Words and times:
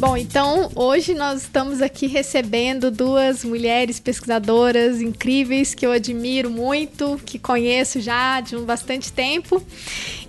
Bom, 0.00 0.16
então 0.16 0.70
hoje 0.74 1.12
nós 1.12 1.42
estamos 1.42 1.82
aqui 1.82 2.06
recebendo 2.06 2.90
duas 2.90 3.44
mulheres 3.44 4.00
pesquisadoras 4.00 4.98
incríveis 5.02 5.74
que 5.74 5.84
eu 5.84 5.92
admiro 5.92 6.48
muito, 6.48 7.20
que 7.26 7.38
conheço 7.38 8.00
já 8.00 8.40
de 8.40 8.56
um 8.56 8.64
bastante 8.64 9.12
tempo. 9.12 9.62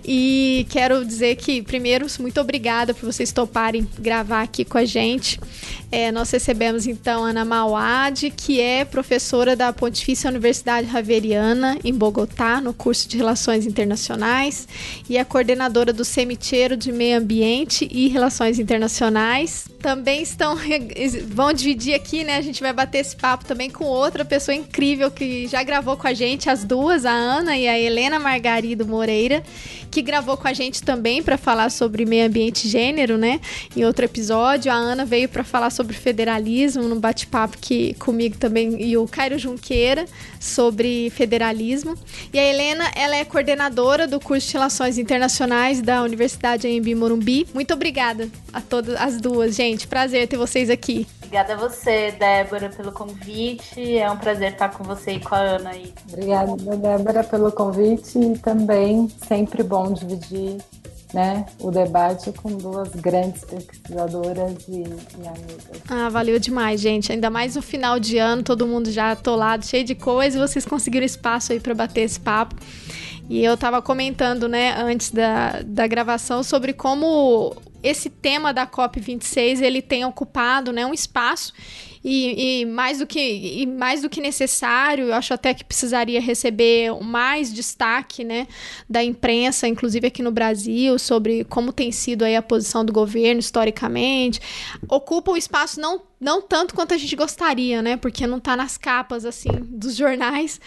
E 0.04 0.66
quero 0.68 1.02
dizer 1.06 1.36
que, 1.36 1.62
primeiro, 1.62 2.06
muito 2.20 2.38
obrigada 2.38 2.92
por 2.92 3.06
vocês 3.10 3.32
toparem 3.32 3.88
gravar 3.98 4.42
aqui 4.42 4.62
com 4.62 4.76
a 4.76 4.84
gente. 4.84 5.40
É, 5.90 6.10
nós 6.10 6.30
recebemos 6.30 6.86
então 6.86 7.24
Ana 7.24 7.44
Mauad, 7.44 8.30
que 8.30 8.60
é 8.60 8.84
professora 8.84 9.54
da 9.54 9.72
Pontifícia 9.72 10.28
Universidade 10.28 10.90
Javeriana, 10.90 11.78
em 11.84 11.94
Bogotá, 11.94 12.60
no 12.60 12.74
curso 12.74 13.08
de 13.08 13.16
Relações 13.16 13.64
Internacionais, 13.64 14.66
e 15.08 15.16
é 15.16 15.24
coordenadora 15.24 15.92
do 15.92 16.04
Cemitério 16.04 16.76
de 16.76 16.90
Meio 16.90 17.18
Ambiente 17.18 17.88
e 17.90 18.08
Relações 18.08 18.58
Internacionais. 18.58 19.61
Também 19.80 20.22
estão, 20.22 20.56
vão 21.28 21.52
dividir 21.52 21.94
aqui, 21.94 22.24
né? 22.24 22.36
A 22.36 22.40
gente 22.40 22.60
vai 22.60 22.72
bater 22.72 22.98
esse 22.98 23.16
papo 23.16 23.44
também 23.44 23.70
com 23.70 23.84
outra 23.84 24.24
pessoa 24.24 24.54
incrível 24.54 25.10
que 25.10 25.46
já 25.46 25.62
gravou 25.62 25.96
com 25.96 26.06
a 26.06 26.14
gente, 26.14 26.48
as 26.48 26.64
duas, 26.64 27.04
a 27.04 27.12
Ana 27.12 27.56
e 27.56 27.68
a 27.68 27.78
Helena 27.78 28.18
Margarido 28.18 28.86
Moreira 28.86 29.42
que 29.92 30.00
gravou 30.00 30.38
com 30.38 30.48
a 30.48 30.54
gente 30.54 30.82
também 30.82 31.22
para 31.22 31.36
falar 31.36 31.70
sobre 31.70 32.06
meio 32.06 32.26
ambiente 32.26 32.66
e 32.66 32.70
gênero, 32.70 33.18
né? 33.18 33.40
Em 33.76 33.84
outro 33.84 34.06
episódio, 34.06 34.72
a 34.72 34.74
Ana 34.74 35.04
veio 35.04 35.28
para 35.28 35.44
falar 35.44 35.68
sobre 35.68 35.94
federalismo, 35.94 36.84
num 36.84 36.98
bate-papo 36.98 37.58
que 37.58 37.92
comigo 37.94 38.38
também 38.38 38.82
e 38.82 38.96
o 38.96 39.06
Cairo 39.06 39.38
Junqueira 39.38 40.06
sobre 40.42 41.08
federalismo. 41.10 41.94
E 42.32 42.38
a 42.38 42.44
Helena, 42.44 42.90
ela 42.96 43.16
é 43.16 43.24
coordenadora 43.24 44.06
do 44.06 44.18
curso 44.18 44.48
de 44.48 44.54
Relações 44.54 44.98
Internacionais 44.98 45.80
da 45.80 46.02
Universidade 46.02 46.66
AMB 46.66 46.94
Morumbi. 46.94 47.46
Muito 47.54 47.72
obrigada 47.72 48.28
a 48.52 48.60
todas 48.60 49.00
as 49.00 49.20
duas, 49.20 49.54
gente. 49.54 49.86
Prazer 49.86 50.26
ter 50.26 50.36
vocês 50.36 50.68
aqui. 50.68 51.06
Obrigada 51.22 51.54
a 51.54 51.56
você, 51.56 52.12
Débora, 52.18 52.68
pelo 52.68 52.92
convite. 52.92 53.96
É 53.96 54.10
um 54.10 54.16
prazer 54.16 54.52
estar 54.52 54.68
com 54.70 54.84
você 54.84 55.12
e 55.12 55.20
com 55.20 55.34
a 55.34 55.38
Ana 55.38 55.70
aí. 55.70 55.94
Obrigada, 56.08 56.56
Débora, 56.76 57.24
pelo 57.24 57.50
convite 57.52 58.18
e 58.18 58.38
também 58.38 59.08
sempre 59.26 59.62
bom 59.62 59.92
dividir 59.92 60.58
né, 61.12 61.44
o 61.60 61.70
debate 61.70 62.32
com 62.32 62.56
duas 62.56 62.90
grandes 62.90 63.44
pesquisadoras 63.44 64.54
e, 64.68 64.80
e, 64.80 65.28
amigas. 65.28 65.82
Ah, 65.88 66.08
valeu 66.08 66.38
demais, 66.38 66.80
gente. 66.80 67.12
Ainda 67.12 67.30
mais 67.30 67.54
no 67.56 67.62
final 67.62 68.00
de 68.00 68.18
ano, 68.18 68.42
todo 68.42 68.66
mundo 68.66 68.90
já 68.90 69.12
atolado, 69.12 69.66
cheio 69.66 69.84
de 69.84 69.94
coisa, 69.94 70.36
e 70.36 70.40
vocês 70.40 70.64
conseguiram 70.64 71.04
espaço 71.04 71.52
aí 71.52 71.60
para 71.60 71.74
bater 71.74 72.02
esse 72.02 72.18
papo. 72.18 72.56
E 73.28 73.44
eu 73.44 73.54
estava 73.54 73.80
comentando, 73.80 74.48
né, 74.48 74.74
antes 74.76 75.10
da, 75.10 75.62
da 75.64 75.86
gravação 75.86 76.42
sobre 76.42 76.72
como 76.72 77.54
esse 77.82 78.08
tema 78.08 78.52
da 78.52 78.66
COP26 78.66 79.60
ele 79.60 79.82
tem 79.82 80.04
ocupado 80.04 80.72
né, 80.72 80.86
um 80.86 80.94
espaço 80.94 81.52
e, 82.04 82.62
e, 82.62 82.66
mais 82.66 82.98
do 82.98 83.06
que 83.06 83.66
mais 83.66 84.02
do 84.02 84.10
que 84.10 84.20
necessário, 84.20 85.06
eu 85.06 85.14
acho 85.14 85.32
até 85.32 85.54
que 85.54 85.64
precisaria 85.64 86.20
receber 86.20 86.92
mais 87.00 87.52
destaque, 87.52 88.24
né, 88.24 88.46
da 88.88 89.02
imprensa, 89.04 89.68
inclusive 89.68 90.06
aqui 90.06 90.22
no 90.22 90.30
Brasil, 90.30 90.98
sobre 90.98 91.44
como 91.44 91.72
tem 91.72 91.92
sido 91.92 92.24
aí 92.24 92.34
a 92.34 92.42
posição 92.42 92.84
do 92.84 92.92
governo 92.92 93.40
historicamente. 93.40 94.40
Ocupa 94.88 95.30
um 95.30 95.36
espaço 95.36 95.80
não 95.80 96.02
não 96.22 96.40
tanto 96.40 96.72
quanto 96.72 96.94
a 96.94 96.96
gente 96.96 97.16
gostaria, 97.16 97.82
né? 97.82 97.96
Porque 97.96 98.28
não 98.28 98.38
tá 98.38 98.56
nas 98.56 98.78
capas, 98.78 99.24
assim, 99.24 99.50
dos 99.62 99.96
jornais. 99.96 100.60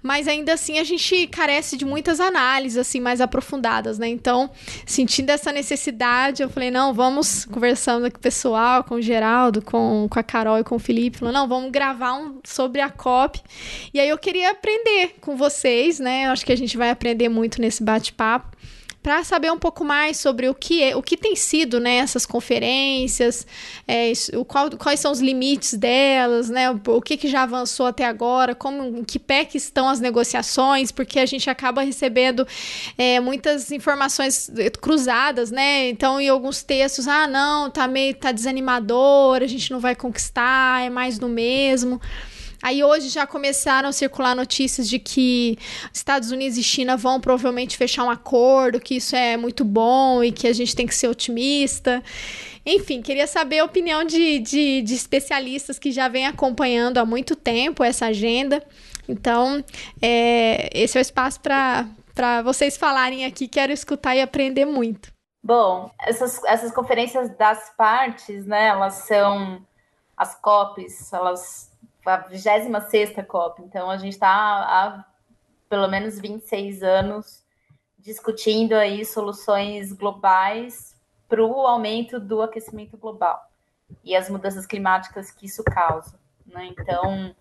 Mas 0.00 0.28
ainda 0.28 0.52
assim 0.52 0.78
a 0.78 0.84
gente 0.84 1.26
carece 1.26 1.76
de 1.76 1.84
muitas 1.84 2.20
análises, 2.20 2.78
assim, 2.78 3.00
mais 3.00 3.20
aprofundadas, 3.20 3.98
né? 3.98 4.06
Então, 4.06 4.48
sentindo 4.86 5.30
essa 5.30 5.50
necessidade, 5.50 6.44
eu 6.44 6.48
falei, 6.48 6.70
não, 6.70 6.94
vamos 6.94 7.44
conversando 7.44 8.08
com 8.08 8.18
o 8.18 8.20
pessoal, 8.20 8.84
com 8.84 8.94
o 8.94 9.02
Geraldo, 9.02 9.60
com, 9.60 10.06
com 10.08 10.18
a 10.20 10.22
Carol 10.22 10.60
e 10.60 10.64
com 10.64 10.76
o 10.76 10.78
Felipe. 10.78 11.18
Falou, 11.18 11.34
não, 11.34 11.48
vamos 11.48 11.72
gravar 11.72 12.14
um 12.14 12.38
sobre 12.44 12.80
a 12.80 12.88
COP. 12.88 13.40
E 13.92 13.98
aí 13.98 14.08
eu 14.08 14.16
queria 14.16 14.52
aprender 14.52 15.16
com 15.20 15.36
vocês, 15.36 15.98
né? 15.98 16.26
Eu 16.26 16.30
acho 16.30 16.46
que 16.46 16.52
a 16.52 16.56
gente 16.56 16.76
vai 16.76 16.88
aprender 16.88 17.28
muito 17.28 17.60
nesse 17.60 17.82
bate-papo 17.82 18.56
para 19.02 19.24
saber 19.24 19.50
um 19.50 19.58
pouco 19.58 19.84
mais 19.84 20.18
sobre 20.18 20.48
o 20.48 20.54
que 20.54 20.82
é, 20.82 20.94
o 20.94 21.02
que 21.02 21.16
tem 21.16 21.34
sido 21.34 21.80
né, 21.80 21.96
essas 21.96 22.26
conferências, 22.26 23.46
é, 23.88 24.12
o 24.34 24.44
qual, 24.44 24.70
quais 24.72 25.00
são 25.00 25.10
os 25.10 25.20
limites 25.20 25.74
delas, 25.74 26.50
né, 26.50 26.70
o, 26.70 26.80
o 26.86 27.00
que, 27.00 27.16
que 27.16 27.28
já 27.28 27.42
avançou 27.42 27.86
até 27.86 28.04
agora, 28.04 28.54
como 28.54 28.98
em 28.98 29.04
que 29.04 29.18
pé 29.18 29.44
que 29.44 29.56
estão 29.56 29.88
as 29.88 30.00
negociações, 30.00 30.92
porque 30.92 31.18
a 31.18 31.26
gente 31.26 31.48
acaba 31.48 31.82
recebendo 31.82 32.46
é, 32.98 33.18
muitas 33.20 33.70
informações 33.72 34.50
cruzadas, 34.80 35.50
né? 35.50 35.88
Então, 35.88 36.20
em 36.20 36.28
alguns 36.28 36.62
textos, 36.62 37.08
ah, 37.08 37.26
não, 37.26 37.70
tá 37.70 37.88
meio 37.88 38.14
tá 38.14 38.32
desanimador, 38.32 39.42
a 39.42 39.46
gente 39.46 39.70
não 39.70 39.80
vai 39.80 39.94
conquistar, 39.94 40.84
é 40.84 40.90
mais 40.90 41.18
do 41.18 41.28
mesmo. 41.28 42.00
Aí 42.62 42.84
hoje 42.84 43.08
já 43.08 43.26
começaram 43.26 43.88
a 43.88 43.92
circular 43.92 44.36
notícias 44.36 44.88
de 44.88 44.98
que 44.98 45.58
Estados 45.92 46.30
Unidos 46.30 46.58
e 46.58 46.62
China 46.62 46.96
vão 46.96 47.20
provavelmente 47.20 47.76
fechar 47.76 48.04
um 48.04 48.10
acordo, 48.10 48.80
que 48.80 48.96
isso 48.96 49.16
é 49.16 49.36
muito 49.36 49.64
bom 49.64 50.22
e 50.22 50.30
que 50.30 50.46
a 50.46 50.52
gente 50.52 50.76
tem 50.76 50.86
que 50.86 50.94
ser 50.94 51.08
otimista. 51.08 52.02
Enfim, 52.64 53.00
queria 53.00 53.26
saber 53.26 53.60
a 53.60 53.64
opinião 53.64 54.04
de, 54.04 54.38
de, 54.40 54.82
de 54.82 54.94
especialistas 54.94 55.78
que 55.78 55.90
já 55.90 56.08
vêm 56.08 56.26
acompanhando 56.26 56.98
há 56.98 57.04
muito 57.06 57.34
tempo 57.34 57.82
essa 57.82 58.06
agenda. 58.06 58.62
Então, 59.08 59.64
é, 60.00 60.68
esse 60.74 60.98
é 60.98 61.00
o 61.00 61.02
espaço 61.02 61.40
para 61.40 62.42
vocês 62.42 62.76
falarem 62.76 63.24
aqui. 63.24 63.48
Quero 63.48 63.72
escutar 63.72 64.14
e 64.14 64.20
aprender 64.20 64.66
muito. 64.66 65.10
Bom, 65.42 65.90
essas, 65.98 66.44
essas 66.44 66.70
conferências 66.70 67.34
das 67.38 67.74
partes, 67.74 68.44
né, 68.44 68.68
elas 68.68 68.94
são 69.06 69.64
as 70.14 70.34
COPs, 70.34 71.10
elas 71.14 71.69
a 72.04 72.16
26 72.18 73.14
COP. 73.26 73.62
Então, 73.62 73.90
a 73.90 73.96
gente 73.96 74.12
está 74.12 74.28
há 74.28 75.04
pelo 75.68 75.88
menos 75.88 76.18
26 76.18 76.82
anos 76.82 77.44
discutindo 77.98 78.74
aí 78.74 79.04
soluções 79.04 79.92
globais 79.92 80.96
para 81.28 81.44
o 81.44 81.66
aumento 81.66 82.18
do 82.18 82.42
aquecimento 82.42 82.96
global 82.96 83.40
e 84.02 84.16
as 84.16 84.28
mudanças 84.28 84.66
climáticas 84.66 85.30
que 85.30 85.46
isso 85.46 85.62
causa. 85.62 86.18
Né? 86.46 86.66
Então, 86.72 87.34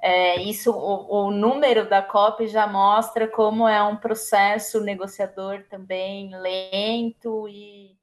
é, 0.00 0.40
isso, 0.42 0.70
o, 0.70 1.26
o, 1.26 1.30
número 1.30 1.88
da 1.88 2.02
COP 2.02 2.46
já 2.46 2.66
mostra 2.66 3.28
como 3.28 3.68
é 3.68 3.82
um 3.82 3.96
processo 3.96 4.80
negociador 4.80 5.64
também 5.68 6.30
lento 6.36 7.48
e 7.48 7.96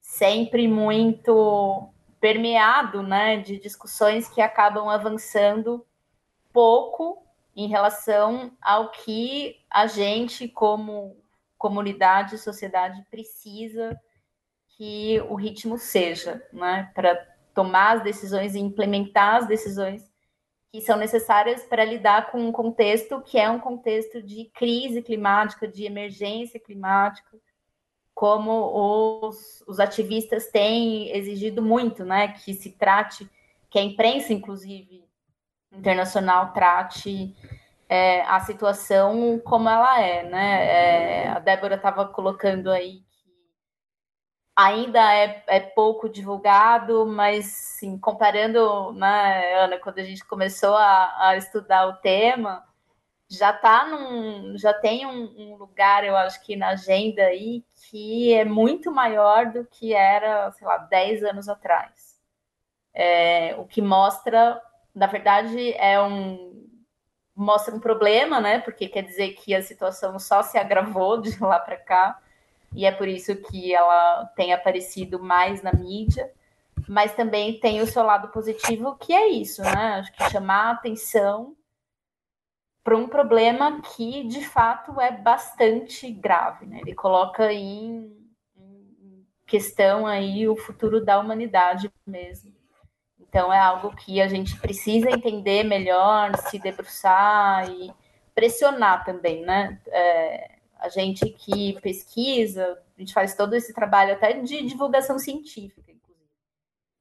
sempre 0.00 0.66
muito 0.66 1.88
permeado 2.20 3.02
né, 3.02 3.38
de 3.38 3.58
discussões 3.58 4.28
que 4.28 4.40
acabam 4.40 4.88
avançando 4.88 5.86
pouco 6.52 7.22
em 7.54 7.68
relação 7.68 8.52
ao 8.60 8.90
que 8.90 9.56
a 9.70 9.86
gente, 9.86 10.48
como 10.48 11.16
comunidade, 11.56 12.38
sociedade, 12.38 13.04
precisa 13.10 14.00
que 14.76 15.20
o 15.28 15.34
ritmo 15.34 15.76
seja, 15.76 16.46
né, 16.52 16.90
para 16.94 17.16
tomar 17.52 17.96
as 17.96 18.02
decisões 18.04 18.54
e 18.54 18.60
implementar 18.60 19.36
as 19.36 19.48
decisões 19.48 20.08
que 20.70 20.80
são 20.80 20.96
necessárias 20.96 21.64
para 21.64 21.84
lidar 21.84 22.30
com 22.30 22.40
um 22.40 22.52
contexto 22.52 23.20
que 23.22 23.38
é 23.38 23.50
um 23.50 23.58
contexto 23.58 24.22
de 24.22 24.44
crise 24.54 25.02
climática, 25.02 25.66
de 25.66 25.84
emergência 25.84 26.60
climática, 26.60 27.38
como 28.18 29.28
os, 29.28 29.62
os 29.68 29.78
ativistas 29.78 30.48
têm 30.50 31.16
exigido 31.16 31.62
muito, 31.62 32.04
né, 32.04 32.26
que 32.26 32.52
se 32.52 32.72
trate, 32.72 33.30
que 33.70 33.78
a 33.78 33.82
imprensa, 33.82 34.32
inclusive, 34.32 35.04
internacional 35.72 36.52
trate 36.52 37.32
é, 37.88 38.22
a 38.22 38.40
situação 38.40 39.40
como 39.44 39.68
ela 39.68 40.02
é, 40.02 40.28
né? 40.28 40.66
É, 40.66 41.28
a 41.28 41.38
Débora 41.38 41.76
estava 41.76 42.06
colocando 42.06 42.72
aí 42.72 43.04
que 43.08 43.30
ainda 44.56 45.14
é, 45.14 45.44
é 45.46 45.60
pouco 45.60 46.08
divulgado, 46.08 47.06
mas 47.06 47.46
sim, 47.46 47.96
comparando, 48.00 48.92
né, 48.94 49.62
Ana, 49.62 49.78
quando 49.78 50.00
a 50.00 50.04
gente 50.04 50.24
começou 50.24 50.74
a, 50.74 51.28
a 51.28 51.36
estudar 51.36 51.86
o 51.86 51.98
tema, 51.98 52.64
já 53.28 53.52
tá 53.52 53.86
num, 53.86 54.56
já 54.56 54.72
tem 54.72 55.06
um, 55.06 55.34
um, 55.36 55.56
lugar, 55.56 56.04
eu 56.04 56.16
acho 56.16 56.42
que 56.42 56.56
na 56.56 56.70
agenda 56.70 57.22
aí, 57.22 57.62
que 57.90 58.32
é 58.32 58.44
muito 58.44 58.90
maior 58.90 59.46
do 59.52 59.66
que 59.66 59.92
era, 59.92 60.50
sei 60.52 60.66
lá, 60.66 60.78
10 60.78 61.22
anos 61.24 61.48
atrás. 61.48 62.18
É, 62.94 63.54
o 63.58 63.66
que 63.66 63.82
mostra, 63.82 64.60
na 64.94 65.06
verdade, 65.06 65.72
é 65.74 66.00
um 66.00 66.56
mostra 67.36 67.74
um 67.74 67.78
problema, 67.78 68.40
né? 68.40 68.58
Porque 68.60 68.88
quer 68.88 69.02
dizer 69.02 69.34
que 69.34 69.54
a 69.54 69.62
situação 69.62 70.18
só 70.18 70.42
se 70.42 70.58
agravou 70.58 71.20
de 71.22 71.38
lá 71.42 71.58
para 71.60 71.76
cá, 71.76 72.20
e 72.74 72.84
é 72.86 72.92
por 72.92 73.08
isso 73.08 73.36
que 73.36 73.74
ela 73.74 74.26
tem 74.36 74.52
aparecido 74.52 75.20
mais 75.22 75.62
na 75.62 75.72
mídia, 75.72 76.30
mas 76.88 77.14
também 77.14 77.60
tem 77.60 77.80
o 77.80 77.86
seu 77.86 78.02
lado 78.02 78.28
positivo, 78.28 78.96
que 78.96 79.12
é 79.12 79.28
isso, 79.28 79.62
né? 79.62 80.00
Acho 80.00 80.12
que 80.12 80.30
chamar 80.30 80.68
a 80.68 80.70
atenção 80.72 81.56
para 82.88 82.96
um 82.96 83.06
problema 83.06 83.82
que 83.82 84.24
de 84.24 84.42
fato 84.42 84.98
é 84.98 85.12
bastante 85.12 86.10
grave, 86.10 86.64
né? 86.64 86.80
Ele 86.80 86.94
coloca 86.94 87.52
em, 87.52 88.16
questão 89.46 90.06
aí 90.06 90.48
o 90.48 90.56
futuro 90.56 91.04
da 91.04 91.20
humanidade 91.20 91.92
mesmo. 92.06 92.50
Então 93.20 93.52
é 93.52 93.58
algo 93.58 93.94
que 93.94 94.22
a 94.22 94.26
gente 94.26 94.58
precisa 94.58 95.10
entender 95.10 95.64
melhor, 95.64 96.34
se 96.38 96.58
debruçar 96.58 97.70
e 97.70 97.92
pressionar 98.34 99.04
também, 99.04 99.44
né? 99.44 99.78
É, 99.88 100.52
a 100.78 100.88
gente 100.88 101.28
que 101.28 101.78
pesquisa, 101.82 102.82
a 102.96 103.00
gente 103.02 103.12
faz 103.12 103.34
todo 103.34 103.52
esse 103.52 103.74
trabalho 103.74 104.14
até 104.14 104.32
de 104.32 104.62
divulgação 104.62 105.18
científica, 105.18 105.92
inclusive, 105.92 106.30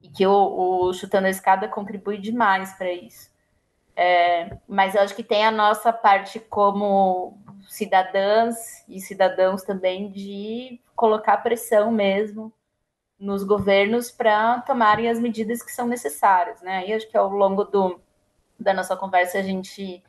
e 0.02 0.10
que 0.10 0.28
o, 0.28 0.90
o 0.90 0.94
Chutando 0.94 1.28
a 1.28 1.30
Escada 1.30 1.70
contribui 1.70 2.18
demais 2.18 2.74
para 2.74 2.92
isso. 2.92 3.37
É, 4.00 4.56
mas 4.68 4.94
eu 4.94 5.02
acho 5.02 5.16
que 5.16 5.24
tem 5.24 5.44
a 5.44 5.50
nossa 5.50 5.92
parte 5.92 6.40
como 6.40 7.36
cidadãs 7.68 8.86
e 8.88 9.02
cidadãos 9.02 9.64
também 9.64 10.12
de 10.12 10.80
colocar 10.96 11.38
pressão 11.38 11.92
mesmo 11.92 12.54
nos 13.20 13.44
governos 13.44 14.12
para 14.12 14.62
tomarem 14.62 15.10
as 15.10 15.20
medidas 15.20 15.64
que 15.64 15.72
são 15.72 15.88
necessárias, 15.88 16.62
né? 16.62 16.88
E 16.88 16.94
acho 16.94 17.10
que 17.10 17.18
ao 17.18 17.28
longo 17.32 17.64
do, 17.64 18.00
da 18.60 18.72
nossa 18.72 18.96
conversa 18.96 19.40
a 19.40 19.42
gente 19.42 20.04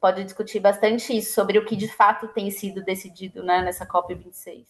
pode 0.00 0.24
discutir 0.24 0.60
bastante 0.60 1.14
isso, 1.14 1.34
sobre 1.34 1.58
o 1.58 1.66
que 1.66 1.76
de 1.76 1.88
fato 1.88 2.28
tem 2.28 2.50
sido 2.50 2.82
decidido 2.82 3.42
né, 3.42 3.60
nessa 3.60 3.86
COP26. 3.86 4.64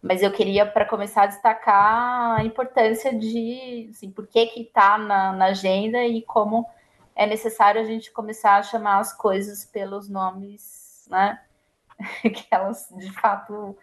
Mas 0.00 0.22
eu 0.22 0.30
queria, 0.30 0.64
para 0.64 0.84
começar, 0.84 1.26
destacar 1.26 2.38
a 2.38 2.44
importância 2.44 3.12
de 3.12 3.88
assim, 3.90 4.08
por 4.10 4.28
que 4.28 4.38
está 4.56 4.98
na, 4.98 5.32
na 5.32 5.46
agenda 5.46 6.04
e 6.04 6.22
como 6.22 6.64
é 7.14 7.26
necessário 7.26 7.80
a 7.80 7.84
gente 7.84 8.10
começar 8.10 8.56
a 8.56 8.62
chamar 8.62 8.98
as 8.98 9.12
coisas 9.12 9.64
pelos 9.64 10.08
nomes 10.08 11.06
né, 11.08 11.40
que 12.22 12.46
elas 12.50 12.88
de 12.96 13.10
fato 13.12 13.76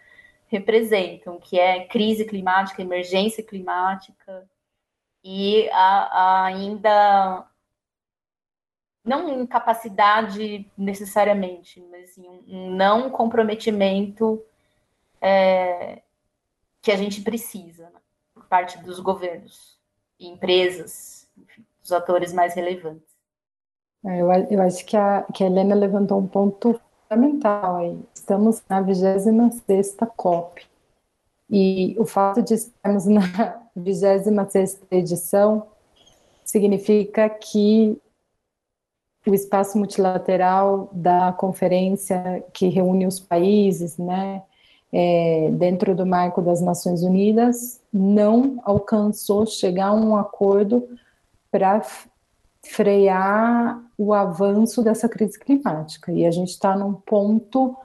representam, 0.48 1.40
que 1.40 1.58
é 1.58 1.86
crise 1.86 2.26
climática, 2.26 2.82
emergência 2.82 3.42
climática, 3.42 4.46
e 5.24 5.68
a, 5.70 6.42
a 6.42 6.44
ainda 6.44 7.46
não 9.04 9.42
incapacidade 9.42 10.70
necessariamente, 10.76 11.80
mas 11.90 12.10
assim, 12.10 12.28
um 12.46 12.70
não 12.74 13.10
comprometimento 13.10 14.44
é, 15.20 16.02
que 16.80 16.90
a 16.90 16.96
gente 16.96 17.22
precisa 17.22 17.88
né, 17.90 18.00
por 18.34 18.46
parte 18.46 18.78
dos 18.78 19.00
governos 19.00 19.78
empresas, 20.20 21.28
enfim, 21.36 21.64
dos 21.80 21.92
atores 21.92 22.32
mais 22.32 22.54
relevantes. 22.54 23.11
É, 24.04 24.20
eu, 24.20 24.32
eu 24.50 24.62
acho 24.62 24.84
que 24.84 24.96
a, 24.96 25.22
que 25.32 25.44
a 25.44 25.46
Helena 25.46 25.74
levantou 25.74 26.18
um 26.18 26.26
ponto 26.26 26.80
fundamental 27.08 27.76
aí. 27.76 27.98
Estamos 28.14 28.62
na 28.68 28.80
26 28.80 29.96
COP. 30.16 30.62
E 31.48 31.94
o 31.98 32.04
fato 32.04 32.42
de 32.42 32.54
estarmos 32.54 33.04
na 33.06 33.60
26 33.76 34.80
edição 34.90 35.66
significa 36.44 37.28
que 37.28 37.96
o 39.26 39.34
espaço 39.34 39.78
multilateral 39.78 40.88
da 40.92 41.32
conferência 41.32 42.44
que 42.52 42.66
reúne 42.68 43.06
os 43.06 43.20
países, 43.20 43.96
né, 43.96 44.42
é, 44.92 45.50
dentro 45.52 45.94
do 45.94 46.04
marco 46.04 46.42
das 46.42 46.60
Nações 46.60 47.02
Unidas, 47.02 47.80
não 47.92 48.60
alcançou 48.64 49.46
chegar 49.46 49.88
a 49.88 49.94
um 49.94 50.16
acordo 50.16 50.88
para 51.50 51.82
frear 52.64 53.80
o 54.02 54.12
avanço 54.12 54.82
dessa 54.82 55.08
crise 55.08 55.38
climática. 55.38 56.10
E 56.10 56.26
a 56.26 56.30
gente 56.30 56.48
está 56.48 56.76
num 56.76 56.92
ponto 56.92 57.76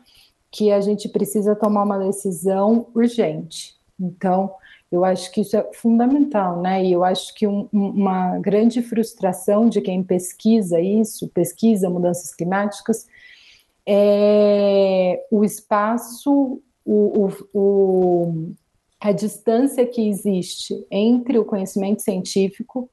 que 0.49 0.71
a 0.71 0.81
gente 0.81 1.07
precisa 1.07 1.55
tomar 1.55 1.83
uma 1.83 1.99
decisão 1.99 2.87
urgente. 2.95 3.75
Então, 3.99 4.51
eu 4.91 5.05
acho 5.05 5.31
que 5.31 5.41
isso 5.41 5.55
é 5.55 5.69
fundamental, 5.73 6.59
né? 6.59 6.83
E 6.83 6.91
eu 6.91 7.03
acho 7.03 7.35
que 7.35 7.45
um, 7.45 7.69
uma 7.71 8.39
grande 8.39 8.81
frustração 8.81 9.69
de 9.69 9.79
quem 9.79 10.01
pesquisa 10.01 10.81
isso, 10.81 11.27
pesquisa 11.29 11.87
mudanças 11.87 12.33
climáticas, 12.33 13.05
é 13.85 15.23
o 15.29 15.43
espaço, 15.43 16.59
o, 16.83 17.27
o, 17.27 17.31
o, 17.53 18.53
a 18.99 19.11
distância 19.11 19.85
que 19.85 20.09
existe 20.09 20.83
entre 20.89 21.37
o 21.37 21.45
conhecimento 21.45 22.01
científico, 22.01 22.89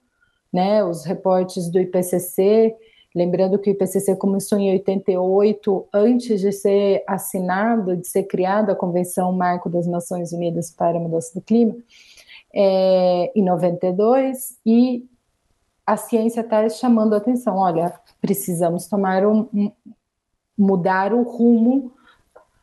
né? 0.53 0.85
Os 0.85 1.07
reportes 1.07 1.71
do 1.71 1.81
IPCC, 1.81 2.77
lembrando 3.15 3.59
que 3.59 3.71
o 3.71 3.73
IPCC 3.73 4.17
começou 4.17 4.59
em 4.59 4.71
88, 4.73 5.87
antes 5.93 6.41
de 6.41 6.51
ser 6.51 7.05
assinado, 7.07 7.97
de 7.97 8.07
ser 8.09 8.25
criada 8.25 8.73
a 8.73 8.77
Convenção 8.77 9.33
Marco 9.33 9.69
das 9.71 9.87
Nações 9.87 10.33
Unidas 10.33 10.71
para 10.71 10.99
a 10.99 11.01
Mudança 11.01 11.33
do 11.35 11.41
Clima, 11.41 11.77
é, 12.53 13.33
em 13.35 13.43
92, 13.43 14.59
e 14.67 15.09
a 15.87 15.97
ciência 15.97 16.41
está 16.41 16.69
chamando 16.69 17.15
a 17.15 17.19
atenção, 17.19 17.59
olha, 17.59 17.93
precisamos 18.21 18.87
tomar 18.87 19.25
um, 19.25 19.47
um, 19.53 19.71
mudar 20.57 21.13
o 21.13 21.23
rumo 21.23 21.93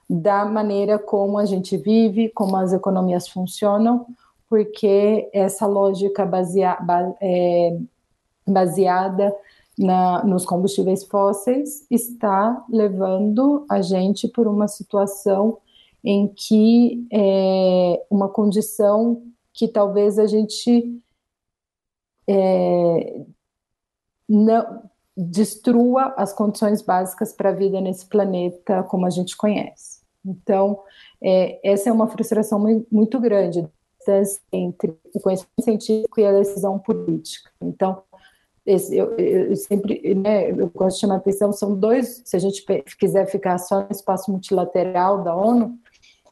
da 0.09 0.43
maneira 0.43 0.99
como 0.99 1.37
a 1.37 1.45
gente 1.45 1.77
vive, 1.77 2.29
como 2.29 2.57
as 2.57 2.73
economias 2.73 3.29
funcionam, 3.29 4.05
porque 4.49 5.29
essa 5.31 5.65
lógica 5.65 6.25
basea, 6.25 6.77
é, 7.21 7.77
baseada 8.45 9.33
na, 9.81 10.23
nos 10.23 10.45
combustíveis 10.45 11.03
fósseis 11.03 11.85
está 11.89 12.63
levando 12.69 13.65
a 13.69 13.81
gente 13.81 14.27
por 14.27 14.47
uma 14.47 14.67
situação 14.67 15.57
em 16.03 16.27
que 16.27 17.07
é 17.11 18.05
uma 18.09 18.29
condição 18.29 19.23
que 19.53 19.67
talvez 19.67 20.19
a 20.19 20.27
gente 20.27 21.01
é, 22.27 23.25
não 24.29 24.83
destrua 25.17 26.13
as 26.15 26.31
condições 26.31 26.81
básicas 26.81 27.33
para 27.33 27.49
a 27.49 27.53
vida 27.53 27.81
nesse 27.81 28.05
planeta 28.05 28.83
como 28.83 29.05
a 29.05 29.09
gente 29.09 29.35
conhece. 29.35 30.01
Então, 30.23 30.79
é, 31.21 31.59
essa 31.67 31.89
é 31.89 31.91
uma 31.91 32.07
frustração 32.07 32.59
muito, 32.91 33.19
grande 33.19 33.67
entre 34.51 34.97
o 35.13 35.19
conhecimento 35.19 35.63
científico 35.63 36.19
e 36.19 36.25
a 36.25 36.31
decisão 36.31 36.79
política. 36.79 37.51
Então, 37.61 38.03
esse, 38.65 38.95
eu, 38.95 39.15
eu, 39.17 39.55
sempre, 39.55 40.13
né, 40.13 40.51
eu 40.51 40.69
gosto 40.69 40.95
de 40.95 41.01
chamar 41.01 41.15
atenção, 41.15 41.51
são 41.51 41.75
dois, 41.75 42.21
se 42.25 42.35
a 42.35 42.39
gente 42.39 42.63
quiser 42.99 43.25
ficar 43.25 43.57
só 43.57 43.81
no 43.81 43.91
espaço 43.91 44.31
multilateral 44.31 45.23
da 45.23 45.35
ONU, 45.35 45.79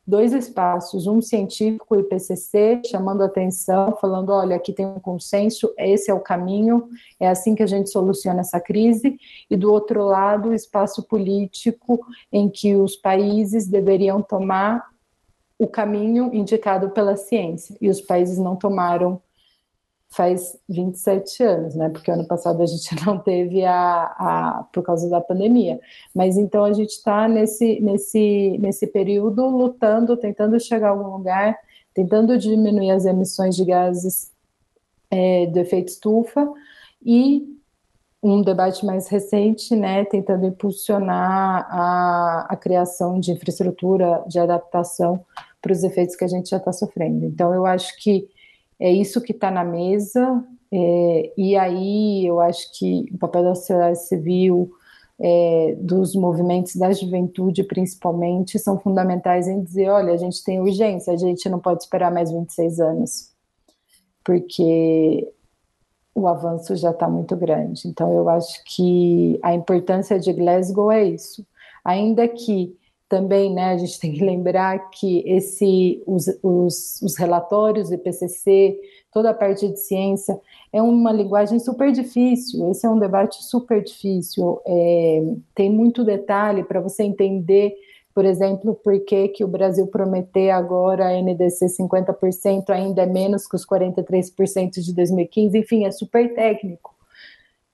dois 0.06 0.34
espaços, 0.34 1.06
um 1.06 1.22
científico, 1.22 1.96
o 1.96 2.00
IPCC, 2.00 2.82
chamando 2.86 3.24
atenção, 3.24 3.96
falando, 4.02 4.32
olha, 4.32 4.56
aqui 4.56 4.74
tem 4.74 4.86
um 4.86 5.00
consenso, 5.00 5.72
esse 5.78 6.10
é 6.10 6.14
o 6.14 6.20
caminho, 6.20 6.90
é 7.20 7.28
assim 7.28 7.54
que 7.54 7.62
a 7.62 7.68
gente 7.68 7.92
soluciona 7.92 8.42
essa 8.42 8.60
crise, 8.60 9.20
e 9.50 9.56
do 9.56 9.72
outro 9.72 10.04
lado, 10.04 10.50
o 10.50 10.54
espaço 10.54 11.04
político, 11.04 12.00
em 12.32 12.50
que 12.50 12.76
os 12.76 12.96
países 12.96 13.68
deveriam 13.68 14.22
tomar 14.22 14.90
o 15.60 15.68
caminho 15.68 16.34
indicado 16.34 16.90
pela 16.90 17.16
ciência, 17.16 17.76
e 17.80 17.88
os 17.88 18.02
países 18.02 18.40
não 18.40 18.56
tomaram 18.56 19.22
faz 20.10 20.58
27 20.68 21.44
anos, 21.44 21.76
né? 21.76 21.90
Porque 21.90 22.10
ano 22.10 22.26
passado 22.26 22.62
a 22.62 22.66
gente 22.66 22.90
não 23.06 23.20
teve 23.20 23.64
a, 23.64 24.04
a 24.04 24.68
por 24.74 24.84
causa 24.84 25.10
da 25.10 25.22
pandemia. 25.22 25.80
Mas 26.14 26.38
então 26.38 26.64
a 26.66 26.74
gente 26.74 26.92
está 26.92 27.28
nesse, 27.28 27.80
nesse, 27.80 28.58
nesse 28.60 28.88
período 28.88 29.46
lutando, 29.48 30.18
tentando 30.18 30.60
chegar 30.60 30.88
a 30.88 30.92
algum 30.92 31.18
lugar, 31.18 31.58
tentando 31.94 32.38
diminuir 32.38 32.92
as 32.92 33.06
emissões 33.06 33.56
de 33.56 33.64
gases 33.66 34.32
é, 35.12 35.46
do 35.48 35.60
efeito 35.60 35.90
estufa 35.90 36.52
e 37.04 37.56
um 38.22 38.42
debate 38.42 38.86
mais 38.86 39.08
recente, 39.08 39.74
né, 39.76 40.04
tentando 40.04 40.46
impulsionar 40.46 41.66
a, 41.70 42.48
a 42.50 42.56
criação 42.58 43.18
de 43.18 43.32
infraestrutura 43.32 44.24
de 44.28 44.38
adaptação 44.38 45.24
para 45.62 45.72
os 45.72 45.84
efeitos 45.84 46.18
que 46.18 46.26
a 46.26 46.28
gente 46.28 46.50
já 46.50 46.58
está 46.58 46.74
sofrendo. 46.74 47.26
Então, 47.26 47.54
eu 47.54 47.66
acho 47.66 47.96
que 47.98 48.28
é 48.80 48.92
isso 48.92 49.22
que 49.22 49.32
está 49.32 49.52
na 49.52 49.64
mesa, 49.64 50.44
é, 50.72 51.34
e 51.38 51.56
aí 51.58 52.26
eu 52.26 52.40
acho 52.40 52.72
que 52.78 53.06
o 53.12 53.18
papel 53.18 53.44
da 53.44 53.56
sociedade 53.56 54.00
civil, 54.08 54.72
é, 55.20 55.76
dos 55.80 56.16
movimentos 56.16 56.76
da 56.76 56.92
juventude 56.92 57.64
principalmente, 57.64 58.58
são 58.60 58.80
fundamentais 58.80 59.48
em 59.48 59.62
dizer, 59.62 59.90
olha, 59.90 60.14
a 60.14 60.18
gente 60.18 60.44
tem 60.44 60.62
urgência, 60.62 61.14
a 61.14 61.18
gente 61.18 61.50
não 61.50 61.60
pode 61.60 61.84
esperar 61.84 62.12
mais 62.12 62.32
26 62.32 62.80
anos, 62.80 63.34
porque 64.24 65.28
o 66.14 66.28
avanço 66.28 66.76
já 66.76 66.92
está 66.92 67.10
muito 67.10 67.36
grande. 67.36 67.88
Então 67.88 68.14
eu 68.14 68.30
acho 68.30 68.64
que 68.66 69.40
a 69.42 69.54
importância 69.54 70.20
de 70.20 70.32
Glasgow 70.34 70.92
é 70.92 71.04
isso. 71.04 71.46
Ainda 71.84 72.28
que 72.28 72.78
também, 73.10 73.52
né, 73.54 73.72
a 73.72 73.78
gente 73.78 74.00
tem 74.00 74.14
que 74.14 74.24
lembrar 74.24 74.90
que 74.92 75.24
esse, 75.28 76.02
os, 76.06 76.28
os, 76.42 77.02
os 77.02 77.18
relatórios 77.18 77.90
do 77.90 77.96
IPCC, 77.96 78.80
toda 79.12 79.32
a 79.32 79.34
parte 79.34 79.68
de 79.68 79.80
ciência, 79.80 80.40
é 80.72 80.82
uma 80.82 81.12
linguagem 81.12 81.60
super 81.60 81.92
difícil, 81.92 82.70
esse 82.70 82.86
é 82.86 82.90
um 82.90 83.00
debate 83.00 83.44
super 83.44 83.84
difícil, 83.84 84.62
é, 84.66 85.24
tem 85.56 85.70
muito 85.70 86.04
detalhe 86.04 86.64
para 86.64 86.80
você 86.80 87.04
entender, 87.04 87.76
por 88.14 88.24
exemplo, 88.24 88.76
por 88.76 89.00
que, 89.06 89.30
que 89.30 89.44
o 89.44 89.48
Brasil 89.48 89.88
prometer 89.88 90.52
agora 90.52 91.08
a 91.08 91.22
NDC 91.22 91.66
50% 91.66 92.70
ainda 92.70 93.04
é 93.04 93.06
menos 93.06 93.48
que 93.48 93.56
os 93.56 93.66
43% 93.66 94.80
de 94.82 94.94
2015, 94.94 95.58
enfim, 95.58 95.86
é 95.86 95.92
super 95.92 96.34
técnico. 96.36 96.94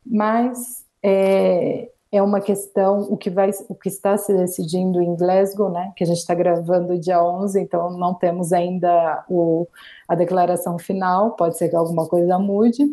Mas 0.05 0.85
é, 1.01 1.89
é 2.15 2.21
uma 2.21 2.39
questão, 2.39 3.01
o 3.09 3.17
que, 3.17 3.29
vai, 3.29 3.51
o 3.67 3.75
que 3.75 3.89
está 3.89 4.17
se 4.17 4.33
decidindo 4.33 5.01
em 5.01 5.15
Glasgow, 5.15 5.69
né, 5.69 5.91
que 5.95 6.03
a 6.03 6.07
gente 6.07 6.19
está 6.19 6.33
gravando 6.33 6.97
dia 6.97 7.21
11, 7.21 7.59
então 7.59 7.91
não 7.91 8.13
temos 8.13 8.53
ainda 8.53 9.25
o, 9.29 9.67
a 10.07 10.15
declaração 10.15 10.79
final, 10.79 11.31
pode 11.31 11.57
ser 11.57 11.69
que 11.69 11.75
alguma 11.75 12.07
coisa 12.07 12.39
mude, 12.39 12.83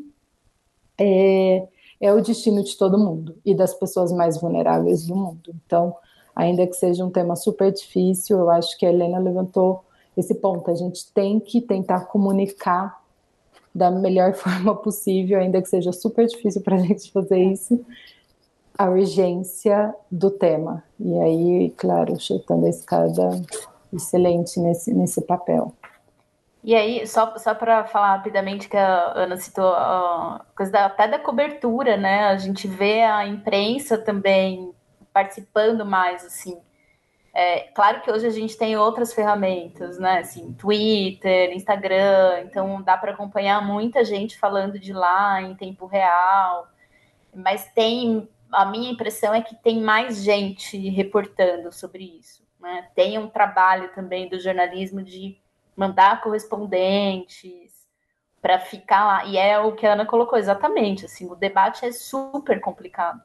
é, 0.99 1.69
é 2.01 2.13
o 2.13 2.21
destino 2.21 2.65
de 2.65 2.77
todo 2.77 2.99
mundo 2.99 3.37
e 3.45 3.55
das 3.55 3.73
pessoas 3.75 4.13
mais 4.13 4.41
vulneráveis 4.41 5.07
do 5.07 5.15
mundo. 5.15 5.55
Então, 5.65 5.95
ainda 6.35 6.67
que 6.67 6.75
seja 6.75 7.05
um 7.05 7.11
tema 7.11 7.37
super 7.37 7.73
difícil, 7.73 8.39
eu 8.39 8.51
acho 8.51 8.77
que 8.77 8.85
a 8.85 8.91
Helena 8.91 9.19
levantou 9.19 9.85
esse 10.17 10.35
ponto, 10.35 10.71
a 10.71 10.75
gente 10.75 11.11
tem 11.13 11.39
que 11.39 11.61
tentar 11.61 12.07
comunicar 12.07 13.01
da 13.75 13.91
melhor 13.91 14.35
forma 14.35 14.75
possível, 14.75 15.39
ainda 15.39 15.63
que 15.63 15.69
seja 15.69 15.93
super 15.93 16.27
difícil 16.27 16.61
para 16.61 16.75
a 16.75 16.81
gente 16.81 17.13
fazer 17.13 17.39
isso, 17.39 17.85
a 18.77 18.89
urgência 18.89 19.95
do 20.11 20.31
tema. 20.31 20.83
E 20.99 21.19
aí, 21.19 21.71
claro, 21.77 22.19
chutando 22.19 22.67
a 22.67 22.71
escada, 22.71 23.43
excelente 23.93 24.59
nesse, 24.61 24.93
nesse 24.93 25.21
papel. 25.23 25.75
E 26.65 26.77
aí, 26.77 27.07
só, 27.07 27.37
só 27.39 27.55
para 27.55 27.85
falar 27.85 28.17
rapidamente 28.17 28.69
que 28.69 28.77
a 28.77 29.13
Ana 29.17 29.37
citou 29.37 29.73
a 29.73 30.45
coisa 30.57 30.71
da, 30.71 30.87
até 30.87 31.09
da 31.09 31.19
cobertura, 31.19 31.97
né? 31.97 32.27
A 32.27 32.37
gente 32.37 32.69
vê 32.69 33.03
a 33.03 33.27
imprensa 33.27 33.99
também 33.99 34.73
participando 35.13 35.85
mais, 35.85 36.25
assim. 36.25 36.57
É, 37.35 37.61
claro 37.75 38.03
que 38.03 38.11
hoje 38.11 38.27
a 38.27 38.31
gente 38.31 38.57
tem 38.57 38.77
outras 38.77 39.13
ferramentas, 39.13 39.99
né? 39.99 40.19
Assim, 40.19 40.53
Twitter, 40.53 41.53
Instagram, 41.53 42.43
então 42.45 42.81
dá 42.83 42.97
para 42.97 43.13
acompanhar 43.13 43.65
muita 43.67 44.05
gente 44.05 44.39
falando 44.39 44.79
de 44.79 44.93
lá 44.93 45.43
em 45.43 45.55
tempo 45.55 45.87
real, 45.87 46.69
mas 47.35 47.67
tem 47.75 48.29
a 48.53 48.67
minha 48.67 48.93
impressão 48.93 49.35
é 49.35 49.41
que 49.41 49.55
tem 49.55 49.81
mais 49.81 50.23
gente 50.23 50.77
reportando 50.91 51.73
sobre 51.73 52.05
isso. 52.19 52.43
Né? 52.61 52.89
Tem 52.95 53.19
um 53.19 53.29
trabalho 53.29 53.93
também 53.95 54.29
do 54.29 54.39
jornalismo 54.39 55.03
de 55.03 55.39
mandar 55.77 56.21
correspondentes 56.21 57.73
para 58.41 58.59
ficar 58.59 59.05
lá. 59.05 59.25
E 59.25 59.37
é 59.37 59.59
o 59.59 59.73
que 59.73 59.87
a 59.87 59.95
Ana 59.95 60.05
colocou 60.05 60.39
exatamente. 60.39 61.07
Assim, 61.07 61.31
o 61.31 61.35
debate 61.35 61.85
é 61.85 61.93
super 61.93 62.61
complicado. 62.61 63.21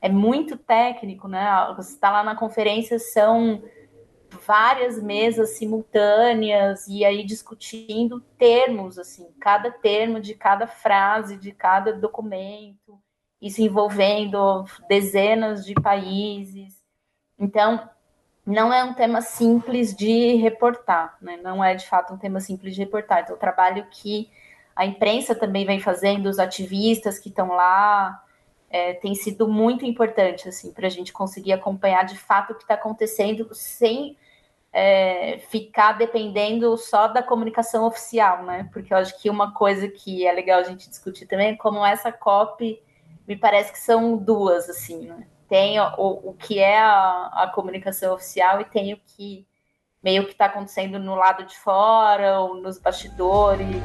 É 0.00 0.08
muito 0.08 0.56
técnico, 0.56 1.26
né? 1.26 1.72
Você 1.76 1.94
está 1.94 2.10
lá 2.10 2.22
na 2.22 2.36
conferência, 2.36 2.98
são 2.98 3.62
várias 4.46 5.02
mesas 5.02 5.50
simultâneas 5.56 6.86
e 6.86 7.04
aí 7.04 7.24
discutindo 7.24 8.20
termos, 8.36 8.98
assim, 8.98 9.32
cada 9.40 9.70
termo 9.70 10.20
de 10.20 10.34
cada 10.34 10.66
frase, 10.66 11.38
de 11.38 11.52
cada 11.52 11.92
documento 11.92 13.00
isso 13.40 13.60
envolvendo 13.60 14.64
dezenas 14.88 15.64
de 15.64 15.74
países. 15.74 16.82
Então, 17.38 17.88
não 18.46 18.72
é 18.72 18.82
um 18.84 18.94
tema 18.94 19.20
simples 19.20 19.94
de 19.94 20.36
reportar, 20.36 21.16
né? 21.20 21.36
não 21.42 21.62
é 21.62 21.74
de 21.74 21.86
fato 21.86 22.14
um 22.14 22.18
tema 22.18 22.40
simples 22.40 22.74
de 22.74 22.80
reportar. 22.80 23.22
Então, 23.22 23.36
o 23.36 23.38
trabalho 23.38 23.86
que 23.90 24.30
a 24.74 24.86
imprensa 24.86 25.34
também 25.34 25.64
vem 25.64 25.80
fazendo, 25.80 26.26
os 26.26 26.38
ativistas 26.38 27.18
que 27.18 27.28
estão 27.28 27.48
lá, 27.48 28.22
é, 28.70 28.94
tem 28.94 29.14
sido 29.14 29.48
muito 29.48 29.84
importante 29.84 30.48
assim, 30.48 30.72
para 30.72 30.86
a 30.86 30.90
gente 30.90 31.12
conseguir 31.12 31.52
acompanhar 31.52 32.04
de 32.04 32.16
fato 32.16 32.52
o 32.52 32.54
que 32.54 32.62
está 32.62 32.74
acontecendo 32.74 33.48
sem 33.52 34.16
é, 34.72 35.38
ficar 35.48 35.92
dependendo 35.92 36.76
só 36.76 37.08
da 37.08 37.22
comunicação 37.22 37.86
oficial, 37.86 38.44
né? 38.44 38.68
Porque 38.72 38.92
eu 38.92 38.98
acho 38.98 39.18
que 39.20 39.30
uma 39.30 39.52
coisa 39.54 39.88
que 39.88 40.26
é 40.26 40.32
legal 40.32 40.60
a 40.60 40.64
gente 40.64 40.90
discutir 40.90 41.26
também 41.26 41.52
é 41.52 41.56
como 41.56 41.84
essa 41.84 42.12
COP 42.12 42.78
me 43.26 43.36
parece 43.36 43.72
que 43.72 43.78
são 43.78 44.16
duas, 44.16 44.68
assim, 44.68 45.06
né? 45.06 45.26
Tem 45.48 45.78
o, 45.80 46.30
o 46.30 46.34
que 46.34 46.58
é 46.58 46.78
a, 46.78 47.30
a 47.32 47.50
comunicação 47.54 48.14
oficial 48.14 48.60
e 48.60 48.64
tem 48.64 48.92
o 48.92 49.00
que 49.04 49.46
meio 50.02 50.24
que 50.24 50.32
está 50.32 50.46
acontecendo 50.46 50.98
no 50.98 51.14
lado 51.14 51.44
de 51.44 51.56
fora 51.58 52.40
ou 52.40 52.54
nos 52.60 52.78
bastidores. 52.78 53.76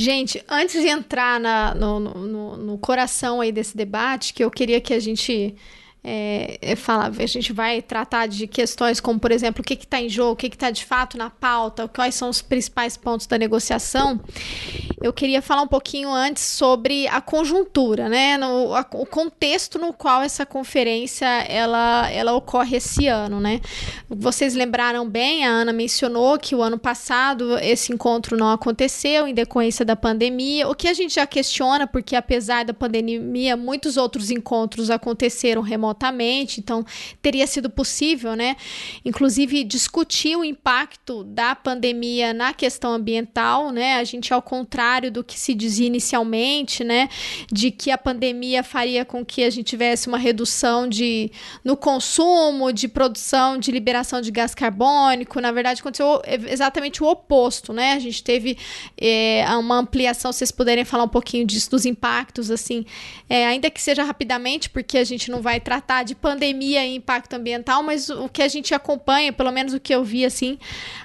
Gente, 0.00 0.42
antes 0.48 0.80
de 0.80 0.88
entrar 0.88 1.38
na, 1.38 1.74
no, 1.74 2.00
no, 2.00 2.56
no, 2.56 2.78
coração 2.78 3.38
aí 3.42 3.52
desse 3.52 3.76
debate, 3.76 4.32
que 4.32 4.42
eu 4.42 4.50
queria 4.50 4.80
que 4.80 4.94
a 4.94 4.98
gente 4.98 5.54
é, 6.02 6.58
é 6.62 6.74
a 7.22 7.26
gente 7.26 7.52
vai 7.52 7.82
tratar 7.82 8.26
de 8.26 8.46
questões 8.46 9.00
como, 9.00 9.20
por 9.20 9.30
exemplo, 9.30 9.60
o 9.60 9.64
que 9.64 9.74
está 9.74 10.00
em 10.00 10.08
jogo, 10.08 10.32
o 10.32 10.36
que 10.36 10.46
está 10.46 10.70
de 10.70 10.84
fato 10.84 11.18
na 11.18 11.28
pauta, 11.28 11.86
quais 11.88 12.14
são 12.14 12.30
os 12.30 12.40
principais 12.40 12.96
pontos 12.96 13.26
da 13.26 13.36
negociação. 13.36 14.18
Eu 15.02 15.12
queria 15.12 15.42
falar 15.42 15.62
um 15.62 15.66
pouquinho 15.66 16.10
antes 16.10 16.42
sobre 16.42 17.06
a 17.08 17.20
conjuntura, 17.20 18.08
né, 18.08 18.38
no, 18.38 18.74
a, 18.74 18.86
o 18.94 19.06
contexto 19.06 19.78
no 19.78 19.92
qual 19.92 20.22
essa 20.22 20.46
conferência 20.46 21.26
ela, 21.26 22.10
ela 22.10 22.32
ocorre 22.32 22.76
esse 22.76 23.06
ano, 23.06 23.40
né. 23.40 23.60
Vocês 24.08 24.54
lembraram 24.54 25.08
bem, 25.08 25.46
a 25.46 25.50
Ana 25.50 25.72
mencionou 25.72 26.38
que 26.38 26.54
o 26.54 26.62
ano 26.62 26.78
passado 26.78 27.58
esse 27.58 27.92
encontro 27.92 28.36
não 28.36 28.50
aconteceu 28.50 29.26
em 29.26 29.34
decorrência 29.34 29.84
da 29.84 29.96
pandemia, 29.96 30.68
o 30.68 30.74
que 30.74 30.88
a 30.88 30.94
gente 30.94 31.14
já 31.14 31.26
questiona, 31.26 31.86
porque 31.86 32.16
apesar 32.16 32.64
da 32.64 32.72
pandemia, 32.72 33.56
muitos 33.56 33.96
outros 33.96 34.30
encontros 34.30 34.90
aconteceram 34.90 35.60
remotamente 35.60 35.89
remotamente, 35.90 36.60
então 36.60 36.84
teria 37.20 37.46
sido 37.46 37.68
possível, 37.68 38.34
né, 38.34 38.56
inclusive 39.04 39.64
discutir 39.64 40.36
o 40.36 40.44
impacto 40.44 41.24
da 41.24 41.54
pandemia 41.54 42.32
na 42.32 42.52
questão 42.52 42.92
ambiental, 42.92 43.70
né? 43.70 43.96
A 43.96 44.04
gente 44.04 44.32
ao 44.32 44.40
contrário 44.40 45.10
do 45.10 45.24
que 45.24 45.38
se 45.38 45.54
dizia 45.54 45.86
inicialmente, 45.86 46.84
né, 46.84 47.08
de 47.50 47.70
que 47.70 47.90
a 47.90 47.98
pandemia 47.98 48.62
faria 48.62 49.04
com 49.04 49.24
que 49.24 49.42
a 49.42 49.50
gente 49.50 49.66
tivesse 49.66 50.08
uma 50.08 50.18
redução 50.18 50.88
de 50.88 51.30
no 51.64 51.76
consumo, 51.76 52.72
de 52.72 52.88
produção, 52.88 53.58
de 53.58 53.70
liberação 53.70 54.20
de 54.20 54.30
gás 54.30 54.54
carbônico, 54.54 55.40
na 55.40 55.52
verdade 55.52 55.80
aconteceu 55.80 56.22
exatamente 56.48 57.02
o 57.02 57.06
oposto, 57.06 57.72
né? 57.72 57.92
A 57.92 57.98
gente 57.98 58.22
teve 58.22 58.56
é, 58.96 59.44
uma 59.58 59.78
ampliação, 59.78 60.32
vocês 60.32 60.50
puderem 60.50 60.84
falar 60.84 61.04
um 61.04 61.08
pouquinho 61.08 61.46
disso, 61.46 61.70
dos 61.70 61.84
impactos, 61.84 62.50
assim, 62.50 62.84
é, 63.28 63.46
ainda 63.46 63.70
que 63.70 63.80
seja 63.80 64.04
rapidamente, 64.04 64.68
porque 64.70 64.98
a 64.98 65.04
gente 65.04 65.30
não 65.30 65.40
vai 65.40 65.60
tratar 65.60 65.79
tratar 65.80 66.02
de 66.02 66.14
pandemia 66.14 66.84
e 66.86 66.94
impacto 66.94 67.32
ambiental, 67.34 67.82
mas 67.82 68.10
o 68.10 68.28
que 68.28 68.42
a 68.42 68.48
gente 68.48 68.74
acompanha, 68.74 69.32
pelo 69.32 69.50
menos 69.50 69.72
o 69.72 69.80
que 69.80 69.94
eu 69.94 70.04
vi 70.04 70.24
assim 70.24 70.58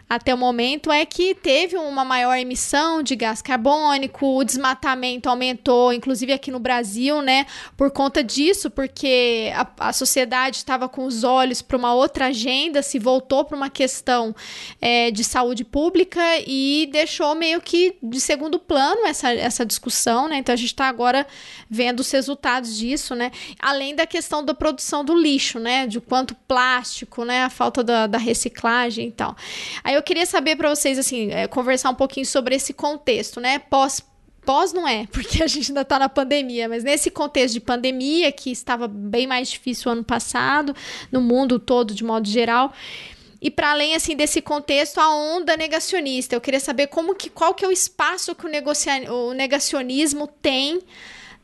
até 0.07 0.33
o 0.33 0.37
momento, 0.37 0.91
é 0.91 1.03
que 1.03 1.33
teve 1.33 1.77
uma 1.77 2.05
maior 2.05 2.37
emissão 2.37 3.01
de 3.01 3.15
gás 3.15 3.41
carbônico, 3.41 4.37
o 4.37 4.43
desmatamento 4.43 5.27
aumentou, 5.27 5.91
inclusive 5.91 6.31
aqui 6.31 6.51
no 6.51 6.59
Brasil, 6.59 7.21
né? 7.21 7.47
Por 7.75 7.89
conta 7.89 8.23
disso, 8.23 8.69
porque 8.69 9.51
a, 9.55 9.89
a 9.89 9.93
sociedade 9.93 10.57
estava 10.57 10.87
com 10.87 11.05
os 11.05 11.23
olhos 11.23 11.61
para 11.61 11.77
uma 11.77 11.93
outra 11.93 12.27
agenda, 12.27 12.83
se 12.83 12.99
voltou 12.99 13.45
para 13.45 13.57
uma 13.57 13.69
questão 13.69 14.35
é, 14.79 15.09
de 15.09 15.23
saúde 15.23 15.63
pública 15.63 16.21
e 16.45 16.87
deixou 16.91 17.33
meio 17.33 17.59
que 17.59 17.95
de 18.03 18.19
segundo 18.21 18.59
plano 18.59 19.07
essa, 19.07 19.33
essa 19.33 19.65
discussão, 19.65 20.27
né? 20.27 20.37
Então 20.37 20.53
a 20.53 20.57
gente 20.57 20.67
está 20.67 20.87
agora 20.87 21.25
vendo 21.67 22.01
os 22.01 22.11
resultados 22.11 22.77
disso, 22.77 23.15
né? 23.15 23.31
Além 23.59 23.95
da 23.95 24.05
questão 24.05 24.45
da 24.45 24.53
produção 24.65 25.05
do 25.05 25.13
lixo, 25.13 25.59
né? 25.59 25.85
De 25.85 26.01
quanto 26.01 26.33
plástico, 26.33 27.23
né? 27.23 27.43
A 27.43 27.51
falta 27.51 27.83
da, 27.83 28.07
da 28.07 28.17
reciclagem 28.17 29.09
e 29.09 29.11
tal. 29.11 29.37
Aí 29.83 29.93
eu 29.93 30.01
queria 30.01 30.25
saber 30.25 30.55
para 30.55 30.73
vocês, 30.73 30.97
assim, 30.97 31.29
é, 31.29 31.47
conversar 31.47 31.91
um 31.91 31.95
pouquinho 31.95 32.25
sobre 32.25 32.55
esse 32.55 32.73
contexto, 32.73 33.39
né? 33.39 33.59
Pós 33.59 34.03
pós 34.43 34.73
não 34.73 34.87
é, 34.87 35.05
porque 35.13 35.43
a 35.43 35.47
gente 35.47 35.69
ainda 35.69 35.81
está 35.81 35.99
na 35.99 36.09
pandemia, 36.09 36.67
mas 36.67 36.83
nesse 36.83 37.11
contexto 37.11 37.53
de 37.53 37.59
pandemia, 37.59 38.31
que 38.31 38.51
estava 38.51 38.87
bem 38.87 39.27
mais 39.27 39.49
difícil 39.49 39.91
ano 39.91 40.03
passado, 40.03 40.75
no 41.11 41.21
mundo 41.21 41.59
todo, 41.59 41.93
de 41.93 42.03
modo 42.03 42.27
geral, 42.27 42.73
e 43.39 43.51
para 43.51 43.69
além 43.69 43.93
assim 43.93 44.15
desse 44.15 44.41
contexto, 44.41 44.99
a 44.99 45.13
onda 45.15 45.55
negacionista. 45.55 46.35
Eu 46.35 46.41
queria 46.41 46.59
saber 46.59 46.87
como 46.87 47.13
que 47.13 47.29
qual 47.29 47.53
que 47.53 47.63
é 47.63 47.67
o 47.67 47.71
espaço 47.71 48.33
que 48.33 48.47
o, 48.47 49.13
o 49.13 49.33
negacionismo 49.33 50.25
tem 50.25 50.81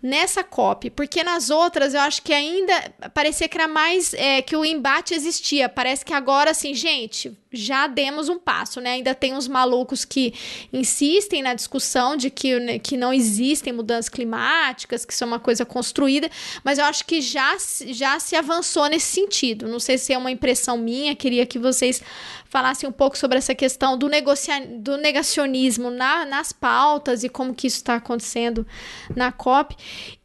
nessa 0.02 0.44
COP, 0.44 0.90
porque 0.90 1.24
nas 1.24 1.50
outras 1.50 1.94
eu 1.94 2.00
acho 2.02 2.22
que 2.22 2.34
ainda 2.34 2.74
parecia 3.14 3.48
que 3.48 3.58
era 3.58 3.68
mais 3.68 4.14
é, 4.14 4.42
que 4.42 4.56
o 4.56 4.66
embate 4.66 5.14
existia. 5.14 5.70
Parece 5.70 6.04
que 6.04 6.14
agora, 6.14 6.52
assim, 6.52 6.74
gente, 6.74 7.38
já 7.52 7.86
demos 7.86 8.30
um 8.30 8.40
passo, 8.40 8.82
né? 8.82 8.94
Ainda 8.94 9.14
tem 9.14 9.34
uns 9.34 9.48
malucos 9.48 10.04
que 10.04 10.34
insistem 10.74 11.44
na 11.44 11.54
discussão 11.54 12.16
de 12.16 12.30
que, 12.30 12.60
né, 12.60 12.80
que 12.80 12.98
não 12.98 13.14
existem 13.14 13.72
mudanças 13.72 14.10
climáticas, 14.10 15.06
que 15.06 15.14
isso 15.14 15.24
é 15.24 15.28
uma 15.28 15.40
coisa 15.40 15.66
construída, 15.66 16.30
mas 16.64 16.80
eu 16.80 16.86
acho 16.86 17.06
que 17.06 17.22
já, 17.22 17.56
já 17.88 18.20
se 18.20 18.36
avançou 18.36 18.88
nesse 18.88 19.14
sentido. 19.14 19.68
Não 19.68 19.80
sei 19.80 19.98
se 19.98 20.14
é 20.14 20.18
uma 20.18 20.32
impressão 20.32 20.78
minha, 20.78 21.16
queria 21.16 21.46
que 21.46 21.60
vocês 21.60 22.02
falassem 22.52 22.88
um 22.88 22.92
pouco 22.92 23.18
sobre 23.18 23.38
essa 23.38 23.56
questão 23.56 23.98
do, 23.98 24.10
negocia 24.10 24.62
do 24.68 24.98
negacionismo 24.98 25.90
na, 25.90 26.26
nas 26.26 26.52
pautas 26.52 27.24
e 27.24 27.30
como 27.30 27.56
que 27.56 27.66
isso 27.66 27.78
está 27.78 27.96
acontecendo 27.96 28.68
na 29.16 29.32
COP. 29.32 29.76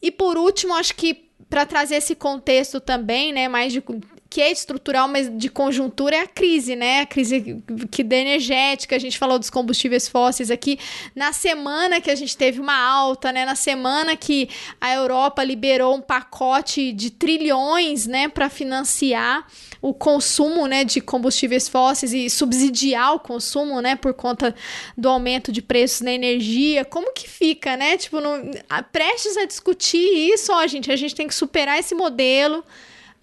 E 0.03 0.11
por 0.11 0.37
último, 0.37 0.75
acho 0.75 0.95
que 0.97 1.31
para 1.49 1.65
trazer 1.65 1.95
esse 1.95 2.17
contexto 2.17 2.81
também, 2.81 3.33
né, 3.33 3.49
mais 3.49 3.73
de 3.73 3.81
que 4.29 4.43
é 4.43 4.51
estrutural, 4.51 5.09
mas 5.09 5.31
de 5.35 5.49
conjuntura 5.49 6.17
é 6.17 6.21
a 6.21 6.27
crise, 6.27 6.77
né? 6.77 7.01
A 7.01 7.07
crise 7.07 7.63
que 7.91 8.03
da 8.03 8.17
energética, 8.17 8.97
a 8.97 8.99
gente 8.99 9.17
falou 9.17 9.39
dos 9.39 9.49
combustíveis 9.49 10.09
fósseis 10.09 10.51
aqui. 10.51 10.79
Na 11.15 11.33
semana 11.33 12.01
que 12.01 12.11
a 12.11 12.15
gente 12.15 12.37
teve 12.37 12.61
uma 12.61 12.77
alta, 12.77 13.33
né? 13.33 13.47
Na 13.47 13.55
semana 13.55 14.17
que 14.17 14.49
a 14.81 14.93
Europa 14.93 15.43
liberou 15.45 15.95
um 15.95 16.03
pacote 16.03 16.93
de 16.93 17.11
trilhões, 17.11 18.07
né, 18.07 18.29
para 18.29 18.51
financiar 18.51 19.47
o 19.87 19.95
consumo, 19.95 20.67
né, 20.67 20.83
de 20.83 21.01
combustíveis 21.01 21.69
fósseis 21.69 22.13
e 22.13 22.29
subsidiar 22.29 23.15
o 23.15 23.21
consumo, 23.21 23.81
né, 23.81 23.95
por 23.95 24.13
conta 24.15 24.53
do 24.99 25.09
aumento 25.09 25.53
de 25.53 25.63
preços 25.63 26.01
na 26.01 26.11
energia. 26.11 26.85
Como 26.85 27.13
que 27.13 27.29
fica, 27.29 27.77
né? 27.77 27.97
Tipo, 27.97 28.21
no, 28.21 28.51
prestes 28.91 29.37
a 29.37 29.45
discutir 29.45 30.33
isso, 30.33 30.53
ó, 30.53 30.67
gente, 30.67 30.91
a 30.91 30.97
gente 30.97 31.15
tem 31.15 31.29
que 31.29 31.35
superar 31.35 31.79
esse 31.79 31.95
modelo 31.95 32.65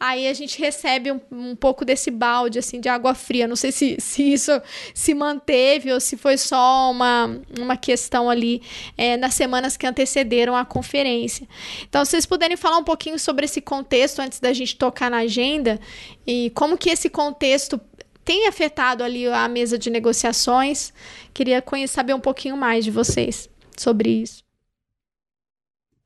aí 0.03 0.27
a 0.27 0.33
gente 0.33 0.60
recebe 0.60 1.13
um, 1.13 1.22
um 1.31 1.55
pouco 1.55 1.86
desse 1.86 2.12
balde 2.12 2.60
assim 2.60 2.81
de 2.81 2.89
água 2.89 3.15
fria. 3.15 3.48
Não 3.48 3.55
sei 3.55 3.72
se, 3.72 3.95
se 4.01 4.33
isso 4.33 4.51
se 4.93 5.13
manteve 5.13 5.93
ou 5.93 6.00
se 6.01 6.17
foi 6.17 6.38
só 6.38 6.91
uma, 6.91 7.39
uma 7.57 7.77
questão 7.77 8.29
ali 8.29 8.62
é, 8.98 9.15
nas 9.15 9.33
semanas 9.33 9.77
que 9.77 9.88
antecederam 9.88 10.57
a 10.57 10.65
conferência. 10.65 11.48
Então, 11.88 12.03
se 12.03 12.12
vocês 12.12 12.25
puderem 12.25 12.57
falar 12.57 12.79
um 12.79 12.83
pouquinho 12.83 13.17
sobre 13.17 13.45
esse 13.45 13.62
contexto 13.62 14.19
antes 14.19 14.41
da 14.41 14.51
gente 14.51 14.75
tocar 14.75 15.09
na 15.09 15.20
agenda 15.20 15.79
e 16.27 16.51
como 16.53 16.77
que 16.77 16.89
esse 16.89 17.09
contexto 17.09 17.79
tem 18.25 18.48
afetado 18.48 19.05
ali 19.05 19.27
a 19.27 19.48
mesa 19.48 19.77
de 19.77 19.89
negociações. 19.89 20.94
Queria 21.33 21.63
saber 21.87 22.13
um 22.13 22.20
pouquinho 22.20 22.57
mais 22.57 22.83
de 22.83 22.92
vocês 22.92 23.50
sobre 23.77 24.09
isso. 24.09 24.44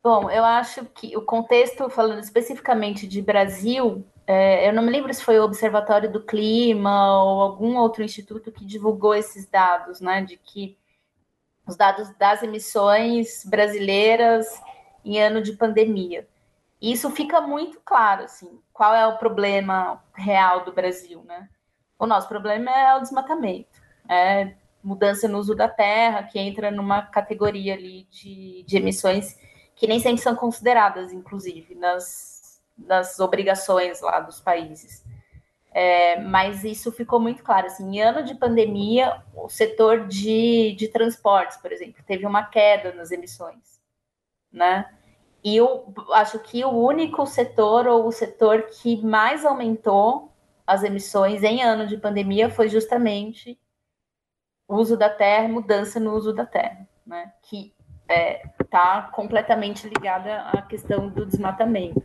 Bom, 0.09 0.31
eu 0.31 0.45
acho 0.45 0.85
que 0.85 1.17
o 1.17 1.21
contexto, 1.21 1.89
falando 1.89 2.21
especificamente 2.21 3.05
de 3.05 3.21
Brasil, 3.21 4.07
é, 4.25 4.69
eu 4.69 4.71
não 4.71 4.81
me 4.81 4.89
lembro 4.89 5.13
se 5.13 5.21
foi 5.21 5.37
o 5.37 5.43
Observatório 5.43 6.09
do 6.09 6.23
Clima 6.23 7.21
ou 7.21 7.41
algum 7.41 7.75
outro 7.75 8.01
instituto 8.01 8.49
que 8.49 8.63
divulgou 8.63 9.13
esses 9.13 9.49
dados, 9.49 9.99
né? 9.99 10.21
De 10.21 10.37
que 10.37 10.77
os 11.67 11.75
dados 11.75 12.09
das 12.17 12.41
emissões 12.41 13.43
brasileiras 13.43 14.47
em 15.03 15.21
ano 15.21 15.41
de 15.41 15.51
pandemia. 15.51 16.25
E 16.81 16.93
isso 16.93 17.11
fica 17.11 17.41
muito 17.41 17.81
claro, 17.83 18.23
assim, 18.23 18.61
qual 18.71 18.95
é 18.95 19.05
o 19.05 19.17
problema 19.17 20.01
real 20.15 20.63
do 20.63 20.71
Brasil, 20.71 21.21
né? 21.25 21.49
O 21.99 22.07
nosso 22.07 22.29
problema 22.29 22.71
é 22.71 22.95
o 22.95 23.01
desmatamento, 23.01 23.81
é 24.07 24.53
mudança 24.81 25.27
no 25.27 25.37
uso 25.37 25.53
da 25.53 25.67
terra, 25.67 26.23
que 26.23 26.39
entra 26.39 26.71
numa 26.71 27.01
categoria 27.01 27.73
ali 27.73 28.07
de, 28.09 28.63
de 28.65 28.77
emissões 28.77 29.35
que 29.77 29.87
nem 29.87 29.99
sempre 29.99 30.21
são 30.21 30.35
consideradas, 30.35 31.13
inclusive, 31.13 31.75
nas, 31.75 32.59
nas 32.77 33.19
obrigações 33.19 34.01
lá 34.01 34.19
dos 34.19 34.41
países. 34.41 35.05
É, 35.71 36.19
mas 36.19 36.63
isso 36.63 36.91
ficou 36.91 37.19
muito 37.19 37.43
claro. 37.43 37.67
Assim, 37.67 37.95
em 37.95 38.01
ano 38.01 38.23
de 38.23 38.33
pandemia, 38.33 39.21
o 39.35 39.47
setor 39.47 40.07
de, 40.07 40.73
de 40.73 40.87
transportes, 40.87 41.57
por 41.57 41.71
exemplo, 41.71 42.03
teve 42.05 42.25
uma 42.25 42.43
queda 42.43 42.91
nas 42.93 43.11
emissões. 43.11 43.79
Né? 44.51 44.89
E 45.43 45.55
eu 45.55 45.93
acho 46.13 46.39
que 46.39 46.65
o 46.65 46.71
único 46.71 47.27
setor 47.27 47.87
ou 47.87 48.07
o 48.07 48.11
setor 48.11 48.63
que 48.63 48.99
mais 49.05 49.45
aumentou 49.45 50.33
as 50.65 50.83
emissões 50.83 51.43
em 51.43 51.61
ano 51.61 51.85
de 51.85 51.97
pandemia 51.97 52.49
foi 52.49 52.67
justamente 52.67 53.59
o 54.67 54.75
uso 54.75 54.97
da 54.97 55.09
terra, 55.09 55.47
mudança 55.47 55.99
no 55.99 56.13
uso 56.15 56.33
da 56.33 56.45
terra, 56.45 56.85
né? 57.05 57.31
Que 57.43 57.73
está 58.07 58.13
é, 58.13 58.41
tá 58.69 59.09
completamente 59.13 59.87
ligada 59.87 60.41
à 60.43 60.61
questão 60.61 61.09
do 61.09 61.25
desmatamento. 61.25 62.01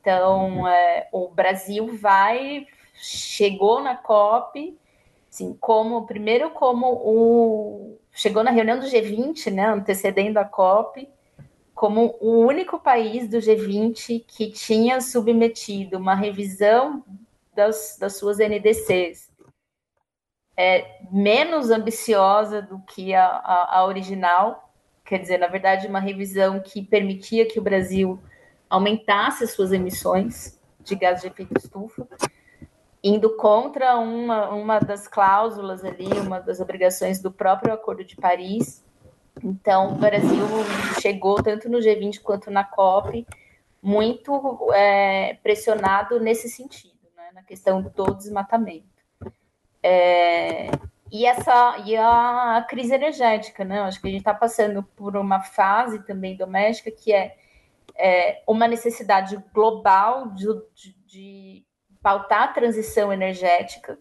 Então, 0.00 0.66
é, 0.66 1.08
o 1.12 1.28
Brasil 1.28 1.96
vai, 1.96 2.66
chegou 2.94 3.80
na 3.80 3.96
COP, 3.96 4.78
assim, 5.30 5.56
como, 5.60 6.06
primeiro 6.06 6.50
como 6.50 6.86
o, 6.92 7.98
chegou 8.12 8.44
na 8.44 8.50
reunião 8.50 8.78
do 8.78 8.86
G20, 8.86 9.52
né, 9.52 9.66
antecedendo 9.66 10.38
a 10.38 10.44
COP, 10.44 11.08
como 11.74 12.16
o 12.20 12.40
único 12.40 12.78
país 12.78 13.28
do 13.28 13.38
G20 13.38 14.24
que 14.26 14.50
tinha 14.50 15.00
submetido 15.00 15.98
uma 15.98 16.14
revisão 16.14 17.04
das, 17.54 17.96
das 17.98 18.16
suas 18.16 18.38
NDCs, 18.38 19.30
é, 20.56 21.00
menos 21.10 21.70
ambiciosa 21.70 22.60
do 22.60 22.78
que 22.80 23.14
a, 23.14 23.26
a, 23.26 23.78
a 23.78 23.86
original, 23.86 24.71
quer 25.12 25.18
dizer, 25.18 25.36
na 25.36 25.46
verdade, 25.46 25.86
uma 25.86 26.00
revisão 26.00 26.58
que 26.58 26.82
permitia 26.82 27.44
que 27.44 27.58
o 27.58 27.62
Brasil 27.62 28.18
aumentasse 28.70 29.44
as 29.44 29.50
suas 29.50 29.70
emissões 29.70 30.58
de 30.80 30.94
gás 30.94 31.20
de 31.20 31.26
efeito 31.26 31.52
estufa, 31.58 32.08
indo 33.04 33.36
contra 33.36 33.98
uma, 33.98 34.48
uma 34.48 34.80
das 34.80 35.06
cláusulas 35.06 35.84
ali, 35.84 36.08
uma 36.18 36.40
das 36.40 36.60
obrigações 36.60 37.20
do 37.20 37.30
próprio 37.30 37.74
Acordo 37.74 38.02
de 38.02 38.16
Paris. 38.16 38.82
Então, 39.44 39.92
o 39.92 39.96
Brasil 39.96 40.46
chegou 40.98 41.42
tanto 41.42 41.68
no 41.68 41.76
G20 41.76 42.22
quanto 42.22 42.50
na 42.50 42.64
COP 42.64 43.26
muito 43.82 44.72
é, 44.72 45.34
pressionado 45.42 46.18
nesse 46.20 46.48
sentido, 46.48 46.96
né, 47.14 47.32
na 47.34 47.42
questão 47.42 47.82
do 47.82 48.14
desmatamento. 48.14 48.86
É, 49.82 50.70
e 51.12 51.26
essa 51.26 51.76
e 51.84 51.94
a 51.94 52.64
crise 52.66 52.94
energética, 52.94 53.66
né? 53.66 53.82
Acho 53.82 54.00
que 54.00 54.08
a 54.08 54.10
gente 54.10 54.20
está 54.20 54.32
passando 54.32 54.82
por 54.82 55.14
uma 55.14 55.42
fase 55.42 56.02
também 56.06 56.34
doméstica 56.34 56.90
que 56.90 57.12
é, 57.12 57.36
é 57.94 58.42
uma 58.46 58.66
necessidade 58.66 59.36
global 59.52 60.30
de, 60.30 60.46
de, 60.74 60.96
de, 61.06 61.66
pautar 62.02 62.44
a 62.44 62.48
transição 62.48 63.12
energética, 63.12 63.98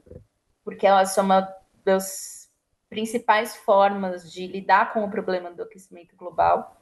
porque 0.63 0.88
ela 0.88 1.02
é 1.02 1.21
uma 1.21 1.54
das 1.84 2.50
principais 2.89 3.58
formas 3.58 4.32
de 4.32 4.47
lidar 4.47 4.93
com 4.93 5.04
o 5.04 5.12
problema 5.12 5.52
do 5.52 5.63
aquecimento 5.63 6.15
global. 6.15 6.78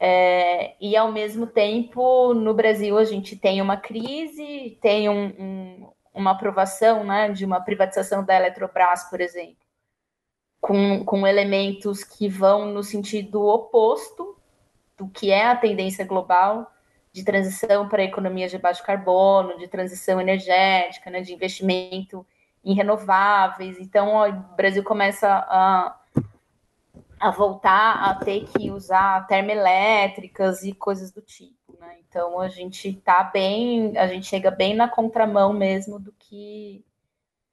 É, 0.00 0.74
e 0.80 0.96
ao 0.96 1.12
mesmo 1.12 1.46
tempo, 1.46 2.32
no 2.32 2.54
Brasil, 2.54 2.96
a 2.96 3.04
gente 3.04 3.36
tem 3.36 3.60
uma 3.60 3.76
crise, 3.76 4.78
tem 4.80 5.08
um, 5.08 5.26
um 5.38 5.92
uma 6.14 6.30
aprovação 6.30 7.04
né, 7.04 7.30
de 7.30 7.44
uma 7.44 7.60
privatização 7.60 8.24
da 8.24 8.36
Eletrobras, 8.36 9.04
por 9.10 9.20
exemplo, 9.20 9.56
com, 10.60 11.04
com 11.04 11.26
elementos 11.26 12.04
que 12.04 12.28
vão 12.28 12.66
no 12.66 12.82
sentido 12.82 13.44
oposto 13.44 14.38
do 14.96 15.08
que 15.08 15.30
é 15.30 15.46
a 15.46 15.56
tendência 15.56 16.04
global, 16.04 16.70
de 17.12 17.24
transição 17.24 17.88
para 17.88 18.04
economias 18.04 18.50
de 18.50 18.58
baixo 18.58 18.82
carbono, 18.84 19.58
de 19.58 19.68
transição 19.68 20.20
energética, 20.20 21.10
né, 21.10 21.20
de 21.20 21.34
investimento 21.34 22.24
em 22.64 22.74
renováveis. 22.74 23.78
Então, 23.78 24.16
o 24.16 24.32
Brasil 24.56 24.82
começa 24.82 25.28
a, 25.28 26.00
a 27.20 27.30
voltar 27.30 28.02
a 28.02 28.14
ter 28.14 28.46
que 28.46 28.70
usar 28.70 29.26
termoelétricas 29.26 30.62
e 30.62 30.72
coisas 30.72 31.12
do 31.12 31.20
tipo. 31.20 31.63
Né? 31.80 31.96
Então, 32.08 32.40
a 32.40 32.48
gente 32.48 32.88
está 32.88 33.24
bem, 33.24 33.96
a 33.96 34.06
gente 34.06 34.26
chega 34.26 34.50
bem 34.50 34.74
na 34.74 34.88
contramão 34.88 35.52
mesmo 35.52 35.98
do 35.98 36.12
que 36.18 36.84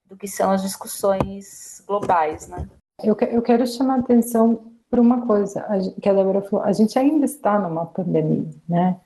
do 0.06 0.18
que 0.18 0.28
são 0.28 0.52
as 0.52 0.62
discussões 0.62 1.82
globais, 1.88 2.46
né? 2.50 2.68
Eu, 3.02 3.16
eu 3.32 3.42
quero 3.42 3.66
chamar 3.66 3.96
a 3.96 4.00
atenção 4.00 4.74
para 4.90 5.00
uma 5.00 5.26
coisa 5.26 5.66
que 6.02 6.10
a 6.10 6.14
Débora 6.14 6.42
falou, 6.42 6.66
a 6.66 6.74
gente 6.74 7.00
ainda 7.00 7.24
está 7.24 7.58
numa 7.58 7.86
pandemia, 7.86 8.50
né? 8.68 9.00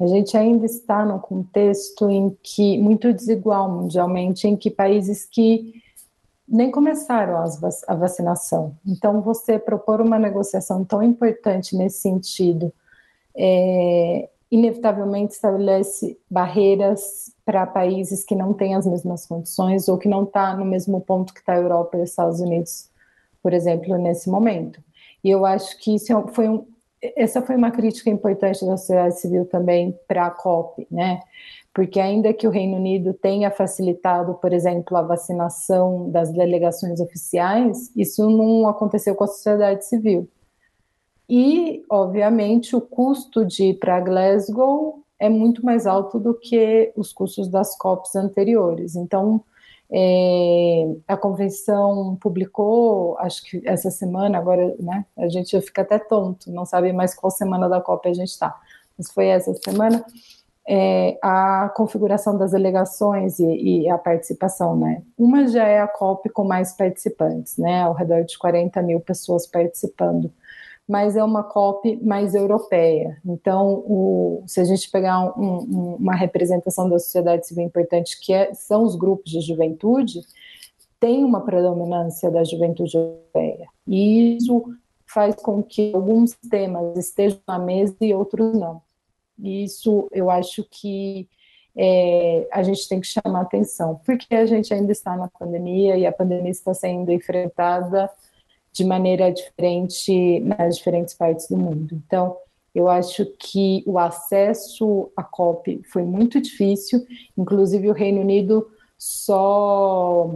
A 0.00 0.06
gente 0.06 0.34
ainda 0.36 0.64
está 0.64 1.04
num 1.04 1.18
contexto 1.18 2.08
em 2.08 2.36
que 2.42 2.78
muito 2.78 3.12
desigual 3.12 3.70
mundialmente, 3.70 4.48
em 4.48 4.56
que 4.56 4.70
países 4.70 5.26
que 5.26 5.82
nem 6.46 6.70
começaram 6.70 7.38
as, 7.38 7.62
a 7.88 7.94
vacinação. 7.94 8.76
Então, 8.86 9.20
você 9.20 9.58
propor 9.58 10.00
uma 10.00 10.18
negociação 10.18 10.84
tão 10.84 11.02
importante 11.02 11.76
nesse 11.76 12.00
sentido, 12.00 12.72
é, 13.34 14.28
inevitavelmente 14.50 15.34
estabelece 15.34 16.18
barreiras 16.30 17.32
para 17.44 17.66
países 17.66 18.24
que 18.24 18.34
não 18.34 18.52
têm 18.52 18.74
as 18.74 18.86
mesmas 18.86 19.26
condições 19.26 19.88
ou 19.88 19.98
que 19.98 20.08
não 20.08 20.24
está 20.24 20.56
no 20.56 20.64
mesmo 20.64 21.00
ponto 21.00 21.34
que 21.34 21.40
está 21.40 21.54
a 21.54 21.58
Europa 21.58 21.96
e 21.96 22.02
os 22.02 22.10
Estados 22.10 22.40
Unidos, 22.40 22.90
por 23.42 23.52
exemplo, 23.52 23.96
nesse 23.98 24.30
momento. 24.30 24.80
E 25.22 25.30
eu 25.30 25.44
acho 25.44 25.78
que 25.78 25.94
isso 25.94 26.12
é 26.12 26.26
foi 26.32 26.48
um, 26.48 26.66
essa 27.16 27.42
foi 27.42 27.56
uma 27.56 27.70
crítica 27.70 28.08
importante 28.08 28.64
da 28.64 28.76
sociedade 28.76 29.20
civil 29.20 29.44
também 29.46 29.98
para 30.08 30.26
a 30.26 30.30
COP, 30.30 30.86
né? 30.90 31.20
Porque 31.74 32.00
ainda 32.00 32.32
que 32.32 32.46
o 32.46 32.50
Reino 32.50 32.76
Unido 32.76 33.12
tenha 33.12 33.50
facilitado, 33.50 34.34
por 34.34 34.52
exemplo, 34.52 34.96
a 34.96 35.02
vacinação 35.02 36.10
das 36.10 36.32
delegações 36.32 37.00
oficiais, 37.00 37.90
isso 37.94 38.28
não 38.30 38.66
aconteceu 38.66 39.14
com 39.14 39.24
a 39.24 39.28
sociedade 39.28 39.84
civil. 39.84 40.26
E, 41.28 41.84
obviamente, 41.90 42.76
o 42.76 42.80
custo 42.80 43.44
de 43.44 43.70
ir 43.70 43.78
para 43.78 44.00
Glasgow 44.00 45.02
é 45.18 45.28
muito 45.28 45.64
mais 45.64 45.86
alto 45.86 46.18
do 46.18 46.34
que 46.34 46.92
os 46.96 47.12
custos 47.12 47.48
das 47.48 47.76
COPs 47.76 48.14
anteriores. 48.14 48.94
Então, 48.94 49.42
é, 49.90 50.94
a 51.06 51.16
convenção 51.16 52.16
publicou, 52.20 53.16
acho 53.18 53.42
que 53.44 53.62
essa 53.64 53.90
semana, 53.90 54.38
agora 54.38 54.74
né, 54.78 55.04
a 55.16 55.28
gente 55.28 55.60
fica 55.60 55.82
até 55.82 55.98
tonto, 55.98 56.50
não 56.50 56.64
sabe 56.64 56.92
mais 56.92 57.14
qual 57.14 57.30
semana 57.30 57.68
da 57.68 57.80
COP 57.80 58.08
a 58.08 58.14
gente 58.14 58.30
está, 58.30 58.56
mas 58.98 59.10
foi 59.10 59.26
essa 59.26 59.54
semana, 59.54 60.04
é, 60.68 61.16
a 61.22 61.72
configuração 61.76 62.36
das 62.36 62.50
delegações 62.50 63.38
e, 63.38 63.84
e, 63.84 63.88
a 63.88 63.96
participação. 63.96 64.76
Né? 64.76 65.02
Uma 65.16 65.46
já 65.46 65.64
é 65.64 65.80
a 65.80 65.86
COP 65.86 66.28
com 66.30 66.44
mais 66.44 66.72
participantes, 66.72 67.56
né, 67.56 67.82
ao 67.82 67.92
redor 67.92 68.24
de 68.24 68.36
40 68.36 68.82
mil 68.82 69.00
pessoas 69.00 69.46
participando 69.46 70.32
mas 70.88 71.16
é 71.16 71.24
uma 71.24 71.42
COP 71.42 71.98
mais 72.02 72.34
europeia. 72.34 73.20
Então, 73.24 73.82
o, 73.86 74.44
se 74.46 74.60
a 74.60 74.64
gente 74.64 74.90
pegar 74.90 75.36
um, 75.38 75.56
um, 75.58 75.94
uma 75.96 76.14
representação 76.14 76.88
da 76.88 76.98
sociedade 76.98 77.46
civil 77.46 77.64
importante, 77.64 78.20
que 78.20 78.32
é, 78.32 78.54
são 78.54 78.84
os 78.84 78.94
grupos 78.94 79.32
de 79.32 79.40
juventude, 79.40 80.20
tem 81.00 81.24
uma 81.24 81.40
predominância 81.40 82.30
da 82.30 82.44
juventude 82.44 82.96
europeia. 82.96 83.66
E 83.86 84.36
isso 84.36 84.64
faz 85.06 85.34
com 85.36 85.62
que 85.62 85.92
alguns 85.94 86.34
temas 86.48 86.96
estejam 86.96 87.40
na 87.46 87.58
mesa 87.58 87.96
e 88.00 88.14
outros 88.14 88.54
não. 88.54 88.80
E 89.38 89.64
isso 89.64 90.08
eu 90.12 90.30
acho 90.30 90.64
que 90.70 91.28
é, 91.76 92.48
a 92.50 92.62
gente 92.62 92.88
tem 92.88 93.00
que 93.00 93.06
chamar 93.06 93.42
atenção, 93.42 94.00
porque 94.04 94.34
a 94.34 94.46
gente 94.46 94.72
ainda 94.72 94.92
está 94.92 95.16
na 95.16 95.28
pandemia 95.28 95.96
e 95.96 96.06
a 96.06 96.12
pandemia 96.12 96.50
está 96.50 96.72
sendo 96.72 97.12
enfrentada 97.12 98.10
de 98.76 98.84
maneira 98.84 99.32
diferente 99.32 100.38
nas 100.40 100.76
diferentes 100.76 101.14
partes 101.14 101.48
do 101.48 101.56
mundo. 101.56 101.94
Então, 102.06 102.36
eu 102.74 102.90
acho 102.90 103.24
que 103.38 103.82
o 103.86 103.98
acesso 103.98 105.10
à 105.16 105.24
COP 105.24 105.80
foi 105.90 106.02
muito 106.02 106.38
difícil, 106.42 107.06
inclusive 107.38 107.88
o 107.88 107.94
Reino 107.94 108.20
Unido 108.20 108.70
só 108.98 110.30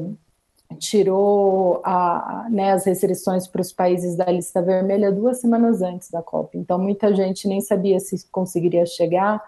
tirou 0.79 1.83
a, 1.85 2.47
né, 2.51 2.73
as 2.73 2.87
restrições 2.87 3.47
para 3.47 3.61
os 3.61 3.73
países 3.75 4.17
da 4.17 4.25
lista 4.25 4.63
vermelha 4.63 5.13
duas 5.13 5.39
semanas 5.39 5.83
antes 5.83 6.11
da 6.11 6.23
COP. 6.23 6.57
Então, 6.57 6.79
muita 6.79 7.15
gente 7.15 7.47
nem 7.47 7.61
sabia 7.61 8.01
se 8.01 8.27
conseguiria 8.31 8.87
chegar 8.87 9.43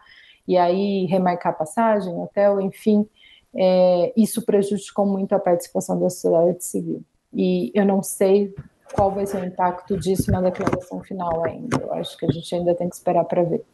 e 0.46 0.58
aí 0.58 1.06
remarcar 1.06 1.56
passagem, 1.56 2.12
hotel, 2.20 2.60
enfim, 2.60 3.08
é, 3.54 4.12
isso 4.14 4.42
prejudicou 4.42 5.06
muito 5.06 5.32
a 5.32 5.38
participação 5.38 5.98
da 5.98 6.10
sociedade 6.10 6.62
civil. 6.62 7.02
E 7.32 7.72
eu 7.74 7.86
não 7.86 8.02
sei 8.02 8.54
qual 8.92 9.10
vai 9.10 9.26
ser 9.26 9.42
o 9.42 9.44
impacto 9.44 9.96
disso 9.96 10.30
na 10.30 10.40
declaração 10.40 11.00
final 11.00 11.44
ainda. 11.44 11.78
Eu 11.78 11.92
acho 11.94 12.16
que 12.16 12.26
a 12.26 12.30
gente 12.30 12.54
ainda 12.54 12.74
tem 12.74 12.88
que 12.88 12.94
esperar 12.94 13.24
para 13.24 13.42
ver. 13.42 13.64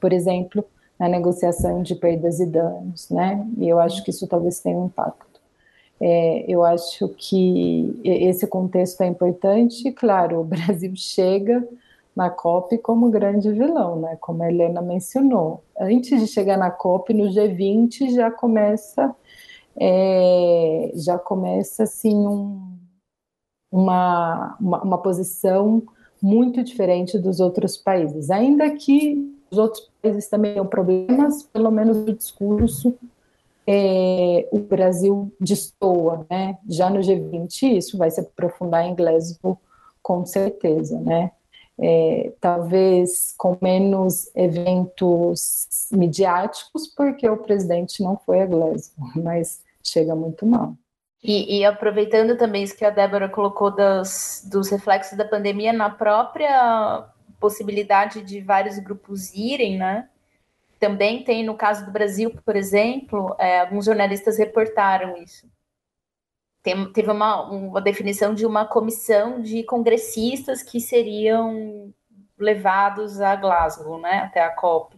Por 0.00 0.12
exemplo, 0.12 0.64
na 0.98 1.08
negociação 1.08 1.82
de 1.82 1.94
perdas 1.94 2.40
e 2.40 2.46
danos, 2.46 3.08
né? 3.10 3.46
E 3.58 3.68
eu 3.68 3.78
acho 3.78 4.02
que 4.04 4.10
isso 4.10 4.26
talvez 4.26 4.60
tenha 4.60 4.78
um 4.78 4.86
impacto. 4.86 5.40
É, 6.00 6.44
eu 6.48 6.64
acho 6.64 7.08
que 7.16 8.00
esse 8.04 8.46
contexto 8.46 9.00
é 9.02 9.06
importante. 9.06 9.90
Claro, 9.92 10.40
o 10.40 10.44
Brasil 10.44 10.92
chega 10.94 11.66
na 12.14 12.30
COP 12.30 12.78
como 12.78 13.10
grande 13.10 13.50
vilão, 13.50 14.00
né? 14.00 14.16
Como 14.20 14.42
a 14.42 14.48
Helena 14.48 14.80
mencionou. 14.80 15.62
Antes 15.78 16.20
de 16.20 16.26
chegar 16.26 16.56
na 16.56 16.70
COP, 16.70 17.12
no 17.12 17.24
G20 17.24 18.14
já 18.14 18.30
começa, 18.30 19.14
é, 19.76 20.92
já 20.94 21.18
começa 21.18 21.82
assim 21.82 22.14
um 22.14 22.73
uma, 23.74 24.56
uma, 24.60 24.82
uma 24.82 24.98
posição 24.98 25.82
muito 26.22 26.62
diferente 26.62 27.18
dos 27.18 27.40
outros 27.40 27.76
países. 27.76 28.30
Ainda 28.30 28.70
que 28.70 29.34
os 29.50 29.58
outros 29.58 29.90
países 30.00 30.28
também 30.28 30.52
tenham 30.52 30.66
problemas, 30.66 31.42
pelo 31.42 31.72
menos 31.72 31.96
o 31.96 32.14
discurso 32.14 32.94
é, 33.66 34.46
o 34.52 34.60
Brasil 34.60 35.32
destoa, 35.40 36.24
né? 36.30 36.56
Já 36.68 36.88
no 36.88 37.00
G20 37.00 37.76
isso 37.76 37.98
vai 37.98 38.10
se 38.10 38.20
aprofundar 38.20 38.86
em 38.86 38.94
Glasgow 38.94 39.58
com 40.02 40.24
certeza, 40.24 41.00
né? 41.00 41.32
É, 41.76 42.32
talvez 42.40 43.34
com 43.36 43.56
menos 43.60 44.30
eventos 44.36 45.88
midiáticos, 45.90 46.86
porque 46.86 47.28
o 47.28 47.38
presidente 47.38 48.02
não 48.04 48.16
foi 48.24 48.42
a 48.42 48.46
Glasgow, 48.46 49.08
mas 49.16 49.60
chega 49.82 50.14
muito 50.14 50.46
mal. 50.46 50.74
E, 51.26 51.60
e, 51.60 51.64
aproveitando 51.64 52.36
também 52.36 52.62
isso 52.64 52.76
que 52.76 52.84
a 52.84 52.90
Débora 52.90 53.30
colocou 53.30 53.70
dos 53.70 54.68
reflexos 54.70 55.16
da 55.16 55.24
pandemia 55.24 55.72
na 55.72 55.88
própria 55.88 57.08
possibilidade 57.40 58.20
de 58.20 58.42
vários 58.42 58.78
grupos 58.78 59.32
irem, 59.32 59.78
né? 59.78 60.10
Também 60.78 61.24
tem, 61.24 61.42
no 61.42 61.56
caso 61.56 61.86
do 61.86 61.90
Brasil, 61.90 62.30
por 62.44 62.54
exemplo, 62.54 63.34
é, 63.38 63.60
alguns 63.60 63.86
jornalistas 63.86 64.36
reportaram 64.36 65.16
isso. 65.16 65.48
Tem, 66.62 66.92
teve 66.92 67.10
uma, 67.10 67.40
uma 67.50 67.80
definição 67.80 68.34
de 68.34 68.44
uma 68.44 68.66
comissão 68.66 69.40
de 69.40 69.62
congressistas 69.62 70.62
que 70.62 70.78
seriam 70.78 71.90
levados 72.38 73.18
a 73.22 73.34
Glasgow, 73.34 73.98
né, 73.98 74.18
até 74.18 74.42
a 74.42 74.50
COP 74.50 74.93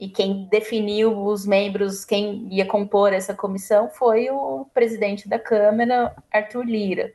e 0.00 0.08
quem 0.08 0.44
definiu 0.44 1.24
os 1.26 1.44
membros, 1.44 2.04
quem 2.04 2.46
ia 2.52 2.64
compor 2.64 3.12
essa 3.12 3.34
comissão 3.34 3.88
foi 3.90 4.30
o 4.30 4.64
presidente 4.72 5.28
da 5.28 5.38
Câmara, 5.38 6.14
Arthur 6.32 6.64
Lira. 6.64 7.12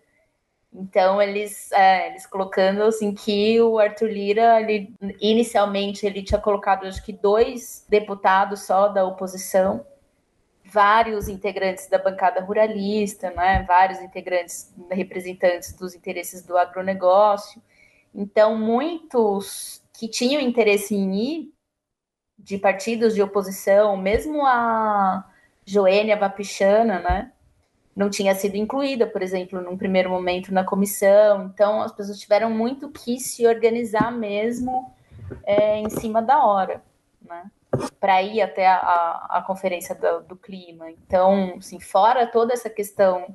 Então, 0.75 1.21
eles, 1.21 1.71
é, 1.71 2.09
eles 2.09 2.25
colocando 2.25 2.81
assim 2.83 3.13
que 3.13 3.61
o 3.61 3.77
Arthur 3.77 4.09
Lira, 4.09 4.59
ele, 4.59 4.93
inicialmente, 5.21 6.05
ele 6.05 6.23
tinha 6.23 6.41
colocado 6.41 6.85
acho 6.85 7.03
que 7.05 7.13
dois 7.13 7.85
deputados 7.87 8.63
só 8.63 8.87
da 8.87 9.05
oposição, 9.05 9.85
vários 10.65 11.29
integrantes 11.29 11.87
da 11.87 11.99
bancada 11.99 12.41
ruralista, 12.41 13.29
né, 13.31 13.63
vários 13.67 13.99
integrantes, 13.99 14.73
representantes 14.89 15.73
dos 15.73 15.93
interesses 15.93 16.43
do 16.43 16.57
agronegócio. 16.57 17.61
Então, 18.13 18.57
muitos 18.57 19.81
que 19.93 20.07
tinham 20.07 20.41
interesse 20.41 20.95
em 20.95 21.13
ir 21.15 21.52
de 22.43 22.57
partidos 22.57 23.15
de 23.15 23.21
oposição, 23.21 23.95
mesmo 23.95 24.45
a 24.45 25.25
Joênia 25.65 26.17
Vapichana, 26.17 26.99
né, 26.99 27.31
não 27.95 28.09
tinha 28.09 28.35
sido 28.35 28.55
incluída, 28.55 29.07
por 29.07 29.21
exemplo, 29.21 29.61
num 29.61 29.77
primeiro 29.77 30.09
momento 30.09 30.53
na 30.53 30.63
comissão. 30.63 31.45
Então, 31.45 31.81
as 31.81 31.91
pessoas 31.91 32.19
tiveram 32.19 32.49
muito 32.49 32.89
que 32.89 33.19
se 33.19 33.47
organizar 33.47 34.11
mesmo 34.11 34.93
é, 35.45 35.77
em 35.77 35.89
cima 35.89 36.21
da 36.21 36.45
hora, 36.45 36.83
né, 37.21 37.49
para 37.99 38.21
ir 38.21 38.41
até 38.41 38.67
a, 38.67 39.27
a, 39.29 39.43
conferência 39.45 39.95
do, 39.95 40.21
do, 40.27 40.35
clima. 40.35 40.91
Então, 40.91 41.55
assim, 41.57 41.79
fora 41.79 42.27
toda 42.27 42.51
essa 42.53 42.69
questão 42.69 43.33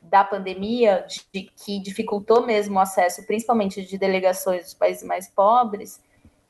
da 0.00 0.22
pandemia, 0.22 1.04
de, 1.08 1.26
de, 1.32 1.50
que 1.56 1.80
dificultou 1.80 2.46
mesmo 2.46 2.76
o 2.76 2.80
acesso, 2.80 3.26
principalmente 3.26 3.84
de 3.84 3.98
delegações 3.98 4.62
dos 4.64 4.74
países 4.74 5.02
mais 5.02 5.28
pobres, 5.28 6.00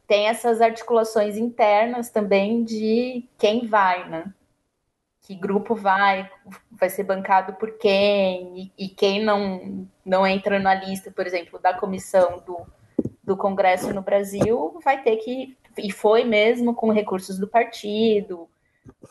tem 0.07 0.29
essas 0.29 0.61
articulações 0.61 1.37
internas 1.37 2.11
também 2.11 2.63
de 2.63 3.29
quem 3.37 3.67
vai, 3.67 4.09
né? 4.09 4.33
Que 5.23 5.35
grupo 5.35 5.75
vai, 5.75 6.31
vai 6.71 6.89
ser 6.89 7.03
bancado 7.03 7.55
por 7.55 7.73
quem, 7.79 8.73
e, 8.79 8.85
e 8.85 8.89
quem 8.89 9.25
não, 9.25 9.89
não 10.05 10.27
entra 10.27 10.59
na 10.61 10.75
lista, 10.75 11.11
por 11.11 11.27
exemplo, 11.27 11.59
da 11.59 11.75
comissão 11.75 12.43
do, 12.47 12.65
do 13.25 13.37
Congresso 13.37 13.93
no 13.93 14.03
Brasil, 14.03 14.79
vai 14.85 15.03
ter 15.03 15.17
que, 15.17 15.57
e 15.77 15.91
foi 15.91 16.23
mesmo 16.23 16.75
com 16.75 16.93
recursos 16.93 17.39
do 17.39 17.49
partido, 17.49 18.49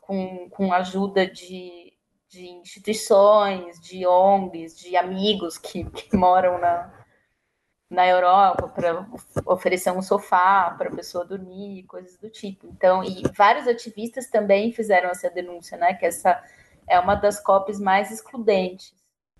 com, 0.01 0.49
com 0.49 0.71
ajuda 0.71 1.27
de, 1.27 1.91
de 2.29 2.47
instituições, 2.47 3.77
de 3.81 4.07
ONGs, 4.07 4.79
de 4.79 4.95
amigos 4.95 5.57
que, 5.57 5.83
que 5.83 6.15
moram 6.15 6.57
na, 6.57 7.04
na 7.95 8.05
Europa 8.05 8.67
para 8.67 9.07
oferecer 9.45 9.91
um 9.91 10.01
sofá 10.01 10.75
para 10.77 10.89
a 10.89 10.95
pessoa 10.95 11.25
dormir, 11.25 11.83
coisas 11.83 12.17
do 12.17 12.29
tipo. 12.29 12.67
Então, 12.67 13.03
e 13.03 13.23
vários 13.35 13.67
ativistas 13.67 14.27
também 14.27 14.71
fizeram 14.71 15.09
essa 15.09 15.29
denúncia, 15.29 15.77
né? 15.77 15.93
Que 15.93 16.05
essa 16.05 16.43
é 16.87 16.99
uma 16.99 17.15
das 17.15 17.39
COPs 17.39 17.79
mais 17.79 18.11
excludentes. 18.11 18.93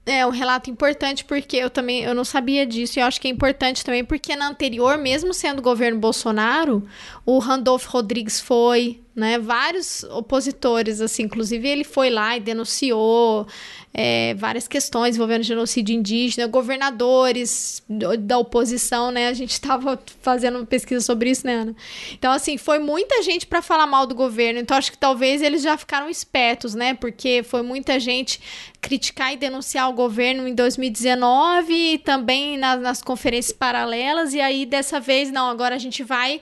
É 0.06 0.26
um 0.26 0.30
relato 0.30 0.70
importante 0.70 1.26
porque 1.26 1.58
eu 1.58 1.70
também 1.70 2.04
eu 2.04 2.14
não 2.14 2.24
sabia 2.24 2.66
disso 2.66 2.98
e 2.98 3.02
eu 3.02 3.08
acho 3.08 3.20
que 3.20 3.28
é 3.28 3.32
importante 3.32 3.84
também 3.84 4.06
porque 4.06 4.36
na 4.36 4.48
anterior, 4.48 4.98
mesmo 4.98 5.34
sendo 5.34 5.64
governo 5.64 6.00
Bolsonaro, 6.00 6.88
o 7.26 7.40
Randolph 7.40 7.86
Rodrigues 7.88 8.40
foi, 8.40 9.04
né? 9.16 9.40
Vários 9.40 10.04
opositores, 10.04 11.00
assim, 11.00 11.24
inclusive 11.24 11.68
ele 11.68 11.84
foi 11.86 12.10
lá 12.10 12.36
e 12.36 12.40
denunciou 12.42 13.48
é, 13.94 14.34
várias 14.34 14.68
questões 14.68 15.16
envolvendo 15.16 15.44
genocídio 15.44 15.96
indígena, 15.96 16.48
governadores 16.48 17.82
da 18.20 18.38
oposição, 18.38 19.10
né? 19.10 19.30
A 19.30 19.34
gente 19.34 19.52
estava 19.52 19.98
fazendo 20.22 20.58
uma 20.58 20.66
pesquisa 20.66 21.00
sobre 21.00 21.30
isso, 21.30 21.48
né, 21.48 21.56
Ana? 21.56 21.76
Então, 22.12 22.34
assim, 22.34 22.58
foi 22.58 22.78
muita 22.78 23.24
gente 23.24 23.48
para 23.48 23.62
falar 23.62 23.88
mal 23.88 24.06
do 24.06 24.14
governo. 24.14 24.60
Então, 24.60 24.76
acho 24.76 24.92
que 24.92 24.98
talvez 24.98 25.42
eles 25.42 25.64
já 25.64 25.78
ficaram 25.78 26.10
espertos, 26.10 26.76
né? 26.76 26.94
Porque 26.94 27.42
foi 27.42 27.62
muita 27.62 27.98
gente 28.02 28.42
criticar 28.82 29.32
e 29.32 29.38
denunciar 29.38 29.90
o 29.90 29.94
governo 29.94 30.46
em 30.46 30.54
2019 30.54 31.74
e 31.74 31.98
também 31.98 32.58
nas, 32.58 32.82
nas 32.82 33.02
conferências 33.02 33.56
paralelas. 33.56 34.34
E 34.34 34.42
aí, 34.42 34.66
dessa 34.66 35.00
vez, 35.00 35.32
não, 35.32 35.48
agora 35.48 35.74
a 35.74 35.80
gente 35.80 36.04
vai 36.04 36.42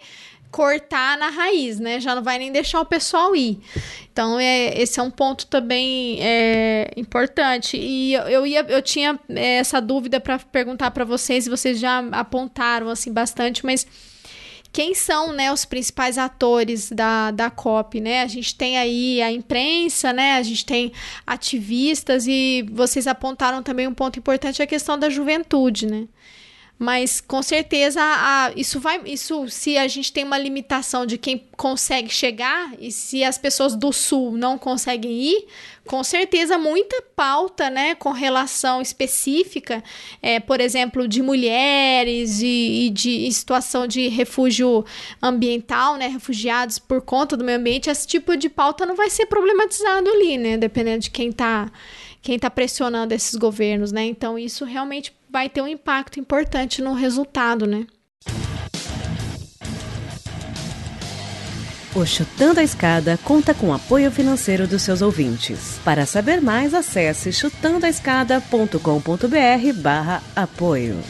cortar 0.54 1.18
na 1.18 1.30
raiz, 1.30 1.80
né? 1.80 2.00
Já 2.00 2.14
não 2.14 2.22
vai 2.22 2.38
nem 2.38 2.52
deixar 2.52 2.80
o 2.80 2.86
pessoal 2.86 3.36
ir. 3.36 3.60
Então, 4.12 4.40
é, 4.40 4.80
esse 4.80 5.00
é 5.00 5.04
um 5.04 5.10
ponto 5.10 5.48
também 5.48 6.20
é, 6.22 6.94
importante. 6.96 7.76
E 7.76 8.14
eu, 8.14 8.46
ia, 8.46 8.64
eu 8.70 8.80
tinha 8.80 9.20
é, 9.30 9.56
essa 9.56 9.82
dúvida 9.82 10.20
para 10.20 10.38
perguntar 10.38 10.92
para 10.92 11.04
vocês, 11.04 11.48
e 11.48 11.50
vocês 11.50 11.80
já 11.80 11.98
apontaram 12.12 12.88
assim 12.88 13.12
bastante, 13.12 13.66
mas 13.66 13.88
quem 14.72 14.94
são 14.94 15.34
né, 15.34 15.52
os 15.52 15.66
principais 15.66 16.20
atores 16.20 16.92
da, 16.92 17.32
da 17.32 17.50
COP, 17.50 18.00
né? 18.00 18.22
A 18.22 18.28
gente 18.28 18.56
tem 18.56 18.78
aí 18.78 19.24
a 19.24 19.32
imprensa, 19.32 20.14
né? 20.14 20.34
A 20.34 20.44
gente 20.44 20.64
tem 20.64 20.92
ativistas 21.26 22.28
e 22.28 22.64
vocês 22.72 23.08
apontaram 23.08 23.64
também 23.64 23.88
um 23.88 23.94
ponto 23.94 24.20
importante, 24.20 24.62
a 24.62 24.68
questão 24.68 25.00
da 25.00 25.10
juventude, 25.10 25.88
né? 25.88 26.08
Mas 26.78 27.22
com 27.22 27.42
certeza 27.42 28.02
a, 28.02 28.52
isso 28.56 28.80
vai. 28.80 29.00
Isso, 29.06 29.48
se 29.48 29.78
a 29.78 29.88
gente 29.88 30.12
tem 30.12 30.24
uma 30.24 30.38
limitação 30.38 31.06
de 31.06 31.18
quem 31.18 31.48
consegue 31.56 32.10
chegar, 32.10 32.74
e 32.80 32.92
se 32.92 33.24
as 33.24 33.38
pessoas 33.38 33.76
do 33.76 33.94
sul 33.94 34.36
não 34.36 34.58
conseguem 34.58 35.12
ir, 35.12 35.46
com 35.86 36.04
certeza 36.04 36.58
muita 36.58 37.02
pauta, 37.16 37.70
né, 37.70 37.94
com 37.96 38.12
relação 38.12 38.82
específica, 38.82 39.84
é, 40.22 40.40
por 40.40 40.60
exemplo, 40.60 41.08
de 41.08 41.22
mulheres 41.22 42.42
e, 42.42 42.88
e 42.88 42.90
de 42.90 43.32
situação 43.32 43.86
de 43.86 44.08
refúgio 44.08 44.84
ambiental, 45.22 45.96
né, 45.96 46.08
refugiados 46.08 46.80
por 46.80 47.02
conta 47.02 47.38
do 47.38 47.44
meio 47.44 47.60
ambiente, 47.60 47.90
esse 47.90 48.08
tipo 48.08 48.36
de 48.36 48.50
pauta 48.50 48.86
não 48.86 48.96
vai 48.96 49.10
ser 49.10 49.28
problematizado 49.28 50.10
ali, 50.10 50.38
né, 50.38 50.58
dependendo 50.58 51.00
de 51.04 51.12
quem 51.12 51.30
está 51.30 51.72
quem 52.22 52.40
tá 52.40 52.50
pressionando 52.50 53.14
esses 53.14 53.36
governos, 53.36 53.92
né? 53.92 54.06
Então 54.06 54.40
isso 54.40 54.64
realmente 54.64 55.14
vai 55.34 55.50
ter 55.50 55.62
um 55.64 55.68
impacto 55.68 56.20
importante 56.20 56.80
no 56.80 56.94
resultado, 56.94 57.66
né? 57.66 57.88
O 61.96 62.06
Chutando 62.06 62.60
a 62.60 62.64
Escada 62.64 63.20
conta 63.24 63.54
com 63.54 63.74
apoio 63.74 64.12
financeiro 64.12 64.68
dos 64.68 64.84
seus 64.84 65.02
ouvintes. 65.02 65.80
Para 65.84 66.06
saber 66.06 66.40
mais, 66.40 66.76
acesse 66.76 67.34
chutandoaescada.com.br 67.34 69.82
barra 69.82 70.22
apoio. 70.36 71.02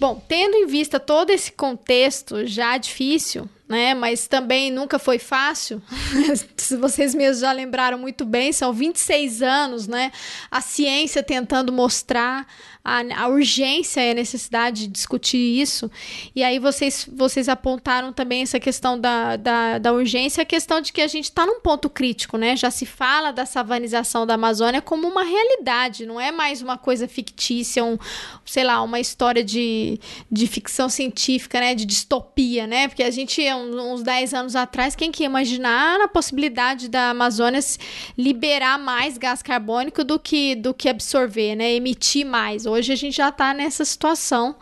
Bom, 0.00 0.22
tendo 0.28 0.54
em 0.54 0.66
vista 0.66 1.00
todo 1.00 1.30
esse 1.30 1.52
contexto 1.52 2.46
já 2.46 2.78
difícil, 2.78 3.48
né? 3.68 3.94
Mas 3.94 4.26
também 4.26 4.70
nunca 4.70 4.98
foi 4.98 5.18
fácil. 5.18 5.82
Se 6.56 6.76
vocês 6.76 7.14
mesmos 7.14 7.40
já 7.40 7.52
lembraram 7.52 7.98
muito 7.98 8.24
bem, 8.24 8.52
são 8.52 8.72
26 8.72 9.42
anos, 9.42 9.86
né? 9.86 10.10
A 10.50 10.60
ciência 10.60 11.22
tentando 11.22 11.72
mostrar 11.72 12.46
a, 12.88 13.24
a 13.24 13.28
urgência 13.28 14.00
e 14.00 14.10
a 14.12 14.14
necessidade 14.14 14.82
de 14.82 14.88
discutir 14.88 15.36
isso. 15.36 15.90
E 16.34 16.42
aí 16.42 16.58
vocês, 16.58 17.06
vocês 17.12 17.48
apontaram 17.48 18.12
também 18.12 18.42
essa 18.42 18.58
questão 18.58 18.98
da, 18.98 19.36
da, 19.36 19.78
da 19.78 19.92
urgência, 19.92 20.42
a 20.42 20.46
questão 20.46 20.80
de 20.80 20.92
que 20.92 21.02
a 21.02 21.06
gente 21.06 21.24
está 21.24 21.44
num 21.44 21.60
ponto 21.60 21.90
crítico, 21.90 22.38
né? 22.38 22.56
Já 22.56 22.70
se 22.70 22.86
fala 22.86 23.30
da 23.30 23.44
savanização 23.44 24.26
da 24.26 24.34
Amazônia 24.34 24.80
como 24.80 25.06
uma 25.06 25.22
realidade, 25.22 26.06
não 26.06 26.18
é 26.18 26.32
mais 26.32 26.62
uma 26.62 26.78
coisa 26.78 27.06
fictícia, 27.06 27.84
um, 27.84 27.98
sei 28.44 28.64
lá, 28.64 28.80
uma 28.82 28.98
história 28.98 29.44
de, 29.44 30.00
de 30.30 30.46
ficção 30.46 30.88
científica, 30.88 31.60
né? 31.60 31.74
De 31.74 31.84
distopia, 31.84 32.66
né? 32.66 32.88
Porque 32.88 33.02
a 33.02 33.10
gente, 33.10 33.42
uns 33.52 34.02
10 34.02 34.32
anos 34.32 34.56
atrás, 34.56 34.96
quem 34.96 35.12
que 35.12 35.22
ia 35.24 35.26
imaginar 35.26 36.00
a 36.00 36.08
possibilidade 36.08 36.88
da 36.88 37.10
Amazônia 37.10 37.60
liberar 38.16 38.78
mais 38.78 39.18
gás 39.18 39.42
carbônico 39.42 40.02
do 40.02 40.18
que, 40.18 40.54
do 40.54 40.72
que 40.72 40.88
absorver, 40.88 41.54
né? 41.54 41.74
Emitir 41.74 42.24
mais. 42.24 42.64
Hoje 42.64 42.77
hoje 42.78 42.92
a 42.92 42.96
gente 42.96 43.16
já 43.16 43.28
está 43.28 43.52
nessa 43.52 43.84
situação. 43.84 44.56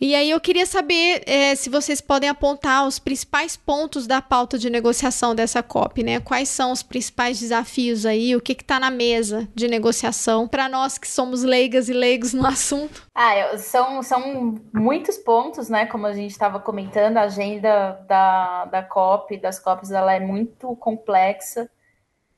E 0.00 0.14
aí 0.14 0.30
eu 0.30 0.40
queria 0.40 0.66
saber 0.66 1.22
é, 1.26 1.54
se 1.54 1.70
vocês 1.70 2.00
podem 2.00 2.28
apontar 2.28 2.86
os 2.86 2.98
principais 2.98 3.56
pontos 3.56 4.06
da 4.06 4.20
pauta 4.20 4.58
de 4.58 4.68
negociação 4.68 5.34
dessa 5.34 5.62
COP, 5.62 6.02
né? 6.02 6.20
Quais 6.20 6.48
são 6.48 6.72
os 6.72 6.82
principais 6.82 7.40
desafios 7.40 8.04
aí? 8.04 8.34
O 8.34 8.40
que 8.40 8.52
está 8.52 8.78
na 8.80 8.90
mesa 8.90 9.48
de 9.54 9.68
negociação 9.68 10.48
para 10.48 10.68
nós 10.68 10.98
que 10.98 11.08
somos 11.08 11.42
leigas 11.42 11.88
e 11.88 11.92
leigos 11.92 12.34
no 12.34 12.44
assunto? 12.46 13.06
Ah, 13.14 13.56
são, 13.56 14.02
são 14.02 14.60
muitos 14.74 15.16
pontos, 15.16 15.68
né? 15.68 15.86
Como 15.86 16.06
a 16.06 16.12
gente 16.12 16.32
estava 16.32 16.58
comentando, 16.58 17.16
a 17.16 17.22
agenda 17.22 17.92
da, 18.08 18.64
da 18.66 18.82
COP, 18.82 19.38
das 19.38 19.58
COPs, 19.58 19.90
ela 19.90 20.12
é 20.12 20.20
muito 20.20 20.74
complexa 20.76 21.70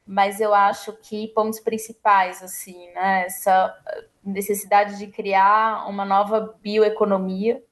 mas 0.07 0.41
eu 0.41 0.55
acho 0.55 0.93
que 0.93 1.29
pontos 1.29 1.59
principais, 1.59 2.43
assim, 2.43 2.91
né? 2.93 3.25
Essa 3.27 3.77
necessidade 4.23 4.99
de 4.99 5.09
criar 5.09 5.89
uma 5.89 6.05
nova 6.05 6.57
bioeconomia, 6.63 7.63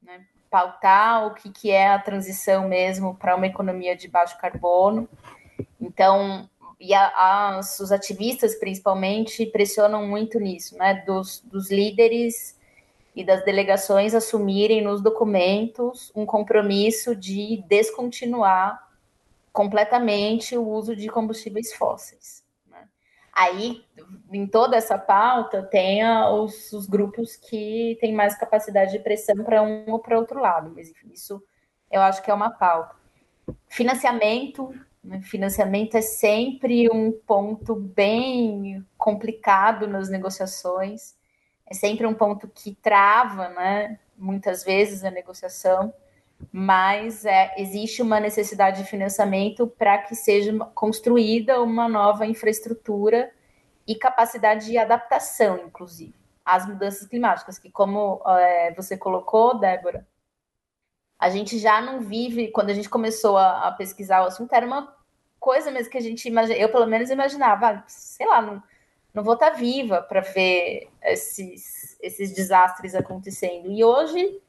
né? 0.00 0.24
pautar 0.48 1.26
o 1.26 1.34
que, 1.34 1.50
que 1.50 1.70
é 1.70 1.88
a 1.88 1.98
transição 1.98 2.68
mesmo 2.68 3.14
para 3.16 3.36
uma 3.36 3.46
economia 3.46 3.96
de 3.96 4.08
baixo 4.08 4.38
carbono. 4.38 5.08
Então, 5.80 6.48
e 6.80 6.94
a, 6.94 7.56
as, 7.58 7.80
os 7.80 7.90
ativistas, 7.90 8.54
principalmente, 8.54 9.44
pressionam 9.46 10.06
muito 10.06 10.38
nisso, 10.38 10.76
né? 10.78 11.02
Dos, 11.04 11.40
dos 11.40 11.70
líderes 11.72 12.56
e 13.16 13.24
das 13.24 13.44
delegações 13.44 14.14
assumirem 14.14 14.80
nos 14.80 15.02
documentos 15.02 16.12
um 16.14 16.24
compromisso 16.24 17.16
de 17.16 17.64
descontinuar 17.68 18.87
completamente 19.58 20.56
o 20.56 20.68
uso 20.68 20.94
de 20.94 21.08
combustíveis 21.08 21.74
fósseis. 21.74 22.44
Né? 22.70 22.78
Aí, 23.32 23.84
em 24.32 24.46
toda 24.46 24.76
essa 24.76 24.96
pauta, 24.96 25.64
tem 25.64 26.00
os, 26.30 26.72
os, 26.72 26.86
grupos 26.86 27.34
que 27.34 27.98
têm 28.00 28.14
mais 28.14 28.38
capacidade 28.38 28.92
de 28.92 29.00
pressão 29.00 29.34
para 29.42 29.60
um 29.60 29.90
ou 29.90 29.98
para 29.98 30.16
outro 30.16 30.38
lado, 30.38 30.72
mas 30.76 30.88
enfim, 30.88 31.10
isso 31.12 31.42
eu 31.90 32.00
acho 32.02 32.22
que 32.22 32.30
é 32.30 32.34
uma 32.34 32.50
pauta. 32.50 32.94
Financiamento, 33.66 34.72
né? 35.02 35.20
financiamento 35.22 35.96
é 35.96 36.02
sempre 36.02 36.88
um 36.88 37.10
ponto 37.10 37.74
bem 37.74 38.86
complicado 38.96 39.88
nas 39.88 40.08
negociações, 40.08 41.16
é 41.66 41.74
sempre 41.74 42.06
um 42.06 42.14
ponto 42.14 42.46
que 42.46 42.76
trava, 42.76 43.48
né, 43.48 43.98
muitas 44.16 44.62
vezes 44.62 45.02
a 45.02 45.10
negociação 45.10 45.92
mas 46.52 47.24
é, 47.24 47.54
existe 47.58 48.00
uma 48.00 48.20
necessidade 48.20 48.82
de 48.82 48.88
financiamento 48.88 49.66
para 49.66 49.98
que 49.98 50.14
seja 50.14 50.56
construída 50.74 51.60
uma 51.62 51.88
nova 51.88 52.26
infraestrutura 52.26 53.30
e 53.86 53.94
capacidade 53.94 54.66
de 54.66 54.78
adaptação, 54.78 55.58
inclusive, 55.66 56.14
às 56.44 56.66
mudanças 56.66 57.08
climáticas, 57.08 57.58
que 57.58 57.70
como 57.70 58.22
é, 58.26 58.72
você 58.74 58.96
colocou, 58.96 59.58
Débora, 59.58 60.06
a 61.18 61.28
gente 61.30 61.58
já 61.58 61.80
não 61.80 62.00
vive, 62.00 62.48
quando 62.48 62.70
a 62.70 62.74
gente 62.74 62.88
começou 62.88 63.36
a, 63.36 63.68
a, 63.68 63.72
pesquisar 63.72 64.22
o 64.22 64.26
assunto, 64.26 64.52
era 64.52 64.66
uma 64.66 64.94
coisa 65.40 65.70
mesmo 65.70 65.90
que 65.90 65.98
a 65.98 66.02
gente 66.02 66.28
imagina, 66.28 66.58
eu 66.58 66.70
pelo 66.70 66.86
menos 66.86 67.10
imaginava, 67.10 67.68
ah, 67.68 67.84
sei 67.88 68.26
lá, 68.26 68.40
não, 68.40 68.62
não 69.12 69.24
vou 69.24 69.34
estar 69.34 69.50
viva 69.50 70.00
para 70.02 70.20
ver 70.20 70.88
esses, 71.02 71.98
esses 72.00 72.32
desastres 72.32 72.94
acontecendo. 72.94 73.70
E 73.70 73.82
hoje, 73.82 74.40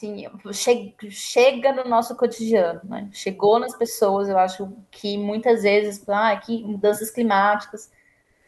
sim, 0.00 0.26
che 0.52 0.94
chega 1.10 1.72
no 1.72 1.84
nosso 1.84 2.16
cotidiano, 2.16 2.80
né? 2.84 3.10
Chegou 3.12 3.58
nas 3.58 3.76
pessoas, 3.76 4.28
eu 4.28 4.38
acho 4.38 4.72
que 4.90 5.18
muitas 5.18 5.62
vezes, 5.62 6.08
ah, 6.08 6.34
que 6.36 6.62
mudanças 6.64 7.10
climáticas 7.10 7.90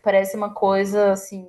parece 0.02 0.36
uma 0.36 0.54
coisa 0.54 1.12
assim 1.12 1.48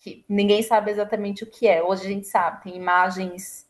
que 0.00 0.24
ninguém 0.28 0.62
sabe 0.62 0.90
exatamente 0.90 1.44
o 1.44 1.50
que 1.50 1.68
é. 1.68 1.82
Hoje 1.82 2.06
a 2.06 2.08
gente 2.08 2.26
sabe, 2.26 2.62
tem 2.62 2.76
imagens 2.76 3.68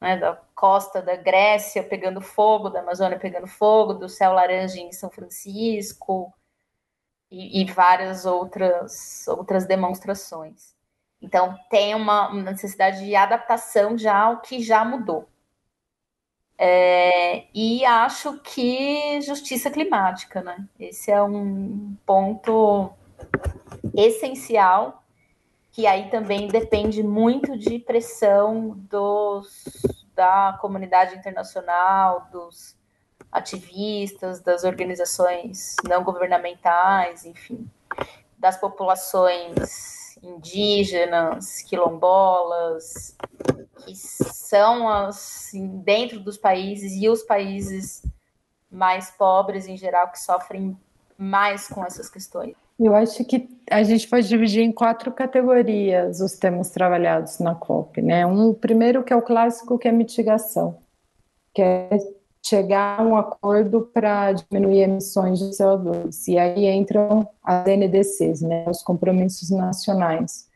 né, 0.00 0.16
da 0.16 0.34
costa 0.54 1.00
da 1.02 1.16
Grécia 1.16 1.84
pegando 1.84 2.20
fogo, 2.20 2.70
da 2.70 2.80
Amazônia 2.80 3.18
pegando 3.18 3.46
fogo, 3.46 3.94
do 3.94 4.08
céu 4.08 4.32
laranja 4.32 4.80
em 4.80 4.92
São 4.92 5.10
Francisco 5.10 6.32
e, 7.30 7.62
e 7.62 7.64
várias 7.72 8.26
outras, 8.26 9.26
outras 9.28 9.66
demonstrações. 9.66 10.74
Então, 11.22 11.56
tem 11.70 11.94
uma 11.94 12.34
necessidade 12.34 13.04
de 13.04 13.14
adaptação 13.14 13.96
já 13.96 14.18
ao 14.18 14.40
que 14.40 14.60
já 14.60 14.84
mudou. 14.84 15.28
É, 16.58 17.44
e 17.54 17.84
acho 17.84 18.38
que 18.40 19.20
justiça 19.22 19.70
climática, 19.70 20.42
né? 20.42 20.64
Esse 20.78 21.10
é 21.10 21.22
um 21.22 21.96
ponto 22.04 22.92
essencial 23.94 25.02
que 25.70 25.86
aí 25.86 26.10
também 26.10 26.48
depende 26.48 27.02
muito 27.02 27.56
de 27.56 27.78
pressão 27.78 28.70
dos, 28.90 29.64
da 30.14 30.58
comunidade 30.60 31.16
internacional, 31.16 32.28
dos 32.30 32.76
ativistas, 33.30 34.40
das 34.42 34.64
organizações 34.64 35.76
não 35.88 36.04
governamentais, 36.04 37.24
enfim, 37.24 37.66
das 38.36 38.58
populações 38.58 40.01
indígenas, 40.22 41.62
quilombolas, 41.62 43.16
que 43.84 43.94
são 43.94 44.88
as 44.88 45.50
dentro 45.84 46.20
dos 46.20 46.38
países 46.38 46.92
e 47.00 47.08
os 47.08 47.22
países 47.22 48.02
mais 48.70 49.10
pobres 49.10 49.66
em 49.66 49.76
geral 49.76 50.10
que 50.10 50.20
sofrem 50.20 50.76
mais 51.18 51.68
com 51.68 51.84
essas 51.84 52.08
questões. 52.08 52.54
Eu 52.78 52.94
acho 52.94 53.24
que 53.24 53.48
a 53.70 53.82
gente 53.82 54.08
pode 54.08 54.26
dividir 54.26 54.62
em 54.62 54.72
quatro 54.72 55.12
categorias 55.12 56.20
os 56.20 56.32
temas 56.32 56.70
trabalhados 56.70 57.38
na 57.38 57.54
COP, 57.54 58.00
né? 58.00 58.26
Um 58.26 58.54
primeiro 58.54 59.04
que 59.04 59.12
é 59.12 59.16
o 59.16 59.22
clássico, 59.22 59.78
que 59.78 59.86
é 59.86 59.92
mitigação, 59.92 60.78
que 61.54 61.62
é 61.62 61.90
chegar 62.44 63.00
a 63.00 63.02
um 63.02 63.16
acordo 63.16 63.82
para 63.94 64.32
diminuir 64.32 64.80
emissões 64.80 65.38
de 65.38 65.50
CO2. 65.50 66.28
E 66.28 66.38
aí 66.38 66.66
entram 66.66 67.28
as 67.42 67.64
NDCs, 67.64 68.42
né, 68.42 68.64
os 68.68 68.82
compromissos 68.82 69.50
nacionais, 69.50 70.48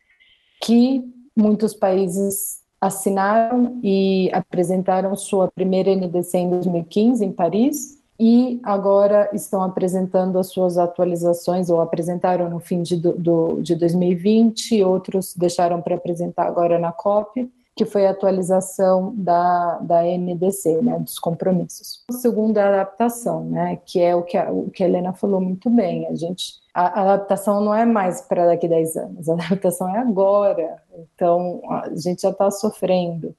que 0.62 1.04
muitos 1.36 1.72
países 1.74 2.60
assinaram 2.80 3.78
e 3.82 4.30
apresentaram 4.32 5.14
sua 5.16 5.50
primeira 5.50 5.94
NDC 5.94 6.38
em 6.38 6.50
2015 6.50 7.24
em 7.24 7.32
Paris, 7.32 7.96
e 8.18 8.60
agora 8.62 9.28
estão 9.32 9.62
apresentando 9.62 10.38
as 10.38 10.48
suas 10.48 10.78
atualizações, 10.78 11.68
ou 11.68 11.80
apresentaram 11.80 12.48
no 12.48 12.58
fim 12.58 12.82
de, 12.82 12.96
do, 12.96 13.60
de 13.60 13.74
2020, 13.74 14.82
outros 14.82 15.34
deixaram 15.34 15.82
para 15.82 15.96
apresentar 15.96 16.46
agora 16.46 16.78
na 16.78 16.92
COP, 16.92 17.50
que 17.76 17.84
foi 17.84 18.06
a 18.06 18.10
atualização 18.10 19.14
da, 19.14 19.78
da 19.80 20.02
NDC, 20.02 20.80
né, 20.80 20.98
dos 20.98 21.18
compromissos. 21.18 22.02
O 22.10 22.14
segundo 22.14 22.56
é 22.56 22.62
a 22.62 22.68
adaptação, 22.68 23.44
né, 23.44 23.78
que 23.84 24.00
é 24.00 24.16
o 24.16 24.22
que 24.22 24.38
a, 24.38 24.50
o 24.50 24.70
que 24.70 24.82
a 24.82 24.88
Helena 24.88 25.12
falou 25.12 25.42
muito 25.42 25.68
bem, 25.68 26.06
a 26.06 26.14
gente 26.14 26.64
a 26.72 27.02
adaptação 27.02 27.62
não 27.62 27.74
é 27.74 27.86
mais 27.86 28.20
para 28.20 28.46
daqui 28.46 28.66
a 28.66 28.70
10 28.70 28.96
anos, 28.96 29.28
a 29.30 29.34
adaptação 29.34 29.94
é 29.94 29.98
agora. 29.98 30.82
Então, 31.14 31.62
a 31.70 31.90
gente 31.94 32.22
já 32.22 32.30
está 32.30 32.50
sofrendo 32.50 33.34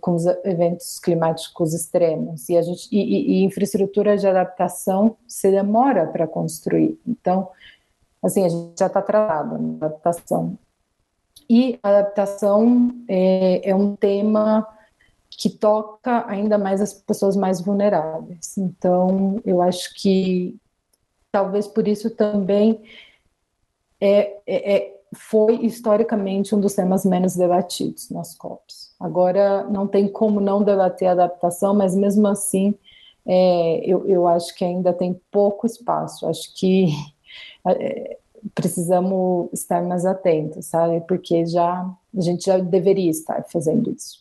com 0.00 0.14
os 0.14 0.26
eventos 0.44 0.98
climáticos 0.98 1.72
extremos 1.72 2.48
e 2.48 2.56
a 2.56 2.62
gente 2.62 2.86
e, 2.92 3.40
e, 3.40 3.44
infraestrutura 3.44 4.16
de 4.18 4.26
adaptação 4.26 5.16
se 5.26 5.50
demora 5.50 6.06
para 6.06 6.26
construir 6.26 7.00
então 7.06 7.48
assim 8.22 8.44
a 8.44 8.48
gente 8.50 8.78
já 8.78 8.88
está 8.88 8.98
atrasado 8.98 9.58
na 9.58 9.86
adaptação 9.86 10.58
e 11.50 11.78
adaptação 11.82 12.90
é, 13.08 13.70
é, 13.70 13.74
um 13.74 13.96
tema 13.96 14.66
que 15.28 15.50
toca 15.50 16.24
ainda 16.28 16.56
mais 16.56 16.80
as 16.80 16.94
pessoas 16.94 17.36
mais 17.36 17.60
vulneráveis 17.60 18.56
então 18.56 19.40
eu 19.44 19.60
acho 19.60 19.92
que 19.94 20.56
talvez 21.32 21.66
por 21.66 21.88
isso 21.88 22.10
também 22.10 22.80
é, 24.00 24.36
é, 24.46 24.76
é 24.76 25.00
foi 25.12 25.56
historicamente 25.64 26.54
um 26.54 26.60
dos 26.60 26.74
temas 26.74 27.04
menos 27.04 27.34
debatidos 27.34 28.08
nas 28.10 28.36
COPs 28.36 28.90
Agora, 29.00 29.64
não 29.64 29.86
tem 29.86 30.06
como 30.06 30.40
não 30.40 30.62
debater 30.62 31.08
a 31.08 31.12
adaptação, 31.12 31.74
mas 31.74 31.96
mesmo 31.96 32.28
assim, 32.28 32.74
é, 33.26 33.82
eu, 33.82 34.06
eu 34.06 34.28
acho 34.28 34.54
que 34.54 34.62
ainda 34.62 34.92
tem 34.92 35.18
pouco 35.30 35.66
espaço. 35.66 36.26
Acho 36.26 36.54
que 36.54 36.88
é, 37.66 38.18
precisamos 38.54 39.48
estar 39.52 39.82
mais 39.82 40.04
atentos, 40.04 40.66
sabe? 40.66 41.00
Porque 41.02 41.46
já 41.46 41.90
a 42.16 42.20
gente 42.20 42.46
já 42.46 42.58
deveria 42.58 43.10
estar 43.10 43.44
fazendo 43.44 43.90
isso. 43.90 44.20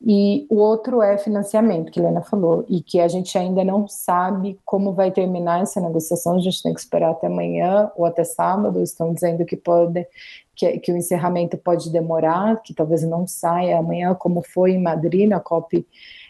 E 0.00 0.46
o 0.50 0.56
outro 0.56 1.00
é 1.00 1.16
financiamento, 1.16 1.90
que 1.90 1.98
a 1.98 2.02
Helena 2.02 2.20
falou, 2.20 2.64
e 2.68 2.82
que 2.82 3.00
a 3.00 3.08
gente 3.08 3.36
ainda 3.38 3.64
não 3.64 3.88
sabe 3.88 4.58
como 4.64 4.92
vai 4.92 5.10
terminar 5.10 5.62
essa 5.62 5.80
negociação, 5.80 6.36
a 6.36 6.38
gente 6.38 6.62
tem 6.62 6.74
que 6.74 6.80
esperar 6.80 7.12
até 7.12 7.28
amanhã 7.28 7.90
ou 7.96 8.04
até 8.04 8.22
sábado, 8.22 8.82
estão 8.82 9.14
dizendo 9.14 9.44
que 9.44 9.56
pode 9.56 10.06
que, 10.54 10.78
que 10.78 10.92
o 10.92 10.96
encerramento 10.96 11.56
pode 11.58 11.90
demorar, 11.90 12.62
que 12.62 12.74
talvez 12.74 13.02
não 13.02 13.26
saia 13.26 13.78
amanhã, 13.78 14.14
como 14.14 14.42
foi 14.42 14.72
em 14.72 14.82
Madrid, 14.82 15.28
na 15.28 15.40
COP 15.40 15.86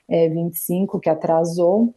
é, 0.09 0.29
25, 0.29 1.01
que 1.01 1.09
atrasou, 1.09 1.95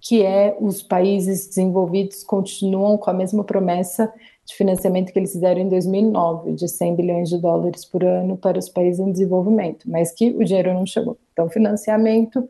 que 0.00 0.24
é 0.24 0.56
os 0.60 0.82
países 0.82 1.46
desenvolvidos 1.46 2.24
continuam 2.24 2.96
com 2.96 3.10
a 3.10 3.12
mesma 3.12 3.44
promessa 3.44 4.12
de 4.44 4.54
financiamento 4.54 5.12
que 5.12 5.18
eles 5.18 5.32
fizeram 5.32 5.60
em 5.60 5.68
2009, 5.68 6.52
de 6.52 6.66
100 6.66 6.96
bilhões 6.96 7.28
de 7.28 7.38
dólares 7.38 7.84
por 7.84 8.02
ano 8.02 8.36
para 8.36 8.58
os 8.58 8.68
países 8.68 8.98
em 8.98 9.12
desenvolvimento, 9.12 9.88
mas 9.88 10.10
que 10.12 10.30
o 10.30 10.44
dinheiro 10.44 10.72
não 10.74 10.86
chegou. 10.86 11.16
Então, 11.32 11.48
financiamento 11.48 12.48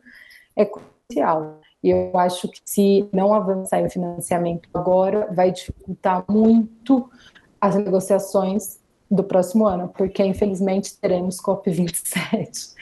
é 0.55 0.65
crucial. 0.65 1.59
E 1.83 1.89
eu 1.89 2.11
acho 2.17 2.47
que 2.47 2.59
se 2.63 3.07
não 3.11 3.33
avançar 3.33 3.81
em 3.81 3.89
financiamento 3.89 4.69
agora, 4.73 5.27
vai 5.31 5.51
dificultar 5.51 6.23
muito 6.29 7.09
as 7.59 7.75
negociações 7.75 8.79
do 9.09 9.23
próximo 9.23 9.67
ano, 9.67 9.91
porque 9.95 10.23
infelizmente 10.23 10.97
teremos 10.97 11.37
COP27. 11.41 12.73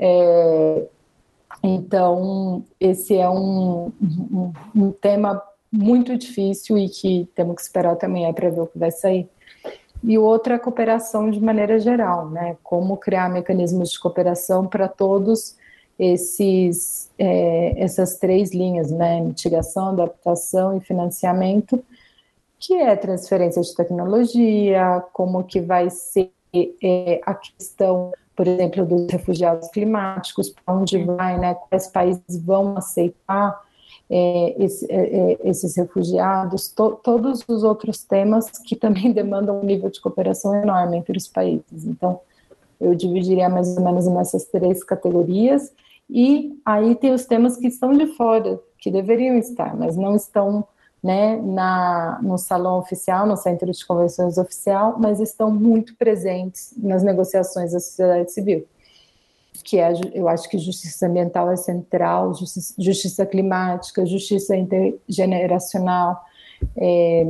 É, 0.00 0.86
então, 1.62 2.64
esse 2.78 3.16
é 3.16 3.28
um, 3.28 3.92
um, 4.00 4.52
um, 4.74 4.90
tema 4.92 5.42
muito 5.70 6.16
difícil 6.16 6.78
e 6.78 6.88
que 6.88 7.28
temos 7.34 7.56
que 7.56 7.62
esperar 7.62 7.96
também 7.96 8.32
para 8.32 8.50
ver 8.50 8.60
o 8.60 8.66
que 8.66 8.78
vai 8.78 8.90
sair. 8.90 9.28
E 10.02 10.16
o 10.16 10.22
outro 10.22 10.52
é 10.52 10.56
a 10.56 10.60
cooperação 10.60 11.30
de 11.30 11.40
maneira 11.40 11.78
geral, 11.80 12.30
né? 12.30 12.56
Como 12.62 12.96
criar 12.96 13.28
mecanismos 13.28 13.90
de 13.90 13.98
cooperação 13.98 14.66
para 14.66 14.86
todos 14.86 15.56
esses 15.98 17.10
é, 17.18 17.74
essas 17.76 18.16
três 18.16 18.52
linhas, 18.52 18.90
né? 18.92 19.20
Mitigação, 19.20 19.88
adaptação 19.88 20.76
e 20.76 20.80
financiamento, 20.80 21.84
que 22.60 22.74
é 22.74 22.94
transferência 22.94 23.60
de 23.60 23.74
tecnologia, 23.74 25.04
como 25.12 25.42
que 25.42 25.60
vai 25.60 25.90
ser 25.90 26.30
é, 26.82 27.20
a 27.24 27.34
questão, 27.34 28.12
por 28.38 28.46
exemplo, 28.46 28.86
dos 28.86 29.10
refugiados 29.10 29.68
climáticos, 29.70 30.50
para 30.50 30.72
onde 30.72 31.02
vai, 31.02 31.36
né, 31.40 31.56
quais 31.68 31.88
países 31.88 32.40
vão 32.40 32.78
aceitar 32.78 33.60
é, 34.08 34.54
esse, 34.64 34.86
é, 34.88 35.32
é, 35.32 35.38
esses 35.42 35.76
refugiados, 35.76 36.68
to, 36.68 37.00
todos 37.02 37.44
os 37.48 37.64
outros 37.64 38.04
temas 38.04 38.48
que 38.64 38.76
também 38.76 39.10
demandam 39.12 39.58
um 39.60 39.64
nível 39.64 39.90
de 39.90 40.00
cooperação 40.00 40.54
enorme 40.54 40.98
entre 40.98 41.18
os 41.18 41.26
países. 41.26 41.84
Então, 41.84 42.20
eu 42.80 42.94
dividiria 42.94 43.48
mais 43.48 43.76
ou 43.76 43.82
menos 43.82 44.06
nessas 44.06 44.44
três 44.44 44.84
categorias, 44.84 45.72
e 46.08 46.56
aí 46.64 46.94
tem 46.94 47.12
os 47.12 47.26
temas 47.26 47.56
que 47.56 47.66
estão 47.66 47.92
de 47.92 48.06
fora, 48.14 48.60
que 48.78 48.88
deveriam 48.88 49.36
estar, 49.36 49.76
mas 49.76 49.96
não 49.96 50.14
estão 50.14 50.64
né, 51.02 51.36
na, 51.36 52.18
no 52.22 52.36
salão 52.36 52.78
oficial, 52.78 53.26
no 53.26 53.36
centro 53.36 53.70
de 53.70 53.86
convenções 53.86 54.36
oficial, 54.36 54.96
mas 54.98 55.20
estão 55.20 55.50
muito 55.50 55.96
presentes 55.96 56.72
nas 56.76 57.02
negociações 57.02 57.72
da 57.72 57.80
sociedade 57.80 58.32
civil. 58.32 58.66
Que 59.62 59.78
é, 59.78 59.92
eu 60.14 60.28
acho 60.28 60.48
que 60.48 60.58
justiça 60.58 61.06
ambiental 61.06 61.50
é 61.50 61.56
central, 61.56 62.34
justiça, 62.34 62.74
justiça 62.78 63.26
climática, 63.26 64.04
justiça 64.06 64.56
intergeneracional, 64.56 66.20
é, 66.76 67.26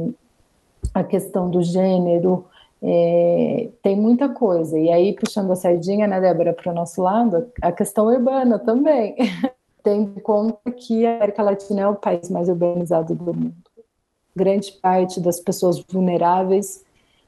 a 0.94 1.04
questão 1.04 1.50
do 1.50 1.62
gênero, 1.62 2.46
é, 2.82 3.68
tem 3.82 3.96
muita 3.96 4.28
coisa. 4.28 4.78
E 4.78 4.90
aí, 4.90 5.14
puxando 5.14 5.50
a 5.50 5.56
sardinha, 5.56 6.06
né, 6.06 6.20
Débora, 6.20 6.52
para 6.52 6.70
o 6.70 6.74
nosso 6.74 7.02
lado, 7.02 7.50
a 7.60 7.72
questão 7.72 8.06
urbana 8.06 8.58
também. 8.58 9.16
tendo 9.88 10.18
em 10.18 10.20
conta 10.20 10.70
que 10.70 11.06
a 11.06 11.16
América 11.16 11.42
Latina 11.42 11.80
é 11.80 11.88
o 11.88 11.94
país 11.94 12.28
mais 12.28 12.48
urbanizado 12.48 13.14
do 13.14 13.32
mundo. 13.32 13.54
grande 14.36 14.70
parte 14.72 15.18
das 15.18 15.40
pessoas 15.40 15.80
vulneráveis 15.80 16.84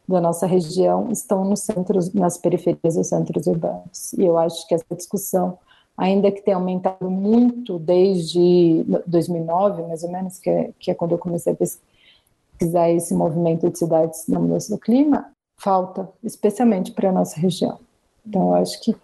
da 0.07 0.21
nossa 0.21 0.47
região 0.47 1.11
estão 1.11 1.45
nos 1.45 1.61
centros, 1.61 2.13
nas 2.13 2.37
periferias 2.37 2.95
dos 2.95 3.09
centros 3.09 3.47
urbanos. 3.47 4.13
E 4.13 4.25
eu 4.25 4.37
acho 4.37 4.67
que 4.69 4.75
essa 4.75 4.95
discussão, 4.95 5.59
ainda 5.97 6.31
que 6.31 6.43
tenha 6.43 6.57
aumentado 6.57 7.11
muito 7.11 7.79
desde 7.79 8.85
2009, 9.07 9.83
mais 9.83 10.05
ou 10.05 10.13
menos, 10.13 10.39
que 10.39 10.51
é, 10.51 10.71
que 10.79 10.91
é 10.91 10.95
quando 10.95 11.13
eu 11.13 11.19
comecei 11.19 11.53
a 11.53 11.57
pesquisar 11.57 12.91
esse 12.91 13.15
movimento 13.15 13.69
de 13.71 13.79
cidades 13.79 14.29
na 14.29 14.39
mudança 14.39 14.73
do 14.73 14.81
clima, 14.81 15.33
falta, 15.57 16.09
especialmente 16.23 16.93
para 16.93 17.09
a 17.09 17.13
nossa 17.13 17.41
região. 17.41 17.79
Então, 18.25 18.49
eu 18.49 18.55
acho 18.55 18.81
que 18.83 18.95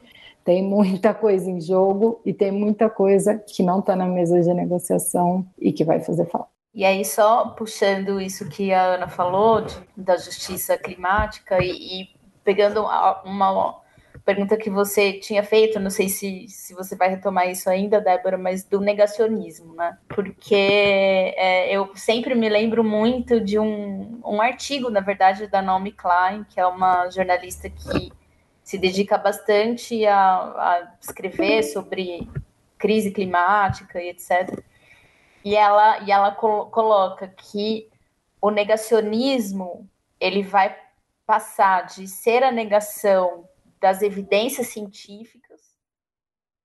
tem 0.46 0.62
muita 0.62 1.12
coisa 1.12 1.50
em 1.50 1.60
jogo 1.60 2.22
e 2.24 2.32
tem 2.32 2.52
muita 2.52 2.88
coisa 2.88 3.36
que 3.36 3.64
não 3.64 3.80
está 3.80 3.96
na 3.96 4.06
mesa 4.06 4.40
de 4.40 4.54
negociação 4.54 5.44
e 5.58 5.72
que 5.72 5.84
vai 5.84 6.00
fazer 6.00 6.24
falta. 6.26 6.48
E 6.72 6.84
aí, 6.84 7.04
só 7.04 7.48
puxando 7.48 8.20
isso 8.20 8.48
que 8.48 8.72
a 8.72 8.94
Ana 8.94 9.08
falou, 9.08 9.62
de, 9.62 9.74
da 9.96 10.16
justiça 10.16 10.78
climática, 10.78 11.58
e, 11.60 12.02
e, 12.02 12.08
pegando 12.44 12.84
uma 13.24 13.80
pergunta 14.24 14.56
que 14.56 14.70
você 14.70 15.14
tinha 15.14 15.42
feito, 15.42 15.80
não 15.80 15.90
sei 15.90 16.08
se, 16.08 16.46
se 16.48 16.74
você 16.74 16.94
vai 16.94 17.08
retomar 17.08 17.50
isso 17.50 17.68
ainda, 17.68 18.00
Débora, 18.00 18.38
mas 18.38 18.62
do 18.62 18.78
negacionismo, 18.78 19.74
né? 19.74 19.96
Porque 20.08 20.54
é, 20.54 21.74
eu 21.74 21.90
sempre 21.96 22.36
me 22.36 22.48
lembro 22.48 22.84
muito 22.84 23.40
de 23.40 23.58
um, 23.58 24.20
um 24.24 24.40
artigo, 24.40 24.90
na 24.90 25.00
verdade, 25.00 25.48
da 25.48 25.60
Naomi 25.60 25.90
Klein, 25.90 26.44
que 26.48 26.60
é 26.60 26.66
uma 26.66 27.10
jornalista 27.10 27.68
que 27.68 28.12
se 28.66 28.76
dedica 28.76 29.16
bastante 29.16 30.04
a, 30.06 30.16
a 30.18 30.96
escrever 31.00 31.62
sobre 31.62 32.28
crise 32.76 33.12
climática 33.12 34.02
e 34.02 34.08
etc 34.08 34.60
e 35.44 35.54
ela, 35.54 36.00
e 36.00 36.10
ela 36.10 36.32
col 36.32 36.68
coloca 36.70 37.28
que 37.28 37.88
o 38.42 38.50
negacionismo 38.50 39.88
ele 40.18 40.42
vai 40.42 40.76
passar 41.24 41.86
de 41.86 42.08
ser 42.08 42.42
a 42.42 42.50
negação 42.50 43.48
das 43.80 44.02
evidências 44.02 44.66
científicas 44.66 45.60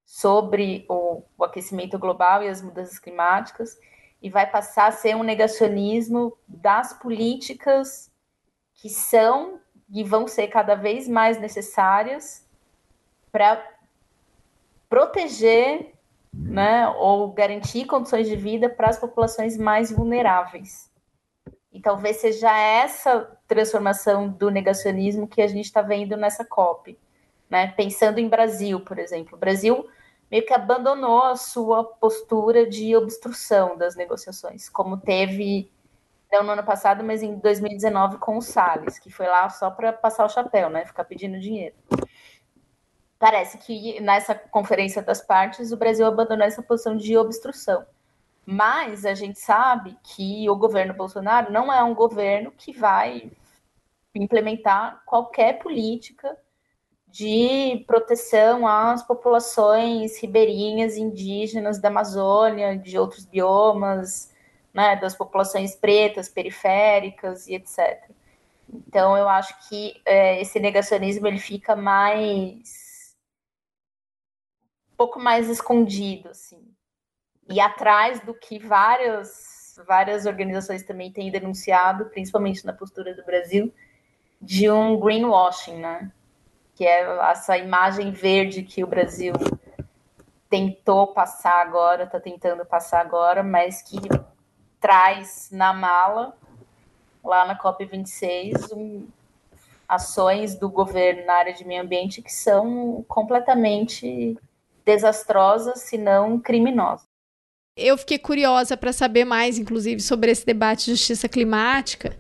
sobre 0.04 0.84
o, 0.90 1.22
o 1.38 1.44
aquecimento 1.44 2.00
global 2.00 2.42
e 2.42 2.48
as 2.48 2.64
mudanças 2.64 2.98
climáticas 2.98 3.78
e 4.20 4.28
vai 4.28 4.50
passar 4.50 4.88
a 4.88 4.92
ser 4.92 5.16
um 5.16 5.22
negacionismo 5.22 6.36
das 6.48 6.94
políticas 6.94 8.12
que 8.74 8.90
são 8.90 9.60
e 9.92 10.04
vão 10.04 10.28
ser 10.28 10.48
cada 10.48 10.76
vez 10.76 11.08
mais 11.08 11.40
necessárias 11.40 12.48
para 13.32 13.64
proteger 14.90 15.94
né, 16.34 16.88
ou 16.98 17.32
garantir 17.32 17.86
condições 17.86 18.28
de 18.28 18.36
vida 18.36 18.70
para 18.70 18.90
as 18.90 18.98
populações 18.98 19.58
mais 19.58 19.92
vulneráveis. 19.92 20.90
E 21.74 21.80
talvez 21.80 22.18
seja 22.18 22.52
essa 22.58 23.38
transformação 23.48 24.30
do 24.30 24.50
negacionismo 24.50 25.28
que 25.28 25.42
a 25.42 25.48
gente 25.48 25.66
está 25.66 25.82
vendo 25.82 26.18
nessa 26.18 26.44
COP. 26.44 26.98
Né? 27.50 27.68
Pensando 27.76 28.20
em 28.20 28.28
Brasil, 28.28 28.80
por 28.82 28.98
exemplo. 29.00 29.36
O 29.36 29.40
Brasil 29.40 29.88
meio 30.30 30.46
que 30.46 30.54
abandonou 30.54 31.24
a 31.24 31.36
sua 31.36 31.84
postura 31.84 32.66
de 32.66 32.96
obstrução 32.96 33.78
das 33.78 33.96
negociações, 33.96 34.70
como 34.70 34.98
teve 34.98 35.70
não 36.32 36.44
no 36.44 36.52
ano 36.52 36.64
passado, 36.64 37.04
mas 37.04 37.22
em 37.22 37.36
2019 37.38 38.18
com 38.18 38.38
o 38.38 38.42
Salles, 38.42 38.98
que 38.98 39.12
foi 39.12 39.28
lá 39.28 39.50
só 39.50 39.70
para 39.70 39.92
passar 39.92 40.26
o 40.26 40.30
chapéu, 40.30 40.70
né? 40.70 40.86
Ficar 40.86 41.04
pedindo 41.04 41.40
dinheiro 41.40 41.76
parece 43.22 43.60
que 43.60 44.00
nessa 44.00 44.34
conferência 44.34 45.00
das 45.00 45.22
partes 45.22 45.72
o 45.72 45.78
Brasil 45.78 46.08
abandonou 46.08 46.44
essa 46.44 46.64
posição 46.64 46.98
de 46.98 47.16
obstrução. 47.16 47.86
Mas 48.44 49.06
a 49.06 49.14
gente 49.14 49.40
sabe 49.40 49.96
que 50.02 50.50
o 50.50 50.56
governo 50.56 50.96
Bolsonaro 50.96 51.54
não 51.54 51.72
é 51.72 51.84
um 51.84 51.94
governo 51.94 52.52
que 52.52 52.74
vai 52.74 53.32
implementar 54.16 55.04
qualquer 55.06 55.60
política 55.60 56.36
de 57.08 57.84
proteção 57.86 58.68
às 58.68 59.04
populações 59.04 60.20
ribeirinhas, 60.20 60.98
indígenas 60.98 61.80
da 61.80 61.90
Amazônia, 61.90 62.76
de 62.76 62.98
outros 62.98 63.24
biomas, 63.24 64.31
né, 64.74 64.96
das 64.96 65.16
populações 65.16 65.76
pretas, 65.76 66.30
periféricas 66.30 67.48
e 67.48 67.56
etc. 67.56 68.10
Então, 68.74 69.18
eu 69.18 69.28
acho 69.28 69.68
que 69.68 70.02
é, 70.06 70.42
esse 70.42 70.60
negacionismo 70.60 71.28
ele 71.28 71.40
fica 71.40 71.76
mais 71.76 72.92
pouco 75.02 75.20
mais 75.20 75.50
escondido, 75.50 76.30
assim. 76.30 76.64
E 77.50 77.60
atrás 77.60 78.20
do 78.20 78.36
que 78.36 78.60
várias, 78.60 79.76
várias 79.88 80.28
organizações 80.28 80.84
também 80.84 81.12
têm 81.12 81.32
denunciado, 81.32 82.06
principalmente 82.06 82.64
na 82.64 82.72
postura 82.72 83.16
do 83.16 83.26
Brasil, 83.26 83.74
de 84.40 84.70
um 84.70 85.00
greenwashing, 85.00 85.78
né? 85.78 86.12
Que 86.76 86.86
é 86.86 87.02
essa 87.32 87.58
imagem 87.58 88.12
verde 88.12 88.62
que 88.62 88.84
o 88.84 88.88
Brasil 88.88 89.34
tentou 90.48 91.08
passar 91.08 91.62
agora, 91.62 92.04
está 92.04 92.20
tentando 92.20 92.64
passar 92.64 93.02
agora, 93.02 93.42
mas 93.42 93.82
que 93.82 93.98
traz 94.82 95.50
na 95.52 95.72
mala, 95.72 96.36
lá 97.24 97.46
na 97.46 97.58
COP26, 97.58 98.76
um, 98.76 99.08
ações 99.88 100.56
do 100.56 100.68
governo 100.68 101.26
na 101.26 101.36
área 101.36 101.54
de 101.54 101.64
meio 101.64 101.84
ambiente 101.84 102.22
que 102.22 102.34
são 102.34 103.06
completamente 103.08 104.38
desastrosa, 104.84 105.76
se 105.76 105.98
não 105.98 106.40
criminosa. 106.40 107.11
Eu 107.78 107.98
fiquei 107.98 108.20
curiosa 108.20 108.76
para 108.76 108.92
saber 108.92 109.24
mais, 109.24 109.58
inclusive, 109.58 110.02
sobre 110.02 110.30
esse 110.30 110.46
debate 110.46 110.84
de 110.84 110.92
justiça 110.92 111.30
climática 111.30 112.18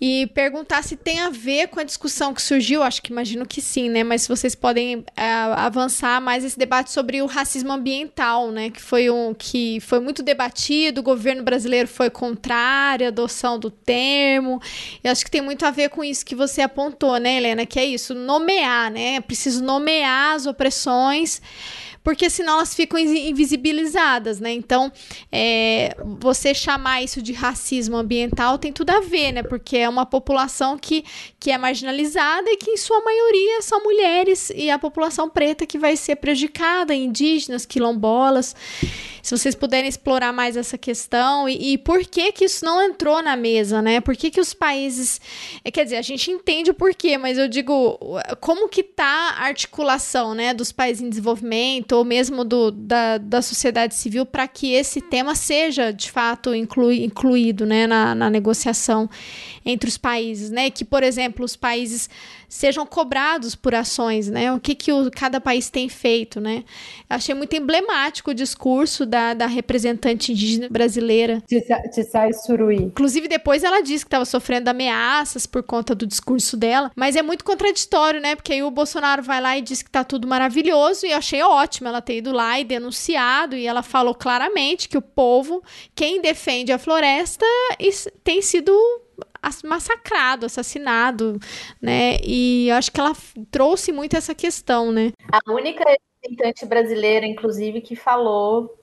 e 0.00 0.26
perguntar 0.34 0.82
se 0.82 0.96
tem 0.96 1.20
a 1.20 1.30
ver 1.30 1.68
com 1.68 1.78
a 1.78 1.84
discussão 1.84 2.34
que 2.34 2.42
surgiu. 2.42 2.82
Acho 2.82 3.00
que 3.00 3.12
imagino 3.12 3.46
que 3.46 3.60
sim, 3.62 3.88
né? 3.88 4.02
Mas 4.02 4.22
se 4.22 4.28
vocês 4.28 4.56
podem 4.56 5.04
é, 5.16 5.30
avançar 5.30 6.20
mais 6.20 6.44
esse 6.44 6.58
debate 6.58 6.90
sobre 6.90 7.22
o 7.22 7.26
racismo 7.26 7.70
ambiental, 7.70 8.50
né? 8.50 8.68
Que 8.68 8.82
foi 8.82 9.08
um 9.08 9.32
que 9.32 9.78
foi 9.78 10.00
muito 10.00 10.24
debatido. 10.24 11.02
O 11.02 11.04
governo 11.04 11.44
brasileiro 11.44 11.86
foi 11.86 12.10
contrário 12.10 13.06
à 13.06 13.10
adoção 13.10 13.60
do 13.60 13.70
termo. 13.70 14.60
Eu 15.04 15.12
acho 15.12 15.24
que 15.24 15.30
tem 15.30 15.40
muito 15.40 15.64
a 15.64 15.70
ver 15.70 15.90
com 15.90 16.02
isso 16.02 16.26
que 16.26 16.34
você 16.34 16.62
apontou, 16.62 17.16
né, 17.18 17.36
Helena? 17.36 17.64
Que 17.64 17.78
é 17.78 17.84
isso, 17.84 18.12
nomear, 18.12 18.90
né? 18.90 19.14
É 19.14 19.20
preciso 19.20 19.62
nomear 19.62 20.34
as 20.34 20.46
opressões 20.46 21.40
porque 22.02 22.30
senão 22.30 22.54
elas 22.54 22.74
ficam 22.74 22.98
invisibilizadas, 22.98 24.40
né? 24.40 24.52
Então, 24.52 24.90
é, 25.30 25.94
você 26.18 26.54
chamar 26.54 27.02
isso 27.02 27.20
de 27.20 27.32
racismo 27.32 27.96
ambiental 27.96 28.58
tem 28.58 28.72
tudo 28.72 28.90
a 28.90 29.00
ver, 29.00 29.32
né? 29.32 29.42
Porque 29.42 29.76
é 29.76 29.88
uma 29.88 30.06
população 30.06 30.78
que, 30.78 31.04
que 31.38 31.50
é 31.50 31.58
marginalizada 31.58 32.50
e 32.50 32.56
que, 32.56 32.70
em 32.70 32.76
sua 32.76 33.00
maioria, 33.02 33.60
são 33.60 33.82
mulheres 33.82 34.50
e 34.54 34.70
a 34.70 34.78
população 34.78 35.28
preta 35.28 35.66
que 35.66 35.78
vai 35.78 35.94
ser 35.94 36.16
prejudicada, 36.16 36.94
indígenas, 36.94 37.66
quilombolas. 37.66 38.56
Se 39.22 39.36
vocês 39.36 39.54
puderem 39.54 39.88
explorar 39.88 40.32
mais 40.32 40.56
essa 40.56 40.78
questão 40.78 41.46
e, 41.46 41.74
e 41.74 41.78
por 41.78 42.02
que 42.06 42.32
que 42.32 42.46
isso 42.46 42.64
não 42.64 42.82
entrou 42.82 43.22
na 43.22 43.36
mesa, 43.36 43.82
né? 43.82 44.00
Por 44.00 44.16
que 44.16 44.30
que 44.30 44.40
os 44.40 44.54
países... 44.54 45.20
É, 45.62 45.70
quer 45.70 45.84
dizer, 45.84 45.96
a 45.96 46.02
gente 46.02 46.30
entende 46.30 46.70
o 46.70 46.74
porquê, 46.74 47.18
mas 47.18 47.36
eu 47.36 47.46
digo, 47.46 47.98
como 48.40 48.70
que 48.70 48.82
tá 48.82 49.34
a 49.36 49.44
articulação, 49.44 50.34
né, 50.34 50.54
dos 50.54 50.72
países 50.72 51.02
em 51.02 51.10
desenvolvimento 51.10 51.89
ou 51.92 52.04
mesmo 52.04 52.44
do, 52.44 52.70
da, 52.70 53.18
da 53.18 53.42
sociedade 53.42 53.94
civil 53.94 54.24
para 54.26 54.46
que 54.48 54.72
esse 54.72 55.00
tema 55.00 55.34
seja, 55.34 55.92
de 55.92 56.10
fato, 56.10 56.54
inclui, 56.54 57.04
incluído, 57.04 57.66
né, 57.66 57.86
na, 57.86 58.14
na 58.14 58.30
negociação 58.30 59.08
entre 59.64 59.88
os 59.88 59.98
países, 59.98 60.50
né? 60.50 60.70
Que, 60.70 60.84
por 60.84 61.02
exemplo, 61.02 61.44
os 61.44 61.56
países 61.56 62.08
sejam 62.48 62.84
cobrados 62.84 63.54
por 63.54 63.74
ações, 63.74 64.28
né? 64.28 64.52
O 64.52 64.58
que, 64.58 64.74
que 64.74 64.92
o, 64.92 65.10
cada 65.10 65.40
país 65.40 65.70
tem 65.70 65.88
feito, 65.88 66.40
né? 66.40 66.64
Achei 67.08 67.34
muito 67.34 67.54
emblemático 67.54 68.32
o 68.32 68.34
discurso 68.34 69.06
da, 69.06 69.34
da 69.34 69.46
representante 69.46 70.32
indígena 70.32 70.68
brasileira. 70.68 71.42
Tissai 71.46 72.32
Suruí. 72.32 72.76
Inclusive, 72.76 73.28
depois 73.28 73.62
ela 73.62 73.80
disse 73.80 74.04
que 74.04 74.08
estava 74.08 74.24
sofrendo 74.24 74.68
ameaças 74.68 75.46
por 75.46 75.62
conta 75.62 75.94
do 75.94 76.06
discurso 76.06 76.56
dela, 76.56 76.90
mas 76.96 77.14
é 77.14 77.22
muito 77.22 77.44
contraditório, 77.44 78.20
né? 78.20 78.34
Porque 78.34 78.52
aí 78.52 78.62
o 78.62 78.70
Bolsonaro 78.70 79.22
vai 79.22 79.40
lá 79.40 79.56
e 79.56 79.62
diz 79.62 79.82
que 79.82 79.90
tá 79.90 80.02
tudo 80.02 80.26
maravilhoso, 80.26 81.06
e 81.06 81.12
eu 81.12 81.18
achei 81.18 81.42
ótimo 81.42 81.79
ela 81.88 82.00
ter 82.00 82.18
ido 82.18 82.32
lá 82.32 82.58
e 82.58 82.64
denunciado, 82.64 83.56
e 83.56 83.66
ela 83.66 83.82
falou 83.82 84.14
claramente 84.14 84.88
que 84.88 84.98
o 84.98 85.02
povo, 85.02 85.62
quem 85.94 86.20
defende 86.20 86.72
a 86.72 86.78
floresta, 86.78 87.46
tem 88.22 88.42
sido 88.42 88.72
massacrado, 89.64 90.46
assassinado, 90.46 91.38
né? 91.80 92.16
E 92.22 92.70
acho 92.72 92.92
que 92.92 93.00
ela 93.00 93.12
trouxe 93.50 93.92
muito 93.92 94.16
essa 94.16 94.34
questão, 94.34 94.92
né? 94.92 95.12
A 95.32 95.52
única 95.52 95.84
representante 96.22 96.66
brasileira, 96.66 97.26
inclusive, 97.26 97.80
que 97.80 97.96
falou 97.96 98.76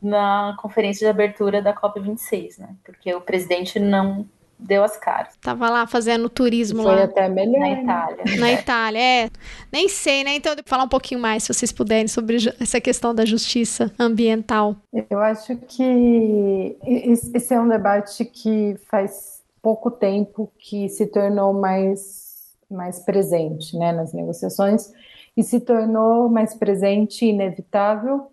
na 0.00 0.56
conferência 0.60 1.06
de 1.06 1.10
abertura 1.10 1.60
da 1.62 1.74
COP26, 1.74 2.58
né? 2.58 2.76
Porque 2.84 3.12
o 3.14 3.20
presidente 3.20 3.78
não 3.80 4.28
deu 4.58 4.82
as 4.82 4.96
caras. 4.96 5.34
Tava 5.40 5.68
lá 5.70 5.86
fazendo 5.86 6.28
turismo 6.28 6.82
Foi 6.82 6.96
lá. 6.96 7.04
até 7.04 7.28
melhor. 7.28 7.60
Na 7.60 7.66
né? 7.66 7.82
Itália. 7.82 8.24
Na 8.40 8.52
Itália, 8.52 8.98
é. 8.98 9.30
Nem 9.72 9.88
sei, 9.88 10.24
né? 10.24 10.34
Então, 10.34 10.54
falar 10.64 10.84
um 10.84 10.88
pouquinho 10.88 11.20
mais, 11.20 11.44
se 11.44 11.52
vocês 11.52 11.70
puderem, 11.70 12.08
sobre 12.08 12.36
essa 12.60 12.80
questão 12.80 13.14
da 13.14 13.24
justiça 13.24 13.92
ambiental. 13.98 14.76
Eu 15.10 15.20
acho 15.20 15.56
que 15.56 16.76
esse 16.84 17.44
esse 17.44 17.52
é 17.52 17.60
um 17.60 17.68
debate 17.68 18.24
que 18.24 18.74
faz 18.90 19.42
pouco 19.60 19.90
tempo 19.90 20.50
que 20.58 20.88
se 20.88 21.06
tornou 21.06 21.52
mais, 21.52 22.56
mais 22.70 23.00
presente, 23.00 23.76
né, 23.76 23.92
nas 23.92 24.14
negociações 24.14 24.92
e 25.36 25.42
se 25.42 25.60
tornou 25.60 26.28
mais 26.28 26.54
presente 26.54 27.24
e 27.24 27.30
inevitável 27.30 28.30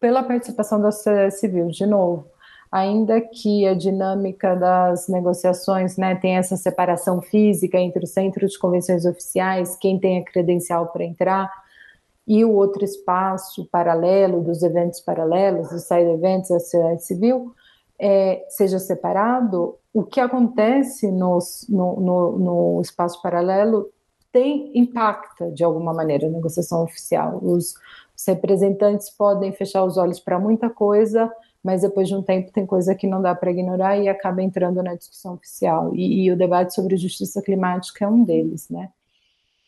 pela 0.00 0.22
participação 0.22 0.80
da 0.80 0.90
sociedade 0.90 1.38
civil, 1.38 1.68
de 1.68 1.84
novo. 1.84 2.26
Ainda 2.74 3.20
que 3.20 3.64
a 3.68 3.72
dinâmica 3.72 4.56
das 4.56 5.06
negociações 5.06 5.96
né, 5.96 6.16
tenha 6.16 6.40
essa 6.40 6.56
separação 6.56 7.22
física 7.22 7.78
entre 7.78 8.02
o 8.02 8.06
centro 8.08 8.44
de 8.48 8.58
convenções 8.58 9.06
oficiais, 9.06 9.76
quem 9.76 9.96
tem 9.96 10.18
a 10.18 10.24
credencial 10.24 10.88
para 10.88 11.04
entrar, 11.04 11.52
e 12.26 12.44
o 12.44 12.52
outro 12.52 12.84
espaço 12.84 13.64
paralelo 13.70 14.42
dos 14.42 14.64
eventos 14.64 14.98
paralelos, 14.98 15.68
dos 15.68 15.84
side 15.84 16.10
events 16.10 16.48
da 16.48 16.58
sociedade 16.58 17.04
civil, 17.04 17.54
é, 17.96 18.44
seja 18.48 18.80
separado, 18.80 19.76
o 19.92 20.02
que 20.02 20.18
acontece 20.18 21.12
nos, 21.12 21.66
no, 21.68 22.00
no, 22.00 22.38
no 22.40 22.80
espaço 22.80 23.22
paralelo 23.22 23.88
tem 24.32 24.76
impacta 24.76 25.48
de 25.52 25.62
alguma 25.62 25.94
maneira 25.94 26.26
a 26.26 26.30
negociação 26.30 26.82
oficial. 26.82 27.38
Os, 27.40 27.74
os 28.16 28.26
representantes 28.26 29.10
podem 29.10 29.52
fechar 29.52 29.84
os 29.84 29.96
olhos 29.96 30.18
para 30.18 30.40
muita 30.40 30.68
coisa, 30.68 31.30
mas 31.64 31.80
depois 31.80 32.06
de 32.06 32.14
um 32.14 32.22
tempo 32.22 32.52
tem 32.52 32.66
coisa 32.66 32.94
que 32.94 33.06
não 33.06 33.22
dá 33.22 33.34
para 33.34 33.50
ignorar 33.50 33.96
e 33.96 34.06
acaba 34.06 34.42
entrando 34.42 34.82
na 34.82 34.94
discussão 34.94 35.32
oficial. 35.32 35.94
E, 35.94 36.24
e, 36.24 36.30
o 36.30 36.36
debate 36.36 36.74
sobre 36.74 36.98
justiça 36.98 37.40
climática 37.40 38.04
é 38.04 38.08
um 38.08 38.22
deles, 38.22 38.68
né? 38.68 38.90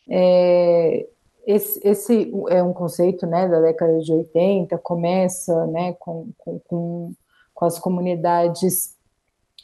É, 0.07 1.07
esse, 1.47 1.81
esse, 1.83 2.31
é 2.49 2.61
um 2.61 2.71
conceito 2.71 3.25
né, 3.25 3.47
da 3.47 3.59
década 3.61 3.99
de 3.99 4.11
80, 4.11 4.77
começa 4.77 5.65
né, 5.67 5.93
com, 5.93 6.29
com, 6.37 6.59
com, 6.59 7.13
com 7.53 7.65
as 7.65 7.79
comunidades 7.79 8.95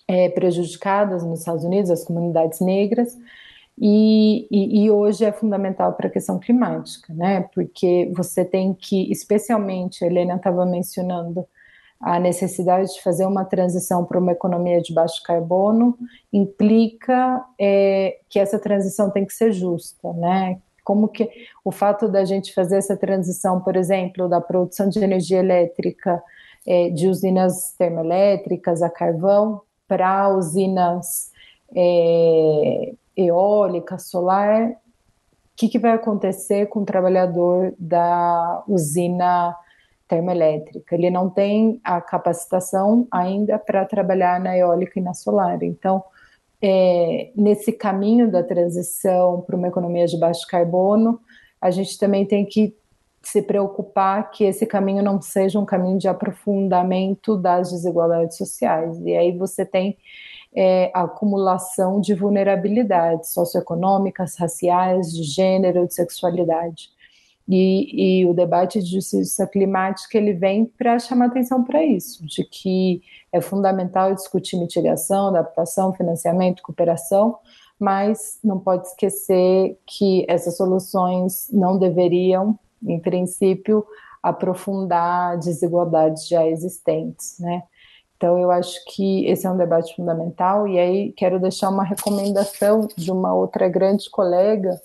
é, 0.07 0.29
prejudicadas 0.29 1.23
nos 1.23 1.39
Estados 1.39 1.63
Unidos, 1.63 1.91
as 1.91 2.03
comunidades 2.03 2.61
negras, 2.61 3.15
e, 3.77 4.47
e, 4.49 4.85
e 4.85 4.91
hoje 4.91 5.23
é 5.23 5.31
fundamental 5.31 5.93
para 5.93 6.07
a 6.07 6.11
questão 6.11 6.39
climática, 6.39 7.13
né? 7.13 7.47
Porque 7.53 8.11
você 8.15 8.45
tem 8.45 8.73
que, 8.73 9.11
especialmente, 9.11 10.03
a 10.03 10.07
Helena 10.07 10.35
estava 10.35 10.65
mencionando 10.65 11.45
a 11.99 12.19
necessidade 12.19 12.93
de 12.93 13.01
fazer 13.01 13.25
uma 13.25 13.45
transição 13.45 14.03
para 14.03 14.19
uma 14.19 14.31
economia 14.31 14.81
de 14.81 14.93
baixo 14.93 15.21
carbono, 15.23 15.97
implica 16.31 17.43
é, 17.59 18.19
que 18.29 18.39
essa 18.39 18.59
transição 18.59 19.09
tem 19.09 19.25
que 19.25 19.33
ser 19.33 19.51
justa, 19.51 20.11
né? 20.13 20.59
Como 20.83 21.07
que 21.07 21.29
o 21.63 21.71
fato 21.71 22.09
da 22.09 22.25
gente 22.25 22.53
fazer 22.53 22.77
essa 22.77 22.97
transição, 22.97 23.61
por 23.61 23.77
exemplo, 23.77 24.27
da 24.27 24.41
produção 24.41 24.89
de 24.89 24.99
energia 24.99 25.39
elétrica 25.39 26.21
é, 26.67 26.89
de 26.89 27.07
usinas 27.07 27.73
termoelétricas 27.77 28.81
a 28.81 28.89
carvão 28.89 29.61
para 29.87 30.29
usinas 30.29 31.31
é, 31.75 32.93
eólica, 33.15 33.97
solar, 33.97 34.71
o 34.71 34.75
que, 35.55 35.69
que 35.69 35.79
vai 35.79 35.91
acontecer 35.91 36.65
com 36.65 36.79
o 36.81 36.85
trabalhador 36.85 37.73
da 37.77 38.63
usina 38.67 39.55
termoelétrica? 40.07 40.95
Ele 40.95 41.09
não 41.09 41.29
tem 41.29 41.79
a 41.83 42.01
capacitação 42.01 43.07
ainda 43.11 43.57
para 43.57 43.85
trabalhar 43.85 44.39
na 44.39 44.57
eólica 44.57 44.99
e 44.99 45.03
na 45.03 45.13
solar. 45.13 45.61
Então, 45.63 46.03
é, 46.61 47.31
nesse 47.35 47.71
caminho 47.71 48.31
da 48.31 48.41
transição 48.41 49.41
para 49.41 49.55
uma 49.55 49.67
economia 49.67 50.07
de 50.07 50.17
baixo 50.17 50.47
carbono, 50.47 51.19
a 51.59 51.69
gente 51.71 51.97
também 51.97 52.25
tem 52.25 52.45
que 52.45 52.75
se 53.21 53.41
preocupar 53.41 54.31
que 54.31 54.43
esse 54.43 54.65
caminho 54.65 55.01
não 55.01 55.21
seja 55.21 55.59
um 55.59 55.65
caminho 55.65 55.97
de 55.97 56.07
aprofundamento 56.07 57.37
das 57.37 57.71
desigualdades 57.71 58.37
sociais. 58.37 58.99
E 58.99 59.15
aí 59.15 59.37
você 59.37 59.65
tem 59.65 59.97
é, 60.55 60.91
acumulação 60.93 61.99
de 61.99 62.13
vulnerabilidades 62.13 63.29
socioeconômicas, 63.33 64.35
raciais, 64.37 65.11
de 65.11 65.23
gênero, 65.23 65.87
de 65.87 65.93
sexualidade. 65.93 66.89
E, 67.47 68.21
e, 68.21 68.25
o 68.25 68.33
debate 68.33 68.81
de 68.81 68.89
justiça 68.89 69.45
climática 69.45 70.17
ele 70.17 70.33
vem 70.33 70.65
para 70.65 70.97
chamar 70.97 71.25
atenção 71.25 71.61
para 71.63 71.83
isso, 71.83 72.25
de 72.25 72.43
que 72.45 73.01
é 73.33 73.41
fundamental 73.41 74.13
discutir 74.15 74.57
mitigação, 74.57 75.27
adaptação, 75.27 75.93
financiamento, 75.93 76.63
cooperação, 76.63 77.37
mas 77.77 78.39
não 78.41 78.59
pode 78.59 78.87
esquecer 78.87 79.77
que 79.85 80.25
essas 80.29 80.55
soluções 80.55 81.49
não 81.51 81.77
deveriam, 81.77 82.57
em 82.81 82.99
princípio, 82.99 83.85
aprofundar 84.21 85.37
desigualdades 85.37 86.27
já 86.29 86.47
existentes, 86.47 87.35
né? 87.39 87.63
Então, 88.15 88.39
eu 88.39 88.51
acho 88.51 88.79
que 88.85 89.25
esse 89.25 89.45
é 89.45 89.51
um 89.51 89.57
debate 89.57 89.93
fundamental, 89.97 90.65
e 90.65 90.79
aí 90.79 91.11
quero 91.11 91.41
deixar 91.41 91.67
uma 91.67 91.83
recomendação 91.83 92.87
de 92.95 93.11
uma 93.11 93.33
outra 93.33 93.67
grande 93.67 94.09
colega, 94.09 94.79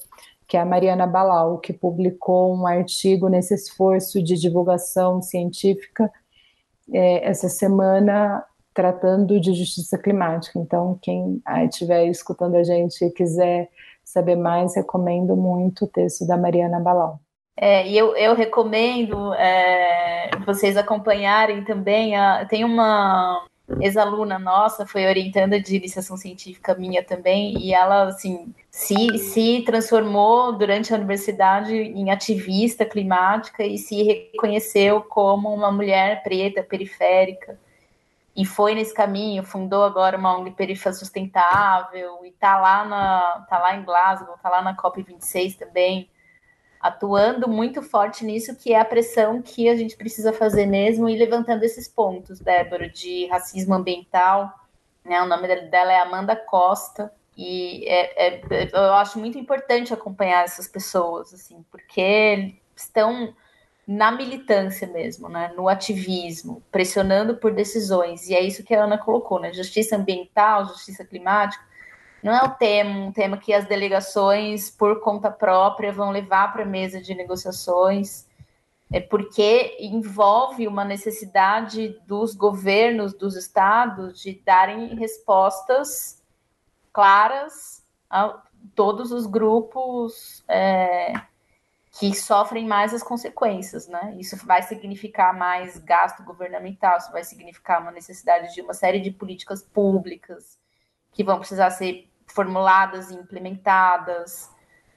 que 0.49 0.57
é 0.57 0.61
a 0.61 0.65
Mariana 0.65 1.07
Balau, 1.07 1.59
que 1.59 1.75
publicou 1.75 2.57
um 2.57 2.67
artigo 2.67 3.29
nesse 3.29 3.55
esforço 3.55 4.23
de 4.23 4.35
divulgação 4.35 5.21
científica 5.21 6.11
é, 6.91 7.29
essa 7.29 7.51
semana, 7.51 8.43
tratando 8.73 9.39
de 9.39 9.53
justiça 9.53 9.99
climática. 9.99 10.59
Então, 10.59 10.99
quem 11.03 11.43
estiver 11.67 12.07
escutando 12.07 12.57
a 12.57 12.65
gente 12.65 13.05
e 13.05 13.11
quiser 13.11 13.69
saber 14.03 14.37
mais, 14.37 14.75
recomendo 14.75 15.37
muito 15.37 15.85
o 15.85 15.89
texto 15.89 16.27
da 16.27 16.39
Mariana 16.39 16.81
Balau. 16.81 17.21
É, 17.55 17.87
e 17.87 17.99
eu, 17.99 18.17
eu 18.17 18.35
recomendo 18.35 19.35
é, 19.35 20.31
vocês 20.47 20.79
acompanharem 20.79 21.63
também. 21.65 22.17
A, 22.17 22.47
tem 22.47 22.65
uma 22.65 23.45
ex-aluna 23.81 24.39
nossa, 24.39 24.87
foi 24.87 25.07
orientanda 25.07 25.61
de 25.61 25.77
iniciação 25.77 26.17
científica 26.17 26.75
minha 26.75 27.05
também, 27.05 27.59
e 27.59 27.75
ela, 27.75 28.05
assim, 28.05 28.55
se, 28.71 29.19
se 29.19 29.63
transformou 29.67 30.53
durante 30.53 30.93
a 30.93 30.97
universidade 30.97 31.75
em 31.75 32.11
ativista 32.11 32.85
climática 32.85 33.65
e 33.65 33.77
se 33.77 34.03
reconheceu 34.03 35.03
como 35.03 35.53
uma 35.53 35.71
mulher 35.71 36.23
preta, 36.23 36.63
periférica, 36.63 37.59
e 38.35 38.45
foi 38.45 38.75
nesse 38.75 38.95
caminho, 38.95 39.43
fundou 39.43 39.83
agora 39.83 40.17
uma 40.17 40.39
ONG 40.39 40.53
Perifa 40.53 40.93
Sustentável, 40.93 42.25
e 42.25 42.31
tá 42.33 42.59
lá, 42.59 42.85
na, 42.85 43.47
tá 43.49 43.59
lá 43.59 43.77
em 43.77 43.85
Glasgow, 43.85 44.37
tá 44.43 44.49
lá 44.49 44.63
na 44.63 44.77
COP26 44.77 45.57
também, 45.59 46.09
atuando 46.81 47.49
muito 47.49 47.83
forte 47.83 48.25
nisso, 48.25 48.55
que 48.57 48.73
é 48.73 48.81
a 48.81 48.85
pressão 48.85 49.43
que 49.43 49.69
a 49.69 49.77
gente 49.77 49.97
precisa 49.97 50.33
fazer 50.33 50.67
mesmo 50.67 51.09
e 51.09 51.17
levantando 51.17 51.65
esses 51.65 51.89
pontos, 51.89 52.41
Débora, 52.41 52.89
de 52.89 53.27
racismo 53.27 53.75
ambiental. 53.75 54.53
Né? 55.05 55.21
O 55.21 55.27
nome 55.27 55.49
dela 55.69 55.93
é 55.93 56.01
Amanda 56.01 56.37
Costa. 56.37 57.13
E 57.37 57.85
é, 57.87 58.27
é, 58.27 58.71
eu 58.73 58.95
acho 58.95 59.19
muito 59.19 59.39
importante 59.39 59.95
acompanhar 59.95 60.45
essas 60.45 60.67
pessoas, 60.67 61.33
assim, 61.33 61.65
porque 61.71 62.57
estão 62.75 63.35
na 63.87 64.11
militância 64.11 64.87
mesmo, 64.87 65.29
né? 65.29 65.53
no 65.57 65.69
ativismo, 65.69 66.63
pressionando 66.71 67.37
por 67.37 67.53
decisões. 67.53 68.29
E 68.29 68.35
é 68.35 68.41
isso 68.41 68.65
que 68.65 68.75
a 68.75 68.85
Ana 68.85 68.99
colocou, 68.99 69.41
né? 69.41 69.53
Justiça 69.53 69.97
ambiental, 69.97 70.67
justiça 70.67 71.05
climática 71.05 71.68
não 72.23 72.33
é 72.35 72.43
o 72.43 72.51
tema, 72.51 73.07
um 73.07 73.13
tema 73.13 73.37
que 73.37 73.53
as 73.53 73.67
delegações, 73.67 74.71
por 74.71 75.01
conta 75.01 75.31
própria, 75.31 75.93
vão 75.93 76.11
levar 76.11 76.53
para 76.53 76.63
a 76.63 76.67
mesa 76.67 77.01
de 77.01 77.15
negociações, 77.15 78.27
é 78.91 79.01
porque 79.01 79.77
envolve 79.81 80.67
uma 80.67 80.85
necessidade 80.85 82.01
dos 82.07 82.35
governos, 82.35 83.13
dos 83.13 83.37
estados, 83.37 84.21
de 84.21 84.41
darem 84.45 84.95
respostas 84.95 86.23
claras 86.93 87.85
a 88.09 88.43
todos 88.75 89.13
os 89.13 89.27
grupos 89.27 90.43
é, 90.49 91.13
que 91.99 92.15
sofrem 92.15 92.67
mais 92.67 92.95
as 92.95 93.03
consequências, 93.03 93.87
né? 93.87 94.17
Isso 94.19 94.37
vai 94.47 94.63
significar 94.63 95.37
mais 95.37 95.79
gasto 95.79 96.23
governamental, 96.25 96.97
isso 96.97 97.13
vai 97.13 97.25
significar 97.25 97.83
uma 97.83 97.91
necessidade 97.91 98.55
de 98.55 98.63
uma 98.63 98.73
série 98.73 99.01
de 99.01 99.11
políticas 99.11 99.63
públicas 99.63 100.59
que 101.13 101.23
vão 101.23 101.39
precisar 101.39 101.71
ser 101.71 102.08
formuladas 102.29 103.11
e 103.11 103.15
implementadas, 103.15 104.51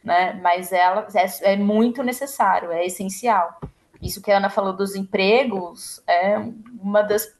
né? 0.03 0.34
Mas 0.41 0.71
ela 0.71 1.07
é, 1.13 1.53
é, 1.53 1.57
muito 1.57 2.03
necessário, 2.03 2.71
é 2.71 2.86
essencial. 2.86 3.59
Isso 4.01 4.21
que 4.21 4.32
a 4.32 4.38
Ana 4.38 4.49
falou 4.49 4.73
dos 4.73 4.95
empregos 4.95 6.01
é 6.07 6.38
uma 6.82 7.01
das 7.01 7.39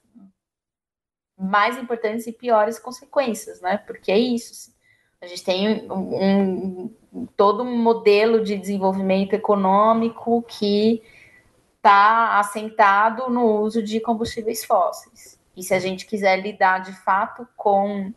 mais 1.38 1.78
importantes 1.78 2.28
e 2.28 2.32
piores 2.32 2.78
consequências, 2.78 3.62
né? 3.62 3.78
Porque 3.78 4.12
é 4.12 4.20
isso. 4.20 4.72
A 5.20 5.28
gente 5.28 5.44
tem 5.44 5.92
um, 5.92 6.94
um 7.14 7.26
todo 7.36 7.64
um 7.64 7.78
modelo 7.78 8.44
de 8.44 8.58
desenvolvimento 8.58 9.34
econômico 9.34 10.44
que 10.44 11.02
está 11.78 12.40
assentado 12.40 13.30
no 13.30 13.60
uso 13.60 13.82
de 13.82 14.00
combustíveis 14.00 14.64
fósseis. 14.64 15.40
E 15.56 15.64
se 15.64 15.74
a 15.74 15.80
gente 15.80 16.06
quiser 16.06 16.38
lidar 16.38 16.80
de 16.80 16.94
fato 16.94 17.48
com 17.58 18.14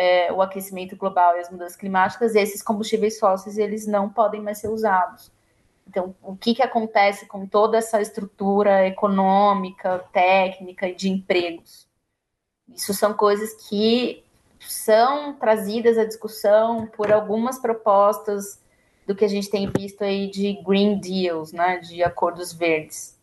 é, 0.00 0.32
o 0.32 0.40
aquecimento 0.40 0.96
global 0.96 1.36
e 1.36 1.40
as 1.40 1.50
mudanças 1.50 1.76
climáticas, 1.76 2.34
esses 2.34 2.62
combustíveis 2.62 3.18
fósseis 3.18 3.58
eles 3.58 3.86
não 3.86 4.08
podem 4.08 4.40
mais 4.40 4.56
ser 4.56 4.68
usados. 4.68 5.30
Então, 5.86 6.14
o 6.22 6.34
que, 6.34 6.54
que 6.54 6.62
acontece 6.62 7.26
com 7.26 7.46
toda 7.46 7.76
essa 7.76 8.00
estrutura 8.00 8.86
econômica, 8.86 9.98
técnica 10.10 10.88
e 10.88 10.94
de 10.94 11.10
empregos? 11.10 11.86
Isso 12.74 12.94
são 12.94 13.12
coisas 13.12 13.68
que 13.68 14.24
são 14.58 15.34
trazidas 15.34 15.98
à 15.98 16.06
discussão 16.06 16.86
por 16.86 17.12
algumas 17.12 17.58
propostas 17.58 18.58
do 19.06 19.14
que 19.14 19.26
a 19.26 19.28
gente 19.28 19.50
tem 19.50 19.70
visto 19.70 20.02
aí 20.02 20.30
de 20.30 20.62
Green 20.64 20.98
Deals, 20.98 21.52
né, 21.52 21.78
de 21.78 22.02
acordos 22.02 22.54
verdes. 22.54 23.18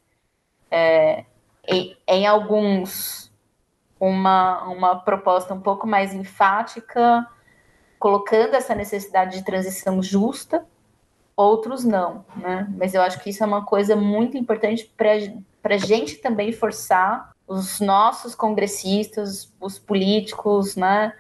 É, 0.69 1.25
em, 1.67 1.97
em 2.07 2.28
alguns, 2.28 3.26
uma, 3.99 4.63
uma 4.65 4.95
proposta 4.95 5.53
um 5.53 5.61
pouco 5.61 5.87
mais 5.87 6.13
enfática, 6.13 7.27
colocando 7.99 8.55
essa 8.55 8.75
necessidade 8.75 9.37
de 9.37 9.43
transição 9.43 10.01
justa, 10.01 10.65
outros 11.35 11.83
não, 11.83 12.25
né? 12.35 12.67
Mas 12.77 12.93
eu 12.93 13.01
acho 13.01 13.19
que 13.19 13.29
isso 13.29 13.43
é 13.43 13.47
uma 13.47 13.63
coisa 13.65 13.95
muito 13.95 14.37
importante 14.37 14.91
para 14.95 15.75
a 15.75 15.77
gente 15.77 16.15
também 16.15 16.51
forçar 16.51 17.31
os 17.47 17.79
nossos 17.79 18.35
congressistas, 18.35 19.53
os 19.59 19.79
políticos, 19.79 20.75
né? 20.75 21.13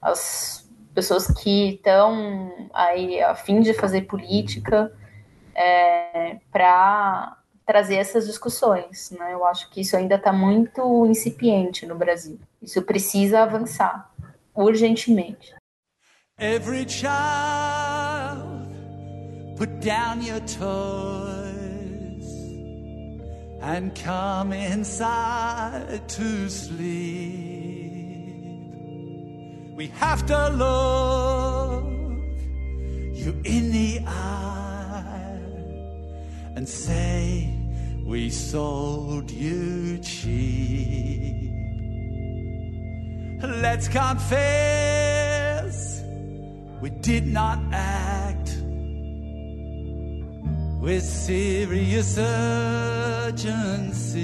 As 0.00 0.68
pessoas 0.94 1.26
que 1.26 1.74
estão 1.74 2.68
aí 2.72 3.20
a 3.20 3.34
fim 3.34 3.60
de 3.60 3.74
fazer 3.74 4.02
política 4.02 4.92
é, 5.54 6.38
para 6.52 7.36
trazer 7.66 7.96
essas 7.96 8.26
discussões, 8.26 9.10
né? 9.10 9.32
Eu 9.32 9.44
acho 9.46 9.70
que 9.70 9.80
isso 9.80 9.96
ainda 9.96 10.16
está 10.16 10.32
muito 10.32 11.06
incipiente 11.06 11.86
no 11.86 11.94
Brasil. 11.94 12.38
Isso 12.62 12.82
precisa 12.82 13.42
avançar 13.42 14.10
urgentemente. 14.54 15.54
Every 16.38 16.88
child 16.88 18.54
Put 19.56 19.80
down 19.80 20.20
your 20.20 20.40
toys 20.40 20.58
and 23.62 23.94
come 23.94 24.52
inside 24.52 26.08
to 26.08 26.50
sleep. 26.50 26.82
We 29.76 29.86
have 29.94 30.26
to 30.26 30.48
look 30.48 31.84
you 33.14 33.40
in 33.44 33.70
the 33.70 34.02
eye 34.04 34.63
and 36.56 36.68
say 36.68 37.48
we 38.04 38.28
sold 38.30 39.30
you 39.30 39.98
cheap. 39.98 41.52
Let's 43.42 43.88
confess 43.88 46.02
we 46.80 46.90
did 46.90 47.26
not 47.26 47.58
act 47.72 48.56
with 50.80 51.02
serious 51.02 52.16
urgency. 52.18 54.22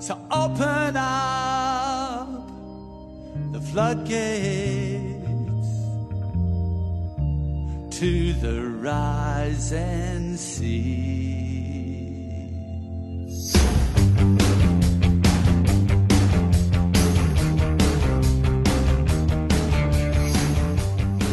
So 0.00 0.18
open 0.30 0.96
up 0.96 2.48
the 3.52 3.60
floodgates 3.60 4.93
to 8.04 8.34
the 8.34 8.60
rising 8.84 10.36
sea. 10.36 11.24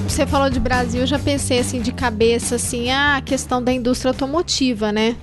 você 0.07 0.26
falou 0.28 0.49
de 0.49 0.59
Brasil, 0.59 1.01
eu 1.01 1.07
já 1.07 1.17
pensei 1.17 1.59
assim 1.59 1.82
de 1.82 1.91
cabeça 1.91 2.55
assim, 2.55 2.91
ah, 2.91 3.17
a 3.17 3.22
questão 3.22 3.63
da 3.63 3.74
indústria 3.74 4.11
automotiva, 4.11 4.91
né? 4.91 5.15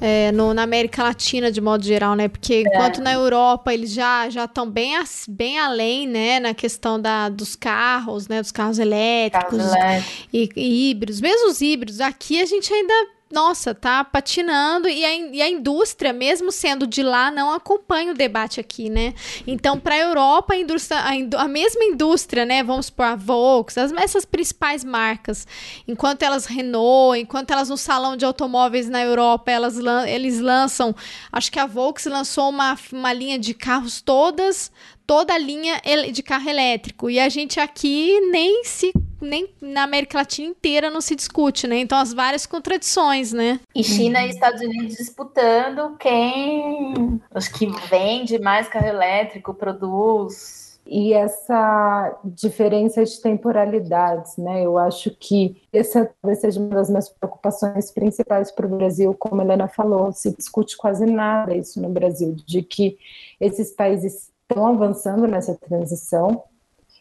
É, 0.00 0.32
no, 0.32 0.54
na 0.54 0.62
América 0.62 1.02
Latina 1.02 1.52
de 1.52 1.60
modo 1.60 1.84
geral, 1.84 2.14
né? 2.14 2.28
Porque 2.28 2.54
é. 2.54 2.60
enquanto 2.60 3.02
na 3.02 3.12
Europa 3.12 3.72
eles 3.72 3.92
já 3.92 4.30
já 4.30 4.44
estão 4.44 4.68
bem, 4.68 4.94
bem 5.28 5.58
além, 5.58 6.06
né? 6.06 6.40
Na 6.40 6.54
questão 6.54 7.00
da, 7.00 7.28
dos 7.28 7.54
carros, 7.54 8.26
né? 8.26 8.40
Dos 8.40 8.50
carros 8.50 8.78
elétricos 8.78 9.50
carros 9.58 9.72
elétricos. 9.72 10.28
E, 10.32 10.48
e 10.56 10.90
híbridos, 10.90 11.20
mesmo 11.20 11.50
os 11.50 11.60
híbridos. 11.60 12.00
Aqui 12.00 12.40
a 12.40 12.46
gente 12.46 12.72
ainda 12.72 12.94
nossa, 13.32 13.74
tá 13.74 14.02
patinando 14.02 14.88
e 14.88 15.04
a, 15.04 15.14
e 15.14 15.40
a 15.40 15.48
indústria, 15.48 16.12
mesmo 16.12 16.50
sendo 16.50 16.86
de 16.86 17.02
lá, 17.02 17.30
não 17.30 17.52
acompanha 17.52 18.10
o 18.12 18.14
debate 18.14 18.58
aqui, 18.58 18.90
né? 18.90 19.14
Então, 19.46 19.78
para 19.78 19.94
a 19.94 19.98
Europa, 19.98 20.54
a, 21.36 21.48
mesma 21.48 21.84
indústria, 21.84 22.44
né? 22.44 22.62
Vamos 22.64 22.86
supor, 22.86 23.06
a 23.06 23.14
Volks, 23.14 23.78
as, 23.78 23.92
essas 23.92 24.24
principais 24.24 24.82
marcas, 24.82 25.46
enquanto 25.86 26.22
elas 26.22 26.44
Renault, 26.46 27.20
enquanto 27.20 27.52
elas 27.52 27.68
no 27.68 27.76
salão 27.76 28.16
de 28.16 28.24
automóveis 28.24 28.88
na 28.88 29.00
Europa, 29.00 29.50
elas 29.50 29.78
eles 30.08 30.40
lançam, 30.40 30.94
acho 31.30 31.52
que 31.52 31.58
a 31.58 31.66
Volks 31.66 32.06
lançou 32.06 32.48
uma, 32.50 32.76
uma 32.92 33.12
linha 33.12 33.38
de 33.38 33.54
carros 33.54 34.00
todas, 34.00 34.72
toda 35.06 35.34
a 35.34 35.38
linha 35.38 35.80
de 36.12 36.22
carro 36.22 36.48
elétrico, 36.48 37.08
e 37.08 37.20
a 37.20 37.28
gente 37.28 37.60
aqui 37.60 38.20
nem 38.30 38.64
se 38.64 38.92
nem 39.20 39.48
na 39.60 39.82
América 39.82 40.18
Latina 40.18 40.48
inteira 40.48 40.90
não 40.90 41.00
se 41.00 41.14
discute, 41.14 41.66
né? 41.66 41.78
Então 41.78 41.98
as 41.98 42.12
várias 42.12 42.46
contradições, 42.46 43.32
né? 43.32 43.60
E 43.74 43.82
China 43.82 44.24
e 44.24 44.30
Estados 44.30 44.60
Unidos 44.60 44.96
disputando 44.96 45.96
quem 45.98 47.20
acho 47.34 47.52
que 47.52 47.66
vende 47.88 48.38
mais 48.38 48.68
carro 48.68 48.86
elétrico, 48.86 49.54
produz. 49.54 50.70
E 50.86 51.12
essa 51.12 52.18
diferença 52.24 53.04
de 53.04 53.20
temporalidades, 53.20 54.36
né? 54.36 54.64
Eu 54.64 54.76
acho 54.76 55.10
que 55.20 55.62
essa 55.72 56.10
talvez 56.20 56.40
seja 56.40 56.58
uma 56.58 56.70
das 56.70 56.88
minhas 56.88 57.08
preocupações 57.08 57.92
principais 57.92 58.50
para 58.50 58.66
o 58.66 58.76
Brasil, 58.76 59.14
como 59.14 59.40
a 59.40 59.44
Helena 59.44 59.68
falou, 59.68 60.10
se 60.12 60.34
discute 60.34 60.76
quase 60.76 61.06
nada 61.06 61.54
isso 61.54 61.80
no 61.80 61.88
Brasil, 61.90 62.34
de 62.44 62.62
que 62.62 62.98
esses 63.38 63.70
países 63.70 64.30
estão 64.50 64.66
avançando 64.66 65.28
nessa 65.28 65.54
transição, 65.54 66.42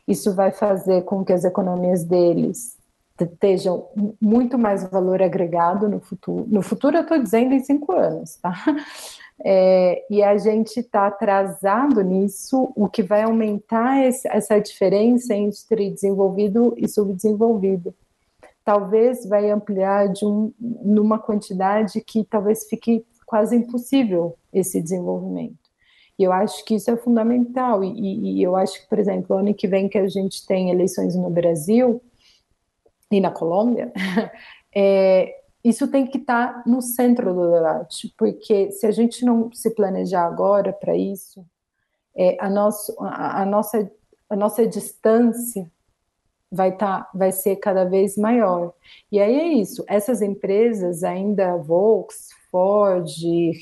isso 0.10 0.34
vai 0.34 0.52
fazer 0.52 1.04
com 1.04 1.24
que 1.24 1.32
as 1.32 1.46
economias 1.46 2.04
deles 2.04 2.78
estejam 3.20 3.88
muito 4.20 4.58
mais 4.58 4.84
valor 4.90 5.22
agregado 5.22 5.88
no 5.88 6.00
futuro. 6.00 6.46
No 6.48 6.62
futuro, 6.62 6.98
eu 6.98 7.02
estou 7.04 7.22
dizendo 7.22 7.54
em 7.54 7.60
cinco 7.60 7.94
anos, 7.94 8.36
tá? 8.38 8.54
É, 9.42 10.06
e 10.10 10.22
a 10.22 10.38
gente 10.38 10.82
está 10.82 11.08
atrasado 11.08 12.02
nisso, 12.02 12.74
o 12.76 12.90
que 12.90 13.02
vai 13.02 13.24
aumentar 13.24 14.06
esse, 14.06 14.28
essa 14.28 14.60
diferença 14.60 15.34
entre 15.34 15.90
desenvolvido 15.90 16.74
e 16.76 16.90
subdesenvolvido. 16.90 17.96
Talvez 18.66 19.26
vai 19.26 19.50
ampliar 19.50 20.10
de 20.10 20.26
um, 20.26 20.52
numa 20.60 21.18
quantidade 21.18 22.02
que 22.02 22.26
talvez 22.26 22.68
fique 22.68 23.06
quase 23.26 23.56
impossível 23.56 24.36
esse 24.52 24.82
desenvolvimento. 24.82 25.69
E 26.20 26.24
eu 26.26 26.34
acho 26.34 26.66
que 26.66 26.76
isso 26.76 26.92
é 26.92 26.98
fundamental. 26.98 27.82
E, 27.82 28.40
e, 28.40 28.44
eu 28.44 28.58
acho 28.58 28.82
que, 28.82 28.90
por 28.90 29.00
exemplo, 29.00 29.38
ano 29.38 29.54
que 29.54 29.70
vem 29.70 29.88
que 29.88 29.98
a 29.98 30.08
gente 30.10 30.46
tem 30.46 30.70
eleições 30.70 31.16
no 31.16 31.30
Brasil 31.30 32.04
e 33.10 33.22
na 33.22 33.32
Colômbia, 33.32 33.94
é, 34.76 35.34
isso 35.64 35.88
tem 35.88 36.06
que 36.06 36.18
estar 36.18 36.56
tá 36.56 36.64
no 36.70 36.82
centro 36.82 37.34
do 37.34 37.52
debate, 37.52 38.14
porque 38.18 38.70
se 38.72 38.86
a 38.86 38.92
gente 38.92 39.24
não 39.24 39.50
se 39.54 39.74
planejar 39.74 40.26
agora 40.26 40.74
para 40.74 40.96
isso, 40.96 41.46
é, 42.14 42.36
a, 42.38 42.50
nosso, 42.50 42.94
a, 43.00 43.42
a, 43.42 43.46
nossa, 43.46 43.90
a 44.30 44.36
nossa 44.36 44.68
distância 44.68 45.72
vai, 46.52 46.76
tá, 46.76 47.10
vai 47.16 47.32
ser 47.32 47.56
cada 47.56 47.86
vez 47.86 48.18
maior. 48.18 48.74
E 49.10 49.22
aí 49.22 49.40
é 49.40 49.48
isso, 49.54 49.86
essas 49.88 50.22
empresas 50.22 51.02
ainda, 51.02 51.56
Volks, 51.56 52.28
Ford, 52.52 53.08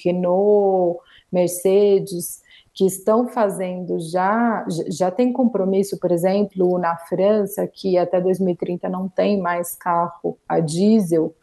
Renault, 0.03 0.99
Mercedes, 1.31 2.41
que 2.77 2.85
estão 2.85 3.27
fazendo 3.27 3.99
já, 3.99 4.63
já 4.87 5.09
tem 5.09 5.33
compromisso, 5.33 5.99
por 5.99 6.11
exemplo, 6.11 6.77
na 6.77 6.95
França, 6.95 7.65
que 7.65 7.97
até 7.97 8.21
2030 8.21 8.87
não 8.87 9.09
tem 9.09 9.41
mais 9.41 9.73
carro 9.73 10.37
a 10.47 10.59
diesel, 10.59 11.35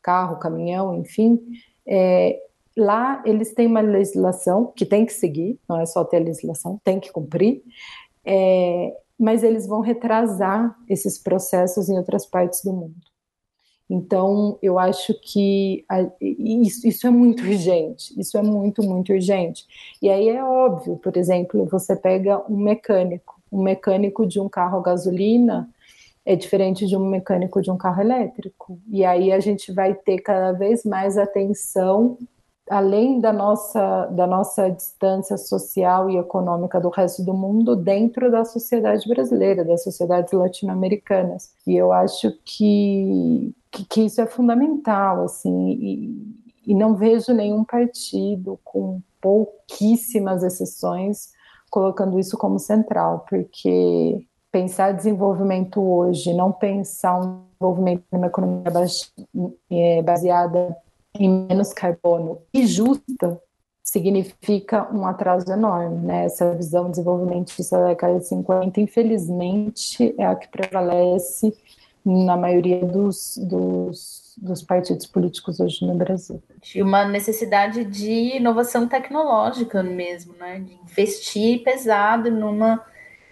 carro, 0.00 0.38
caminhão, 0.38 0.94
enfim, 0.94 1.38
é, 1.86 2.40
lá 2.74 3.22
eles 3.26 3.52
têm 3.52 3.66
uma 3.66 3.82
legislação 3.82 4.72
que 4.74 4.86
tem 4.86 5.04
que 5.04 5.12
seguir, 5.12 5.60
não 5.68 5.78
é 5.78 5.84
só 5.84 6.02
ter 6.06 6.20
legislação, 6.20 6.80
tem 6.82 6.98
que 6.98 7.12
cumprir, 7.12 7.62
é, 8.24 8.96
mas 9.18 9.42
eles 9.42 9.66
vão 9.66 9.82
retrasar 9.82 10.74
esses 10.88 11.18
processos 11.18 11.90
em 11.90 11.98
outras 11.98 12.24
partes 12.24 12.64
do 12.64 12.72
mundo. 12.72 12.96
Então, 13.88 14.58
eu 14.60 14.78
acho 14.78 15.14
que 15.14 15.84
a, 15.88 16.02
isso, 16.20 16.86
isso, 16.86 17.06
é 17.06 17.10
muito 17.10 17.42
urgente, 17.46 18.18
isso 18.20 18.36
é 18.36 18.42
muito, 18.42 18.82
muito 18.82 19.12
urgente. 19.12 19.66
E 20.02 20.10
aí 20.10 20.28
é 20.28 20.44
óbvio, 20.44 20.96
por 20.96 21.16
exemplo, 21.16 21.64
você 21.66 21.96
pega 21.96 22.44
um 22.50 22.56
mecânico, 22.56 23.40
um 23.50 23.62
mecânico 23.62 24.26
de 24.26 24.38
um 24.38 24.48
carro 24.48 24.78
a 24.78 24.82
gasolina 24.82 25.68
é 26.28 26.36
diferente 26.36 26.86
de 26.86 26.94
um 26.94 27.08
mecânico 27.08 27.62
de 27.62 27.70
um 27.70 27.78
carro 27.78 28.02
elétrico. 28.02 28.78
E 28.90 29.02
aí 29.02 29.32
a 29.32 29.40
gente 29.40 29.72
vai 29.72 29.94
ter 29.94 30.18
cada 30.18 30.52
vez 30.52 30.84
mais 30.84 31.16
atenção 31.16 32.18
além 32.70 33.20
da 33.20 33.32
nossa, 33.32 34.06
da 34.06 34.26
nossa 34.26 34.70
distância 34.70 35.36
social 35.36 36.08
e 36.10 36.16
econômica 36.16 36.80
do 36.80 36.88
resto 36.88 37.24
do 37.24 37.34
mundo, 37.34 37.76
dentro 37.76 38.30
da 38.30 38.44
sociedade 38.44 39.08
brasileira, 39.08 39.64
das 39.64 39.82
sociedades 39.82 40.32
latino-americanas. 40.32 41.52
E 41.66 41.76
eu 41.76 41.92
acho 41.92 42.32
que, 42.44 43.54
que, 43.70 43.84
que, 43.84 44.00
isso 44.02 44.20
é 44.20 44.26
fundamental, 44.26 45.24
assim, 45.24 45.70
e, 45.70 46.72
e 46.72 46.74
não 46.74 46.94
vejo 46.94 47.32
nenhum 47.32 47.64
partido, 47.64 48.58
com 48.64 49.00
pouquíssimas 49.20 50.42
exceções, 50.42 51.30
colocando 51.70 52.18
isso 52.18 52.36
como 52.38 52.58
central, 52.58 53.26
porque 53.28 54.24
pensar 54.50 54.92
desenvolvimento 54.92 55.80
hoje, 55.80 56.32
não 56.34 56.50
pensar 56.50 57.18
um 57.20 57.42
desenvolvimento 57.52 58.04
numa 58.10 58.26
economia 58.26 58.64
é, 59.70 60.02
baseada 60.02 60.76
em 61.18 61.46
menos 61.46 61.72
carbono 61.72 62.38
e 62.52 62.66
justa 62.66 63.40
significa 63.82 64.86
um 64.92 65.06
atraso 65.06 65.50
enorme, 65.50 66.06
né? 66.06 66.26
Essa 66.26 66.54
visão 66.54 66.90
desenvolvimentista 66.90 67.78
da 67.78 67.88
década 67.88 68.18
de 68.18 68.28
50, 68.28 68.80
infelizmente, 68.80 70.14
é 70.18 70.26
a 70.26 70.36
que 70.36 70.46
prevalece 70.48 71.56
na 72.04 72.36
maioria 72.36 72.84
dos, 72.84 73.38
dos, 73.38 74.34
dos 74.36 74.62
partidos 74.62 75.06
políticos 75.06 75.58
hoje 75.58 75.86
no 75.86 75.94
Brasil. 75.94 76.42
De 76.60 76.82
uma 76.82 77.06
necessidade 77.06 77.84
de 77.84 78.36
inovação 78.36 78.86
tecnológica 78.86 79.82
mesmo, 79.82 80.34
né? 80.34 80.60
De 80.60 80.74
investir 80.74 81.62
pesado 81.62 82.30
numa 82.30 82.84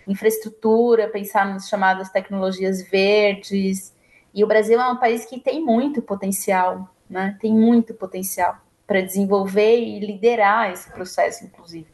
infraestrutura, 0.09 1.09
pensar 1.09 1.47
nas 1.47 1.69
chamadas 1.69 2.09
tecnologias 2.09 2.83
verdes. 2.89 3.95
E 4.35 4.43
o 4.43 4.47
Brasil 4.47 4.81
é 4.81 4.91
um 4.91 4.97
país 4.97 5.27
que 5.27 5.39
tem 5.39 5.63
muito 5.63 6.01
potencial 6.01 6.89
né? 7.09 7.37
Tem 7.41 7.53
muito 7.53 7.95
potencial 7.95 8.59
para 8.87 9.01
desenvolver 9.01 9.79
e 9.81 9.99
liderar 9.99 10.71
esse 10.71 10.91
processo, 10.91 11.45
inclusive. 11.45 11.87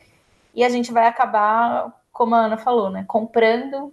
E 0.54 0.62
a 0.62 0.68
gente 0.68 0.92
vai 0.92 1.06
acabar, 1.06 1.90
como 2.12 2.34
a 2.34 2.46
Ana 2.46 2.58
falou, 2.58 2.90
né, 2.90 3.04
comprando, 3.08 3.92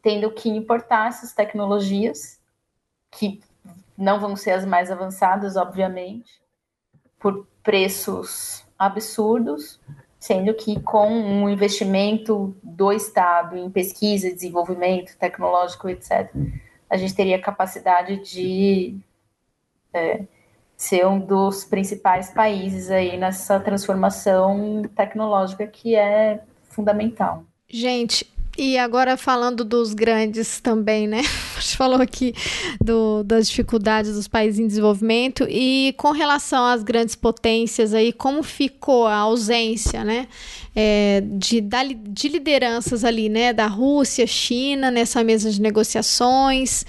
tendo 0.00 0.30
que 0.30 0.48
importar 0.48 1.08
essas 1.08 1.32
tecnologias, 1.32 2.38
que 3.10 3.42
não 3.98 4.20
vão 4.20 4.36
ser 4.36 4.52
as 4.52 4.64
mais 4.64 4.90
avançadas, 4.90 5.56
obviamente, 5.56 6.40
por 7.18 7.46
preços 7.62 8.64
absurdos, 8.78 9.80
sendo 10.18 10.54
que 10.54 10.80
com 10.80 11.08
um 11.08 11.48
investimento 11.48 12.56
do 12.62 12.92
Estado 12.92 13.56
em 13.56 13.70
pesquisa, 13.70 14.32
desenvolvimento 14.32 15.16
tecnológico, 15.18 15.88
etc., 15.88 16.30
a 16.88 16.96
gente 16.96 17.14
teria 17.14 17.40
capacidade 17.40 18.16
de 18.18 18.98
é, 19.92 20.24
ser 20.80 21.06
um 21.06 21.20
dos 21.20 21.62
principais 21.62 22.30
países 22.30 22.90
aí 22.90 23.18
nessa 23.18 23.60
transformação 23.60 24.80
tecnológica 24.96 25.66
que 25.66 25.94
é 25.94 26.40
fundamental. 26.70 27.44
Gente, 27.68 28.26
e 28.56 28.78
agora 28.78 29.18
falando 29.18 29.62
dos 29.62 29.92
grandes 29.92 30.58
também, 30.58 31.06
né? 31.06 31.20
Gente 31.60 31.76
falou 31.76 32.00
aqui 32.00 32.34
do, 32.80 33.22
das 33.22 33.48
dificuldades 33.48 34.14
dos 34.14 34.26
países 34.26 34.58
em 34.58 34.66
desenvolvimento 34.66 35.46
e 35.48 35.94
com 35.96 36.10
relação 36.10 36.64
às 36.64 36.82
grandes 36.82 37.14
potências 37.14 37.94
aí, 37.94 38.12
como 38.12 38.42
ficou 38.42 39.06
a 39.06 39.16
ausência, 39.16 40.04
né? 40.04 40.26
É, 40.74 41.22
de, 41.24 41.62
de 42.08 42.28
lideranças 42.28 43.04
ali, 43.04 43.28
né? 43.28 43.52
Da 43.52 43.66
Rússia, 43.66 44.26
China, 44.26 44.90
nessa 44.90 45.22
mesa 45.22 45.50
de 45.50 45.60
negociações. 45.60 46.84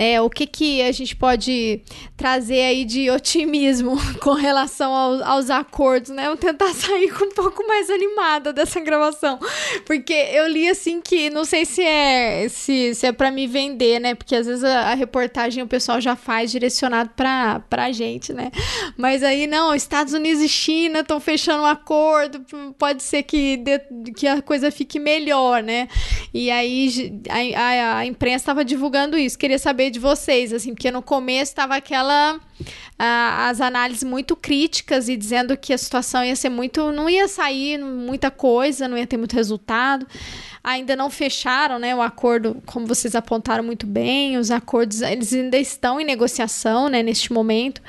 É, 0.00 0.18
o 0.18 0.30
que, 0.30 0.46
que 0.46 0.80
a 0.80 0.92
gente 0.92 1.14
pode 1.14 1.82
trazer 2.16 2.62
aí 2.62 2.86
de 2.86 3.10
otimismo 3.10 3.98
com 4.22 4.32
relação 4.32 4.90
ao, 4.94 5.22
aos 5.22 5.50
acordos, 5.50 6.10
né? 6.10 6.26
Vou 6.26 6.38
tentar 6.38 6.72
sair 6.72 7.12
um 7.12 7.30
pouco 7.34 7.66
mais 7.66 7.90
animada 7.90 8.50
dessa 8.50 8.80
gravação, 8.80 9.38
porque 9.84 10.14
eu 10.14 10.48
li 10.48 10.66
assim 10.70 11.02
que 11.02 11.28
não 11.28 11.44
sei 11.44 11.66
se 11.66 11.82
é 11.82 12.48
se, 12.48 12.94
se 12.94 13.06
é 13.06 13.12
para 13.12 13.30
me 13.30 13.46
vender, 13.46 14.00
né? 14.00 14.09
Porque 14.14 14.34
às 14.34 14.46
vezes 14.46 14.64
a, 14.64 14.90
a, 14.90 14.94
reportagem 14.94 15.62
o 15.62 15.66
pessoal 15.66 16.00
já 16.00 16.16
faz 16.16 16.50
direcionado 16.50 17.10
para 17.16 17.60
pra 17.60 17.92
gente, 17.92 18.32
né? 18.32 18.50
Mas 18.96 19.22
aí 19.22 19.46
não, 19.46 19.74
Estados 19.74 20.12
Unidos 20.12 20.42
e 20.42 20.48
China 20.48 21.00
estão 21.00 21.20
fechando 21.20 21.62
um 21.62 21.66
acordo, 21.66 22.44
pode 22.78 23.02
ser 23.02 23.22
que, 23.22 23.62
que 24.16 24.26
a 24.26 24.42
coisa 24.42 24.70
fique 24.70 24.98
melhor, 24.98 25.62
né? 25.62 25.88
E 26.32 26.50
aí 26.50 27.12
a, 27.28 27.60
a, 27.60 27.98
a 27.98 28.06
imprensa 28.06 28.42
estava 28.42 28.64
divulgando 28.64 29.18
isso. 29.18 29.38
Queria 29.38 29.58
saber 29.58 29.90
de 29.90 29.98
vocês, 29.98 30.52
assim, 30.52 30.74
porque 30.74 30.90
no 30.90 31.02
começo 31.02 31.52
estava 31.52 31.76
aquela. 31.76 32.40
As 33.02 33.62
análises 33.62 34.04
muito 34.04 34.36
críticas 34.36 35.08
e 35.08 35.16
dizendo 35.16 35.56
que 35.56 35.72
a 35.72 35.78
situação 35.78 36.22
ia 36.22 36.36
ser 36.36 36.50
muito. 36.50 36.92
não 36.92 37.08
ia 37.08 37.26
sair 37.28 37.78
muita 37.78 38.30
coisa, 38.30 38.86
não 38.86 38.98
ia 38.98 39.06
ter 39.06 39.16
muito 39.16 39.34
resultado. 39.34 40.06
Ainda 40.62 40.94
não 40.94 41.08
fecharam, 41.08 41.78
né, 41.78 41.94
o 41.94 42.02
acordo, 42.02 42.62
como 42.66 42.86
vocês 42.86 43.14
apontaram 43.14 43.64
muito 43.64 43.86
bem, 43.86 44.36
os 44.36 44.50
acordos, 44.50 45.00
eles 45.00 45.32
ainda 45.32 45.56
estão 45.56 45.98
em 45.98 46.04
negociação, 46.04 46.90
né, 46.90 47.02
neste 47.02 47.32
momento, 47.32 47.80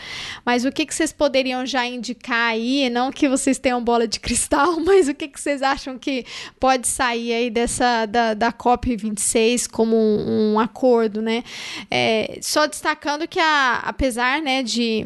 mas 0.46 0.64
o 0.64 0.72
que, 0.72 0.86
que 0.86 0.96
vocês 0.96 1.12
poderiam 1.12 1.66
já 1.66 1.86
indicar 1.86 2.52
aí, 2.52 2.90
não 2.90 3.12
que 3.12 3.28
vocês 3.28 3.60
tenham 3.60 3.84
bola 3.84 4.08
de 4.08 4.22
cristal, 4.22 4.80
mas 4.88 5.10
o 5.10 5.14
que, 5.14 5.28
que 5.28 5.38
vocês 5.38 5.62
acham 5.62 6.00
que 6.00 6.26
pode 6.62 6.88
sair 6.88 7.34
aí 7.34 7.50
dessa, 7.50 8.06
da, 8.06 8.34
da 8.34 8.54
COP26 8.54 9.70
como 9.70 9.98
um, 9.98 10.54
um 10.54 10.60
acordo, 10.60 11.22
né, 11.22 11.44
é, 11.90 12.40
só 12.42 12.68
destacando 12.68 13.28
que 13.28 13.40
a, 13.40 13.82
apesar, 13.84 14.42
né, 14.42 14.64
de 14.64 15.01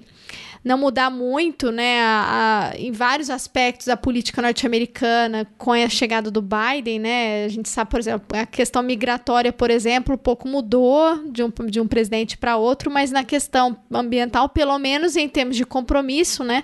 não 0.65 0.79
mudar 0.79 1.11
muito, 1.11 1.71
né, 1.71 2.01
a, 2.01 2.71
a, 2.73 2.79
em 2.79 2.91
vários 2.91 3.29
aspectos 3.29 3.87
a 3.87 3.95
política 3.95 4.41
norte-americana 4.41 5.45
com 5.59 5.71
a 5.71 5.87
chegada 5.87 6.31
do 6.31 6.41
Biden, 6.41 6.97
né, 6.97 7.45
a 7.45 7.47
gente 7.49 7.69
sabe, 7.69 7.91
por 7.91 7.99
exemplo, 7.99 8.25
a 8.35 8.47
questão 8.47 8.81
migratória, 8.81 9.53
por 9.53 9.69
exemplo, 9.69 10.17
pouco 10.17 10.47
mudou 10.47 11.23
de 11.31 11.43
um, 11.43 11.51
de 11.67 11.79
um 11.79 11.87
presidente 11.87 12.35
para 12.35 12.57
outro, 12.57 12.89
mas 12.89 13.11
na 13.11 13.23
questão 13.23 13.77
ambiental, 13.93 14.49
pelo 14.49 14.79
menos 14.79 15.15
em 15.15 15.29
termos 15.29 15.55
de 15.55 15.63
compromisso, 15.63 16.43
né, 16.43 16.63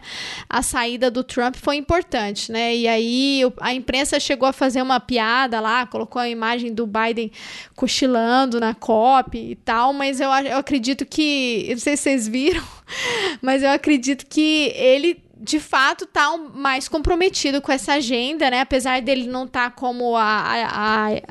a 0.49 0.63
saída 0.63 1.11
do 1.11 1.23
Trump 1.23 1.55
foi 1.55 1.75
importante, 1.75 2.51
né, 2.51 2.75
e 2.75 2.87
aí 2.87 3.41
a 3.59 3.71
imprensa 3.71 4.19
chegou 4.19 4.49
a 4.49 4.53
fazer 4.53 4.81
uma 4.81 4.99
piada 4.99 5.59
lá, 5.59 5.85
colocou 5.85 6.19
a 6.19 6.27
imagem 6.27 6.73
do 6.73 6.87
Biden 6.87 7.31
cochilando 7.75 8.59
na 8.59 8.73
COP 8.73 9.37
e 9.37 9.55
tal, 9.57 9.93
mas 9.93 10.19
eu, 10.19 10.29
eu 10.29 10.57
acredito 10.57 11.05
que, 11.05 11.67
não 11.69 11.77
sei 11.77 11.95
se 11.95 12.01
vocês 12.01 12.27
viram, 12.27 12.63
mas 13.41 13.63
eu 13.63 13.69
acredito 13.69 14.25
que 14.27 14.71
ele 14.75 15.21
de 15.41 15.59
fato 15.59 16.05
tá 16.05 16.37
mais 16.37 16.87
comprometido 16.87 17.61
com 17.61 17.71
essa 17.71 17.93
agenda, 17.93 18.49
né? 18.51 18.61
Apesar 18.61 19.01
dele 19.01 19.25
não 19.25 19.45
estar 19.45 19.71
tá 19.71 19.75
como 19.75 20.15
a, 20.15 20.23
a, 20.23 21.07
a, 21.07 21.21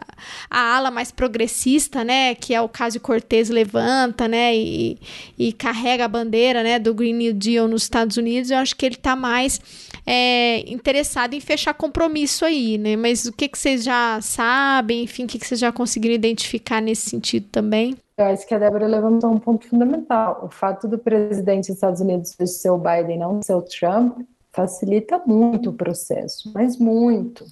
a, 0.51 0.77
ala 0.77 0.91
mais 0.91 1.13
progressista, 1.13 2.03
né? 2.03 2.35
Que 2.35 2.53
é 2.53 2.61
o 2.61 2.69
caso 2.69 2.99
Cortez 2.99 3.49
levanta, 3.49 4.27
né? 4.27 4.55
E, 4.57 4.99
e 5.39 5.53
carrega 5.53 6.07
a 6.07 6.09
bandeira, 6.09 6.65
né? 6.65 6.79
Do 6.81 6.93
Green 6.93 7.15
New 7.15 7.33
Deal 7.33 7.69
nos 7.69 7.85
Estados 7.85 8.17
Unidos. 8.17 8.51
Eu 8.51 8.59
acho 8.59 8.75
que 8.75 8.85
ele 8.85 8.97
tá 8.97 9.15
mais 9.15 9.61
é, 10.05 10.69
interessado 10.69 11.35
em 11.35 11.41
fechar 11.41 11.75
compromisso 11.75 12.45
aí, 12.45 12.77
né? 12.77 12.97
Mas 12.97 13.27
o 13.27 13.33
que, 13.33 13.49
que 13.49 13.59
vocês 13.59 13.85
já 13.85 14.21
sabem? 14.21 15.05
Enfim, 15.05 15.25
o 15.25 15.29
que, 15.29 15.39
que 15.39 15.47
vocês 15.47 15.61
já 15.61 15.71
conseguiram 15.71 16.17
identificar 16.17 16.83
nesse 16.83 17.09
sentido 17.09 17.47
também? 17.53 17.97
Eu 18.21 18.27
acho 18.27 18.47
que 18.47 18.55
a 18.55 18.59
Débora 18.59 18.87
levantou 18.87 19.31
um 19.31 19.39
ponto 19.39 19.67
fundamental. 19.67 20.45
O 20.45 20.51
fato 20.51 20.87
do 20.87 20.99
presidente 20.99 21.69
dos 21.69 21.77
Estados 21.77 22.03
Unidos 22.03 22.37
ser 22.45 22.69
o 22.69 22.77
Biden, 22.77 23.19
não 23.19 23.41
ser 23.41 23.55
o 23.55 23.63
Trump, 23.63 24.21
facilita 24.53 25.23
muito 25.27 25.71
o 25.71 25.73
processo, 25.73 26.53
mas 26.53 26.77
muito. 26.77 27.47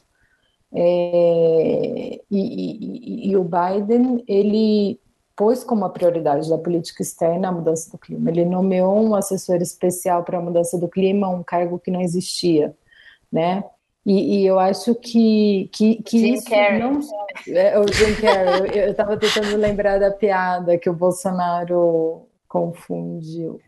É, 0.70 2.20
e, 2.30 2.30
e, 2.30 3.30
e, 3.30 3.36
o 3.38 3.42
Biden, 3.44 4.22
ele 4.28 5.00
pôs 5.34 5.64
como 5.64 5.86
a 5.86 5.88
prioridade 5.88 6.50
da 6.50 6.58
política 6.58 7.02
externa 7.02 7.48
a 7.48 7.52
mudança 7.52 7.90
do 7.90 7.96
clima. 7.96 8.28
Ele 8.28 8.44
nomeou 8.44 9.00
um 9.00 9.14
assessor 9.14 9.62
especial 9.62 10.22
para 10.22 10.36
a 10.36 10.42
mudança 10.42 10.76
do 10.76 10.86
clima, 10.86 11.30
um 11.30 11.42
cargo 11.42 11.78
que 11.78 11.90
não 11.90 12.02
existia, 12.02 12.76
né? 13.32 13.64
E, 14.08 14.38
e, 14.38 14.46
eu 14.46 14.58
acho 14.58 14.94
que, 14.94 15.68
que, 15.70 16.02
que 16.02 16.18
Jim 16.18 16.32
isso 16.32 16.48
Carrey. 16.48 16.80
não. 16.80 16.98
É, 17.48 17.78
o 17.78 17.86
Jim 17.92 18.14
Carrey, 18.18 18.70
eu 18.74 18.90
estava 18.92 19.18
tentando 19.18 19.54
lembrar 19.58 19.98
da 19.98 20.10
piada 20.10 20.78
que 20.78 20.88
o 20.88 20.94
Bolsonaro 20.94 22.22
confundiu. 22.48 23.60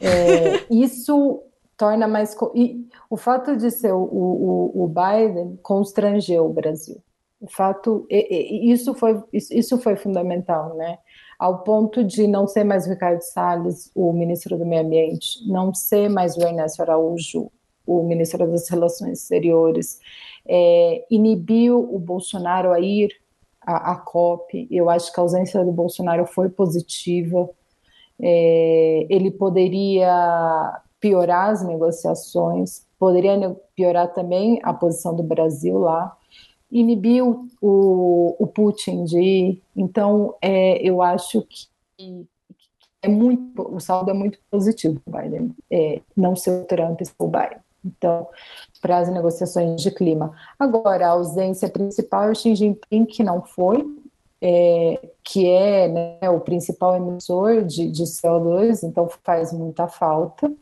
É, 0.00 0.64
isso 0.70 1.42
torna 1.76 2.06
mais. 2.06 2.36
E 2.54 2.86
o 3.10 3.16
fato 3.16 3.56
de 3.56 3.72
ser 3.72 3.92
o, 3.92 4.04
o, 4.04 4.84
o 4.84 4.86
Biden 4.86 5.58
constrangeu 5.64 6.46
o 6.46 6.52
Brasil. 6.52 7.02
O 7.40 7.50
fato, 7.50 8.06
isso 8.08 8.94
foi, 8.94 9.20
isso 9.32 9.76
foi 9.78 9.96
fundamental, 9.96 10.76
né? 10.76 10.98
Ao 11.36 11.64
ponto 11.64 12.04
de 12.04 12.28
não 12.28 12.46
ser 12.46 12.62
mais 12.62 12.86
Ricardo 12.86 13.20
Salles, 13.20 13.90
o 13.96 14.12
ministro 14.12 14.56
do 14.56 14.64
Meio 14.64 14.82
Ambiente, 14.86 15.44
não 15.48 15.74
ser 15.74 16.08
mais 16.08 16.36
o 16.36 16.40
Ernesto 16.40 16.82
Araújo, 16.82 17.50
o 17.86 18.02
ministro 18.02 18.46
das 18.50 18.68
Relações 18.68 19.22
Exteriores, 19.22 20.00
é, 20.46 21.04
inibiu 21.10 21.78
o 21.78 21.98
Bolsonaro 21.98 22.72
a 22.72 22.80
ir 22.80 23.10
à, 23.60 23.92
à, 23.92 23.96
COP. 23.96 24.66
Eu 24.70 24.90
acho 24.90 25.12
que 25.12 25.20
a 25.20 25.22
ausência 25.22 25.64
do 25.64 25.72
Bolsonaro 25.72 26.26
foi 26.26 26.48
positiva. 26.48 27.48
É, 28.20 29.06
ele 29.08 29.30
poderia 29.30 30.82
piorar 31.00 31.50
as 31.50 31.64
negociações, 31.64 32.86
poderia 32.98 33.56
piorar 33.74 34.12
também 34.12 34.60
a 34.62 34.72
posição 34.72 35.14
do 35.14 35.22
Brasil 35.22 35.78
lá, 35.78 36.16
inibiu 36.70 37.48
o, 37.60 38.36
o 38.38 38.46
Putin 38.46 39.04
de 39.04 39.18
ir. 39.20 39.62
Então, 39.76 40.34
é, 40.40 40.80
eu 40.80 41.02
acho 41.02 41.42
que 41.42 42.26
é 43.02 43.08
muito, 43.08 43.62
o 43.62 43.80
saldo 43.80 44.10
é 44.10 44.14
muito 44.14 44.38
positivo 44.48 45.02
Biden, 45.06 45.54
é, 45.70 46.00
não 46.16 46.36
ser 46.36 46.62
o 46.62 46.64
Trump, 46.64 47.00
ser 47.02 47.12
o 47.18 47.26
Biden. 47.26 47.58
Então, 47.84 48.28
para 48.80 48.98
as 48.98 49.08
negociações 49.08 49.80
de 49.80 49.90
clima. 49.90 50.32
Agora, 50.58 51.06
a 51.06 51.10
ausência 51.10 51.68
principal 51.68 52.24
é 52.24 52.30
o 52.30 52.34
Xi 52.34 52.54
Jinping, 52.54 53.04
que 53.04 53.22
não 53.22 53.42
foi, 53.42 53.84
é, 54.40 55.10
que 55.22 55.48
é 55.48 55.88
né, 55.88 56.30
o 56.30 56.40
principal 56.40 56.96
emissor 56.96 57.62
de, 57.62 57.90
de 57.90 58.02
CO2, 58.02 58.82
então 58.82 59.08
faz 59.22 59.52
muita 59.52 59.86
falta. 59.86 60.52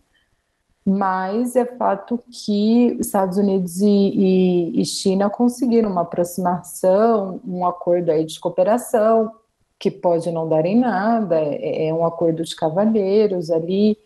Mas 0.84 1.56
é 1.56 1.64
fato 1.64 2.22
que 2.30 2.96
Estados 2.98 3.36
Unidos 3.36 3.80
e, 3.80 3.86
e, 3.86 4.80
e 4.80 4.84
China 4.84 5.28
conseguiram 5.28 5.90
uma 5.90 6.02
aproximação, 6.02 7.40
um 7.46 7.66
acordo 7.66 8.10
aí 8.10 8.24
de 8.24 8.40
cooperação, 8.40 9.30
que 9.78 9.90
pode 9.90 10.30
não 10.30 10.48
dar 10.48 10.66
em 10.66 10.78
nada, 10.78 11.38
é, 11.38 11.88
é 11.88 11.94
um 11.94 12.04
acordo 12.04 12.42
de 12.44 12.54
cavalheiros 12.54 13.50
ali, 13.50 13.96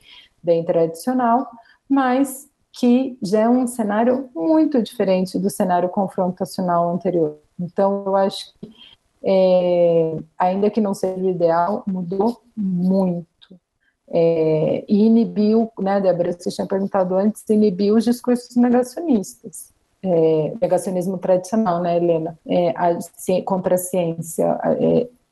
bem 0.43 0.65
tradicional, 0.65 1.49
mas 1.89 2.49
que 2.77 3.16
já 3.22 3.41
é 3.41 3.49
um 3.49 3.66
cenário 3.66 4.29
muito 4.35 4.83
diferente 4.83 5.39
do 5.39 5.49
cenário 5.49 5.89
confrontacional 5.89 6.93
anterior. 6.93 7.39
Então, 7.59 8.03
eu 8.05 8.16
acho 8.16 8.53
que 8.61 8.72
é, 9.22 10.16
ainda 10.37 10.68
que 10.68 10.81
não 10.81 10.93
seja 10.93 11.20
o 11.20 11.31
ideal, 11.31 11.85
mudou 11.87 12.43
muito. 12.57 13.27
É, 14.09 14.85
e 14.89 15.07
inibiu, 15.07 15.72
né, 15.79 16.01
Débora, 16.01 16.33
você 16.33 16.51
tinha 16.51 16.66
perguntado 16.66 17.14
antes, 17.14 17.49
inibiu 17.49 17.95
os 17.95 18.05
discursos 18.05 18.55
negacionistas. 18.57 19.72
É, 20.03 20.53
negacionismo 20.61 21.16
tradicional, 21.16 21.81
né, 21.81 21.97
Helena? 21.97 22.39
É, 22.47 22.70
a, 22.70 22.99
contra 23.45 23.77
a 23.77 23.79
ciência 23.79 24.59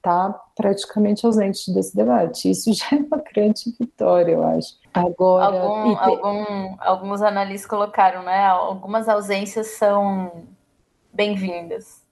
está 0.02 0.36
praticamente 0.56 1.24
ausente 1.24 1.72
desse 1.72 1.94
debate. 1.94 2.50
Isso 2.50 2.74
já 2.74 2.96
é 2.96 3.00
uma 3.00 3.22
grande 3.32 3.72
vitória, 3.78 4.32
eu 4.32 4.44
acho. 4.44 4.76
Agora, 4.92 5.60
Algum, 5.60 5.94
te... 5.94 6.00
algum, 6.02 6.76
alguns 6.80 7.22
analistas 7.22 7.70
colocaram, 7.70 8.24
né? 8.24 8.46
Algumas 8.46 9.08
ausências 9.08 9.68
são 9.78 10.44
bem-vindas. 11.14 12.02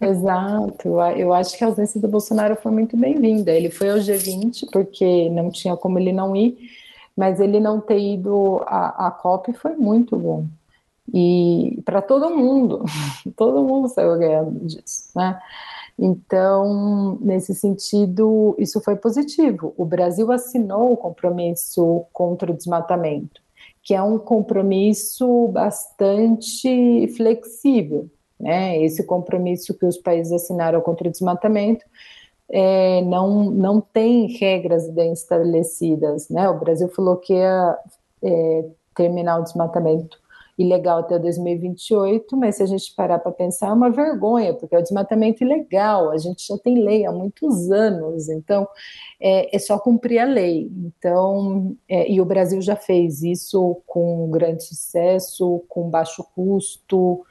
Exato, 0.00 1.00
eu 1.16 1.34
acho 1.34 1.58
que 1.58 1.64
a 1.64 1.66
ausência 1.66 2.00
do 2.00 2.06
Bolsonaro 2.06 2.56
foi 2.56 2.72
muito 2.72 2.96
bem-vinda. 2.96 3.50
Ele 3.50 3.68
foi 3.68 3.90
ao 3.90 3.98
G20 3.98 4.68
porque 4.72 5.28
não 5.28 5.50
tinha 5.50 5.76
como 5.76 5.98
ele 5.98 6.12
não 6.12 6.34
ir, 6.34 6.56
mas 7.16 7.40
ele 7.40 7.58
não 7.60 7.80
ter 7.80 7.98
ido 7.98 8.62
à, 8.66 9.08
à 9.08 9.10
COP 9.10 9.52
foi 9.54 9.74
muito 9.74 10.16
bom. 10.16 10.46
E 11.12 11.82
para 11.84 12.00
todo 12.00 12.30
mundo, 12.30 12.84
todo 13.36 13.64
mundo 13.64 13.88
saiu 13.88 14.16
ganhando 14.18 14.66
disso, 14.66 15.10
né? 15.16 15.40
Então, 15.98 17.18
nesse 17.20 17.54
sentido, 17.54 18.54
isso 18.58 18.80
foi 18.80 18.96
positivo. 18.96 19.74
O 19.76 19.84
Brasil 19.84 20.30
assinou 20.30 20.92
o 20.92 20.96
compromisso 20.96 22.04
contra 22.12 22.52
o 22.52 22.54
desmatamento, 22.54 23.40
que 23.82 23.94
é 23.94 24.02
um 24.02 24.18
compromisso 24.18 25.48
bastante 25.48 27.08
flexível 27.16 28.08
né? 28.38 28.80
Esse 28.82 29.02
compromisso 29.02 29.74
que 29.74 29.84
os 29.84 29.96
países 29.96 30.32
assinaram 30.32 30.80
contra 30.80 31.08
o 31.08 31.10
desmatamento 31.10 31.84
é, 32.48 33.02
não, 33.02 33.50
não 33.50 33.80
tem 33.80 34.26
regras 34.38 34.88
bem 34.90 35.12
estabelecidas. 35.12 36.28
Né? 36.28 36.48
O 36.48 36.58
Brasil 36.58 36.88
falou 36.88 37.16
que 37.16 37.34
ia 37.34 37.78
é, 38.22 38.64
terminar 38.94 39.40
o 39.40 39.42
desmatamento 39.42 40.18
ilegal 40.58 40.98
até 40.98 41.18
2028, 41.18 42.36
mas 42.36 42.56
se 42.56 42.64
a 42.64 42.66
gente 42.66 42.92
parar 42.96 43.20
para 43.20 43.30
pensar, 43.30 43.68
é 43.68 43.72
uma 43.72 43.90
vergonha, 43.90 44.52
porque 44.52 44.74
é 44.74 44.78
o 44.78 44.82
desmatamento 44.82 45.44
ilegal, 45.44 46.10
a 46.10 46.18
gente 46.18 46.44
já 46.44 46.58
tem 46.58 46.82
lei 46.82 47.06
há 47.06 47.12
muitos 47.12 47.70
anos, 47.70 48.28
então 48.28 48.66
é, 49.20 49.54
é 49.54 49.58
só 49.60 49.78
cumprir 49.78 50.18
a 50.18 50.24
lei. 50.24 50.68
Então, 50.76 51.76
é, 51.88 52.10
e 52.10 52.20
o 52.20 52.24
Brasil 52.24 52.60
já 52.60 52.74
fez 52.74 53.22
isso 53.22 53.80
com 53.86 54.28
grande 54.30 54.64
sucesso, 54.64 55.62
com 55.68 55.88
baixo 55.88 56.26
custo, 56.34 57.24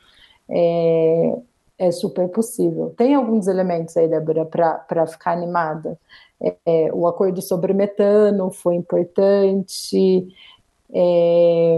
é, 0.49 1.37
é 1.77 1.91
super 1.91 2.29
possível. 2.29 2.93
Tem 2.97 3.13
alguns 3.13 3.47
elementos 3.47 3.97
aí, 3.97 4.07
Débora, 4.07 4.45
para 4.45 5.05
ficar 5.05 5.33
animada. 5.33 5.99
É, 6.65 6.91
o 6.93 7.07
acordo 7.07 7.41
sobre 7.41 7.73
metano 7.73 8.51
foi 8.51 8.75
importante, 8.75 10.27
é, 10.93 11.77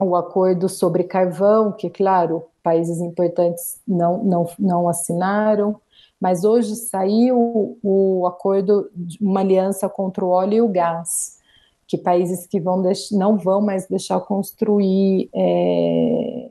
o 0.00 0.16
acordo 0.16 0.68
sobre 0.68 1.04
carvão, 1.04 1.72
que, 1.72 1.90
claro, 1.90 2.44
países 2.62 3.00
importantes 3.00 3.80
não, 3.86 4.22
não, 4.24 4.48
não 4.58 4.88
assinaram, 4.88 5.80
mas 6.20 6.44
hoje 6.44 6.76
saiu 6.76 7.78
o 7.82 8.26
acordo, 8.26 8.90
uma 9.20 9.40
aliança 9.40 9.88
contra 9.88 10.24
o 10.24 10.28
óleo 10.28 10.54
e 10.54 10.60
o 10.60 10.68
gás, 10.68 11.38
que 11.86 11.96
países 11.96 12.46
que 12.46 12.60
vão 12.60 12.82
não 13.12 13.36
vão 13.36 13.60
mais 13.60 13.86
deixar 13.88 14.20
construir 14.20 15.28
é, 15.34 16.50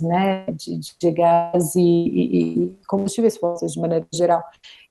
né, 0.00 0.46
de, 0.52 0.78
de 0.78 1.10
gás 1.10 1.74
e, 1.74 1.80
e, 1.80 2.64
e, 2.64 2.76
combustíveis 2.86 3.36
fósseis 3.36 3.72
de 3.72 3.80
maneira 3.80 4.06
geral. 4.12 4.42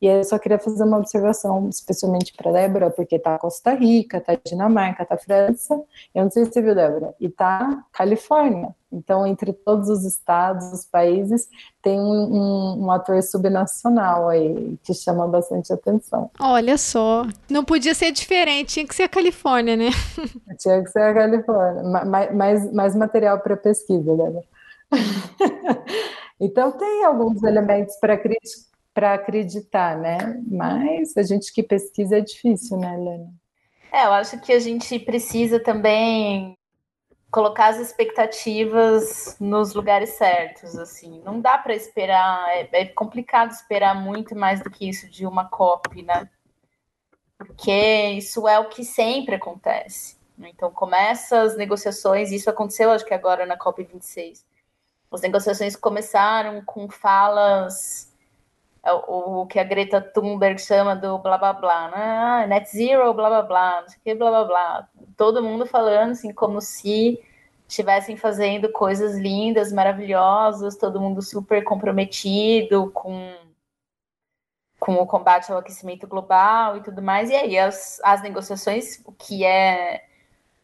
E 0.02 0.08
eu 0.08 0.24
só 0.24 0.38
queria 0.38 0.60
fazer 0.60 0.84
uma 0.84 0.98
observação, 0.98 1.70
especialmente 1.70 2.34
para 2.34 2.52
Débora, 2.52 2.90
porque 2.90 3.18
tá 3.18 3.38
Costa 3.38 3.74
Rica, 3.74 4.20
tá 4.20 4.38
Dinamarca, 4.44 5.06
tá 5.06 5.18
França, 5.18 5.82
eu 6.14 6.24
não 6.24 6.32
sei 6.32 6.46
se 6.46 6.54
você 6.54 6.62
viu, 6.62 6.76
Débora, 6.76 7.16
e 7.20 7.30
tá 7.30 7.86
Califórnia. 7.94 8.76
Então, 8.92 9.26
entre 9.26 9.54
todos 9.54 9.90
os 9.90 10.04
estados, 10.04 10.74
os 10.74 10.86
países, 10.86 11.48
tem 11.82 12.00
um, 12.00 12.04
um, 12.04 12.86
um, 12.86 12.92
ator 12.92 13.24
subnacional 13.24 14.28
aí 14.28 14.78
que 14.84 14.94
chama 14.94 15.28
bastante 15.28 15.72
atenção. 15.72 16.30
Olha 16.40 16.78
só, 16.78 17.26
não 17.50 17.64
podia 17.64 17.96
ser 17.96 18.12
diferente, 18.12 18.74
tinha 18.74 18.88
que 18.88 18.94
ser 18.94 19.04
a 19.04 19.10
Califórnia, 19.10 19.78
né? 19.78 19.90
tinha 20.60 20.84
que 20.84 20.90
ser 20.90 21.02
a 21.02 21.14
Califórnia. 21.14 21.84
Mais, 21.84 22.36
mais, 22.36 22.74
mais 22.74 22.96
material 22.96 23.40
para 23.40 23.56
pesquisa, 23.56 24.14
né? 24.14 24.42
então, 26.40 26.72
tem 26.74 27.06
alguns 27.06 27.42
elementos 27.44 27.96
para 28.94 29.14
acreditar, 29.14 29.98
né? 29.98 30.42
Mas 30.48 31.16
a 31.16 31.24
gente 31.24 31.54
que 31.54 31.64
pesquisa 31.64 32.18
é 32.18 32.22
difícil, 32.22 32.78
né, 32.78 32.94
Helena? 32.94 33.32
É, 33.92 34.06
eu 34.06 34.14
acho 34.14 34.40
que 34.40 34.54
a 34.54 34.60
gente 34.60 34.98
precisa 35.00 35.60
também 35.60 36.58
colocar 37.32 37.68
as 37.68 37.80
expectativas 37.80 39.38
nos 39.40 39.74
lugares 39.74 40.10
certos, 40.12 40.78
assim. 40.78 41.22
Não 41.24 41.40
dá 41.40 41.58
para 41.58 41.74
esperar, 41.74 42.50
é, 42.50 42.70
é, 42.74 42.86
complicado 42.86 43.52
esperar 43.52 43.96
muito 43.96 44.36
mais 44.36 44.62
do 44.62 44.70
que 44.70 44.88
isso 44.88 45.10
de 45.10 45.26
uma 45.26 45.46
COP, 45.46 46.04
né? 46.04 46.30
Porque 47.38 47.72
isso 48.18 48.48
é 48.48 48.60
o 48.60 48.68
que 48.68 48.84
sempre 48.84 49.36
acontece. 49.36 50.20
Então 50.38 50.70
começa 50.72 51.42
as 51.42 51.56
negociações, 51.56 52.32
isso 52.32 52.50
aconteceu 52.50 52.92
acho 52.92 53.06
que 53.06 53.14
agora 53.14 53.46
na 53.46 53.58
COP 53.58 53.84
26. 53.84 54.46
As 55.12 55.22
negociações 55.22 55.76
começaram 55.76 56.64
com 56.66 56.90
falas 56.90 58.11
o, 58.84 59.42
o 59.42 59.46
que 59.48 59.60
a 59.60 59.64
Greta 59.64 60.02
Thunberg 60.02 60.60
chama 60.60 60.96
do 60.96 61.20
blá 61.20 61.38
blá 61.38 61.54
blá, 61.54 61.90
né? 61.90 61.98
Ah, 61.98 62.48
net 62.48 62.70
zero, 62.70 63.14
blá 63.14 63.30
blá 63.30 63.42
blá, 63.44 63.82
não 63.82 63.90
sei 63.90 64.00
o 64.00 64.02
que, 64.04 64.16
blá 64.16 64.30
blá 64.30 64.46
blá. 64.46 64.90
Todo 65.16 65.44
mundo 65.44 65.66
falando 65.66 66.12
assim, 66.12 66.34
como 66.34 66.60
se 66.62 67.20
estivessem 67.68 68.18
fazendo 68.18 68.72
coisas 68.72 69.18
lindas, 69.18 69.72
maravilhosas, 69.72 70.76
todo 70.76 71.00
mundo 71.00 71.22
super 71.22 71.64
comprometido 71.64 72.92
com, 72.92 73.34
com 74.80 74.96
o 74.96 75.08
combate 75.08 75.52
ao 75.52 75.60
aquecimento 75.60 76.08
global 76.08 76.78
e 76.78 76.82
tudo 76.82 77.02
mais. 77.02 77.30
E 77.30 77.36
aí 77.36 77.58
as, 77.58 78.02
as 78.04 78.22
negociações, 78.22 79.02
o 79.06 79.12
que 79.14 79.46
é 79.46 80.06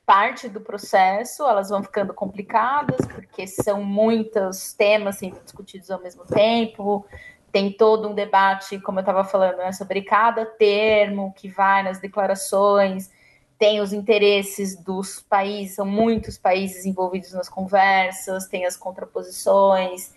parte 0.05 0.49
do 0.49 0.61
processo, 0.61 1.43
elas 1.45 1.70
vão 1.70 1.84
ficando 1.84 2.13
complicadas, 2.13 3.05
porque 3.07 3.45
são 3.45 3.84
muitos 3.84 4.74
temas 4.74 5.18
sendo 5.18 5.39
discutidos 5.41 5.91
ao 5.91 6.01
mesmo 6.01 6.26
tempo, 6.26 7.05
tem 7.52 7.72
todo 7.72 8.10
um 8.10 8.14
debate, 8.14 8.80
como 8.80 9.00
eu 9.00 9.02
estava 9.02 9.24
falando, 9.24 9.58
né, 9.58 9.72
sobre 9.72 10.02
cada 10.02 10.45
termo 10.45 11.34
que 11.36 11.50
vai 11.50 11.84
nas 11.84 12.00
declarações, 12.00 13.10
tem 13.58 13.82
os 13.82 13.91
interesses 13.91 14.76
dos 14.76 15.20
países, 15.22 15.76
são 15.76 15.86
muitos 15.86 16.38
países 16.38 16.86
envolvidos 16.86 17.34
nas 17.34 17.50
conversas, 17.50 18.48
tem 18.48 18.66
as 18.66 18.78
contraposições, 18.78 20.14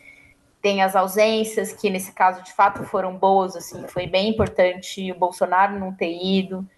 tem 0.60 0.82
as 0.82 0.94
ausências, 0.94 1.72
que 1.72 1.88
nesse 1.88 2.12
caso 2.12 2.42
de 2.42 2.52
fato 2.52 2.84
foram 2.84 3.16
boas, 3.16 3.56
assim, 3.56 3.86
foi 3.88 4.06
bem 4.06 4.28
importante 4.28 5.10
o 5.10 5.18
Bolsonaro 5.18 5.78
não 5.78 5.92
ter 5.92 6.12
ido, 6.12 6.68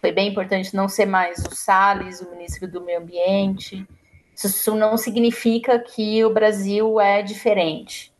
foi 0.00 0.12
bem 0.12 0.28
importante 0.28 0.74
não 0.74 0.88
ser 0.88 1.06
mais 1.06 1.44
o 1.44 1.54
Salles, 1.54 2.20
o 2.20 2.30
ministro 2.30 2.66
do 2.66 2.80
Meio 2.80 3.00
Ambiente. 3.00 3.86
Isso 4.34 4.74
não 4.74 4.96
significa 4.96 5.78
que 5.78 6.24
o 6.24 6.32
Brasil 6.32 7.00
é 7.00 7.22
diferente, 7.22 8.12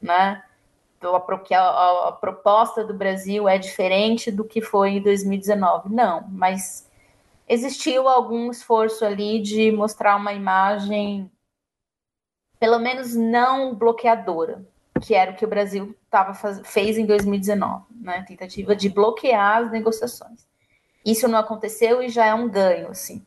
né? 0.00 0.42
Então, 1.00 1.16
a, 1.16 1.58
a, 1.58 2.08
a, 2.08 2.12
proposta 2.12 2.84
do 2.84 2.92
Brasil 2.92 3.48
é 3.48 3.56
diferente 3.56 4.30
do 4.30 4.44
que 4.44 4.60
foi 4.60 4.90
em 4.90 5.02
2019. 5.02 5.88
Não, 5.88 6.28
mas 6.28 6.86
existiu 7.48 8.06
algum 8.06 8.50
esforço 8.50 9.02
ali 9.02 9.40
de 9.40 9.72
mostrar 9.72 10.14
uma 10.16 10.34
imagem, 10.34 11.30
pelo 12.58 12.78
menos 12.78 13.14
não 13.14 13.74
bloqueadora, 13.74 14.62
que 15.00 15.14
era 15.14 15.30
o 15.30 15.36
que 15.36 15.44
o 15.46 15.48
Brasil 15.48 15.96
tava 16.10 16.34
faz... 16.34 16.60
fez 16.66 16.98
em 16.98 17.06
2019, 17.06 17.86
né? 17.92 18.22
Tentativa 18.28 18.76
de 18.76 18.90
bloquear 18.90 19.64
as 19.64 19.72
negociações. 19.72 20.46
Isso 21.02 21.26
não 21.26 21.38
aconteceu 21.38 22.02
e 22.02 22.10
já 22.10 22.26
é 22.26 22.34
um 22.34 22.46
ganho, 22.46 22.88
assim. 22.88 23.24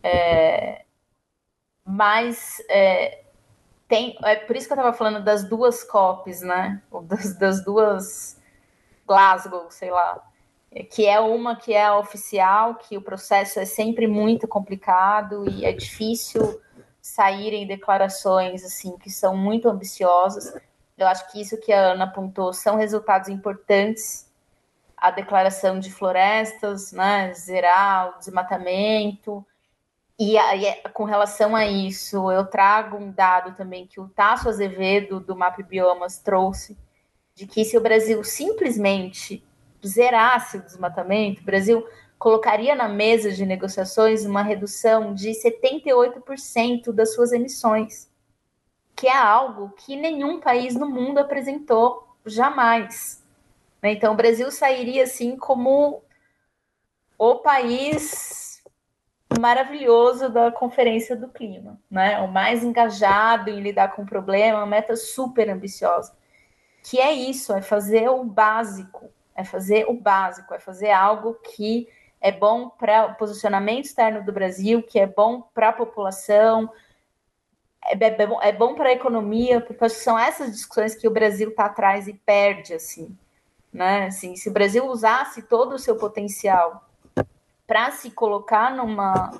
É... 0.00 0.84
Mas 1.84 2.62
é... 2.70 3.23
tem, 3.88 4.16
é 4.24 4.36
por 4.36 4.56
isso 4.56 4.66
que 4.66 4.72
eu 4.72 4.76
estava 4.76 4.96
falando 4.96 5.22
das 5.22 5.48
duas 5.48 5.84
COPs, 5.84 6.40
né? 6.40 6.82
Das, 7.02 7.38
das 7.38 7.64
duas 7.64 8.40
Glasgow, 9.06 9.70
sei 9.70 9.90
lá, 9.90 10.22
que 10.90 11.06
é 11.06 11.20
uma 11.20 11.54
que 11.54 11.74
é 11.74 11.90
oficial, 11.92 12.74
que 12.76 12.96
o 12.96 13.02
processo 13.02 13.60
é 13.60 13.64
sempre 13.64 14.06
muito 14.06 14.48
complicado 14.48 15.48
e 15.48 15.64
é 15.64 15.72
difícil 15.72 16.60
saírem 17.00 17.66
declarações 17.66 18.64
assim 18.64 18.96
que 18.96 19.10
são 19.10 19.36
muito 19.36 19.68
ambiciosas. 19.68 20.54
Eu 20.96 21.06
acho 21.06 21.30
que 21.30 21.40
isso 21.40 21.60
que 21.60 21.72
a 21.72 21.92
Ana 21.92 22.04
apontou 22.04 22.52
são 22.52 22.76
resultados 22.76 23.28
importantes. 23.28 24.32
A 24.96 25.10
declaração 25.10 25.78
de 25.78 25.92
florestas, 25.92 26.92
né, 26.92 27.32
zerar 27.34 28.14
o 28.14 28.18
desmatamento. 28.18 29.44
E, 30.18 30.38
aí, 30.38 30.80
com 30.92 31.04
relação 31.04 31.56
a 31.56 31.66
isso, 31.66 32.30
eu 32.30 32.46
trago 32.46 32.96
um 32.96 33.10
dado 33.10 33.56
também 33.56 33.86
que 33.86 34.00
o 34.00 34.08
Tasso 34.08 34.48
Azevedo, 34.48 35.18
do 35.18 35.34
Map 35.34 35.58
Biomas, 35.62 36.18
trouxe, 36.18 36.78
de 37.34 37.46
que 37.46 37.64
se 37.64 37.76
o 37.76 37.80
Brasil 37.80 38.22
simplesmente 38.22 39.44
zerasse 39.84 40.58
o 40.58 40.62
desmatamento, 40.62 41.42
o 41.42 41.44
Brasil 41.44 41.84
colocaria 42.16 42.76
na 42.76 42.88
mesa 42.88 43.32
de 43.32 43.44
negociações 43.44 44.24
uma 44.24 44.42
redução 44.42 45.12
de 45.12 45.30
78% 45.30 46.92
das 46.92 47.12
suas 47.12 47.32
emissões, 47.32 48.08
que 48.94 49.08
é 49.08 49.16
algo 49.16 49.70
que 49.70 49.96
nenhum 49.96 50.40
país 50.40 50.76
no 50.76 50.88
mundo 50.88 51.18
apresentou 51.18 52.16
jamais. 52.24 53.22
Né? 53.82 53.92
Então, 53.92 54.12
o 54.12 54.16
Brasil 54.16 54.50
sairia 54.52 55.02
assim 55.02 55.36
como 55.36 56.02
o 57.18 57.34
país 57.36 58.43
maravilhoso 59.40 60.28
da 60.28 60.50
Conferência 60.50 61.16
do 61.16 61.28
Clima, 61.28 61.78
né? 61.90 62.20
o 62.20 62.28
mais 62.28 62.62
engajado 62.62 63.50
em 63.50 63.60
lidar 63.60 63.94
com 63.94 64.02
o 64.02 64.06
problema, 64.06 64.58
uma 64.58 64.66
meta 64.66 64.96
super 64.96 65.48
ambiciosa 65.48 66.12
que 66.84 67.00
é 67.00 67.12
isso, 67.12 67.54
é 67.54 67.62
fazer 67.62 68.10
o 68.10 68.22
básico, 68.22 69.10
é 69.34 69.42
fazer 69.42 69.86
o 69.88 69.94
básico, 69.94 70.52
é 70.52 70.58
fazer 70.58 70.90
algo 70.90 71.34
que 71.34 71.88
é 72.20 72.30
bom 72.30 72.68
para 72.68 73.06
o 73.06 73.14
posicionamento 73.14 73.86
externo 73.86 74.22
do 74.22 74.32
Brasil, 74.32 74.82
que 74.82 74.98
é 74.98 75.06
bom 75.06 75.40
para 75.54 75.70
a 75.70 75.72
população, 75.72 76.70
é, 77.86 77.96
é, 77.96 78.26
bom, 78.26 78.42
é 78.42 78.52
bom 78.52 78.74
para 78.74 78.90
a 78.90 78.92
economia, 78.92 79.62
porque 79.62 79.88
são 79.88 80.18
essas 80.18 80.52
discussões 80.52 80.94
que 80.94 81.08
o 81.08 81.10
Brasil 81.10 81.48
está 81.48 81.64
atrás 81.64 82.06
e 82.06 82.12
perde, 82.12 82.74
assim, 82.74 83.16
né? 83.72 84.06
Assim, 84.06 84.36
se 84.36 84.50
o 84.50 84.52
Brasil 84.52 84.86
usasse 84.86 85.42
todo 85.42 85.74
o 85.74 85.78
seu 85.78 85.96
potencial 85.96 86.86
para 87.66 87.90
se 87.90 88.10
colocar 88.10 88.74
numa 88.74 89.30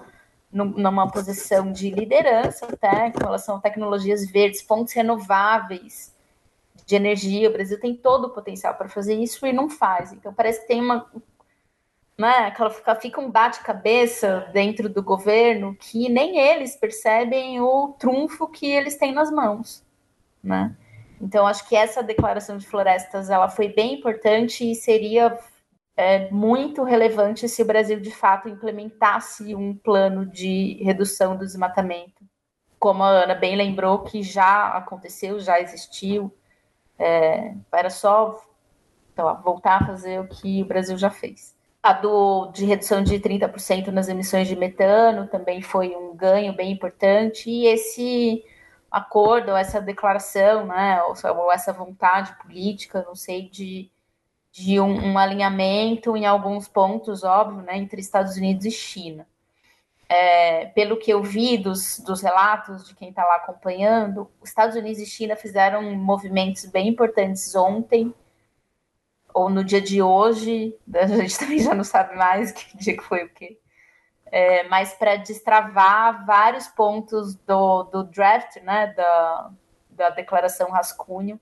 numa 0.53 1.11
posição 1.11 1.73
de 1.73 1.91
liderança 1.91 2.65
até 2.67 3.11
com 3.11 3.25
relação 3.25 3.57
a 3.57 3.61
tecnologias 3.61 4.25
verdes, 4.31 4.61
fontes 4.63 4.95
renováveis, 4.95 6.15
de 6.87 6.95
energia. 6.95 7.49
O 7.49 7.53
Brasil 7.53 7.81
tem 7.81 7.97
todo 7.97 8.27
o 8.27 8.31
potencial 8.31 8.73
para 8.75 8.89
fazer 8.89 9.15
isso 9.15 9.45
e 9.47 9.53
não 9.53 9.69
faz. 9.69 10.13
Então 10.13 10.33
parece 10.33 10.61
que 10.61 10.69
tem 10.69 10.81
uma 10.81 11.11
né, 12.17 12.47
aquela 12.47 12.71
fica, 12.71 12.95
fica 12.95 13.21
um 13.21 13.31
bate-cabeça 13.31 14.49
dentro 14.53 14.89
do 14.89 15.03
governo 15.03 15.75
que 15.75 16.09
nem 16.09 16.39
eles 16.39 16.77
percebem 16.77 17.61
o 17.61 17.89
trunfo 17.99 18.47
que 18.47 18.67
eles 18.67 18.97
têm 18.97 19.13
nas 19.13 19.33
mãos, 19.33 19.85
né? 20.43 20.77
Então 21.21 21.47
acho 21.47 21.69
que 21.69 21.75
essa 21.75 22.03
declaração 22.03 22.57
de 22.57 22.67
florestas 22.67 23.31
ela 23.31 23.49
foi 23.49 23.69
bem 23.69 23.95
importante 23.95 24.71
e 24.71 24.77
seria 24.77 25.37
é, 25.97 26.31
muito 26.31 26.83
relevante 26.83 27.49
se 27.49 27.63
o 27.63 27.67
Brasil 27.67 28.01
de 28.01 28.11
fato 28.11 28.49
implementasse 28.49 29.55
um 29.55 29.75
plano 29.75 30.27
de 30.27 30.79
redução 30.83 31.37
do 31.37 31.45
desmatamento, 31.45 32.25
como 32.79 33.03
a 33.03 33.09
Ana 33.09 33.35
bem 33.35 33.57
lembrou 33.57 34.01
que 34.01 34.23
já 34.23 34.69
aconteceu, 34.69 35.39
já 35.41 35.61
existiu 35.61 36.33
é, 36.99 37.55
era 37.73 37.91
só 37.91 38.41
então, 39.13 39.41
voltar 39.43 39.83
a 39.83 39.87
fazer 39.87 40.21
o 40.21 40.29
que 40.29 40.63
o 40.63 40.67
Brasil 40.67 40.97
já 40.99 41.11
fez. 41.11 41.55
A 41.83 41.93
do, 41.93 42.47
de 42.49 42.65
redução 42.65 43.03
de 43.03 43.19
30% 43.21 43.89
nas 43.89 44.09
emissões 44.09 44.49
de 44.49 44.57
metano 44.57 45.29
também 45.29 45.61
foi 45.63 45.95
um 45.95 46.17
ganho 46.17 46.55
bem 46.55 46.73
importante, 46.73 47.51
e 47.51 47.67
esse 47.67 48.43
acordo, 48.91 49.53
essa 49.53 49.81
declaração, 49.81 50.67
né, 50.67 51.01
ou 51.03 51.53
essa 51.53 51.73
vontade 51.73 52.35
política, 52.39 53.05
não 53.07 53.15
sei, 53.15 53.49
de, 53.51 53.91
de 54.55 54.81
um, 54.81 55.13
um, 55.13 55.19
alinhamento 55.19 56.17
em 56.17 56.25
alguns 56.25 56.67
pontos, 56.69 57.25
óbvio, 57.25 57.63
né, 57.63 57.77
entre 57.77 58.01
Estados 58.01 58.37
Unidos 58.37 58.65
e 58.65 58.71
China 58.71 59.27
é, 60.09 60.67
pelo 60.67 60.97
que 60.97 61.11
eu 61.11 61.23
vi 61.23 61.59
dos, 61.59 61.99
dos 62.01 62.21
relatos 62.21 62.87
de 62.87 62.95
quem 62.95 63.09
está 63.09 63.25
lá 63.25 63.37
acompanhando, 63.37 64.31
os 64.41 64.49
Estados 64.49 64.77
Unidos 64.77 65.01
e 65.01 65.07
China 65.07 65.35
fizeram 65.35 65.83
movimentos 65.95 66.67
bem 66.67 66.89
importantes 66.89 67.55
ontem, 67.55 68.15
ou 69.33 69.51
no 69.51 69.65
dia 69.65 69.81
de 69.81 70.01
hoje, 70.01 70.77
a 70.95 71.07
gente 71.07 71.39
também 71.39 71.59
já 71.59 71.75
não 71.75 71.85
sabe 71.85 72.15
mais 72.17 72.53
que 72.53 72.77
dia 72.77 72.97
que 72.97 73.03
foi 73.03 73.25
o 73.25 73.29
quê. 73.31 73.59
É, 74.27 74.65
mas 74.69 74.95
para 74.95 75.17
destravar 75.17 76.25
vários 76.27 76.67
pontos 76.69 77.35
do, 77.37 77.85
do 77.85 78.05
draft, 78.05 78.57
né, 78.63 78.93
da, 78.97 79.51
da 79.91 80.11
declaração 80.11 80.71
rascunho, 80.71 81.41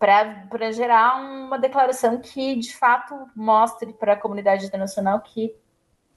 para 0.00 0.72
gerar 0.72 1.20
uma 1.20 1.58
declaração 1.58 2.18
que 2.22 2.56
de 2.56 2.74
fato 2.74 3.14
mostre 3.36 3.92
para 3.92 4.14
a 4.14 4.16
comunidade 4.16 4.64
internacional 4.64 5.20
que 5.20 5.54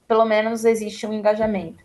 pelo 0.08 0.24
menos 0.24 0.64
existe 0.64 1.06
um 1.06 1.12
engajamento. 1.12 1.84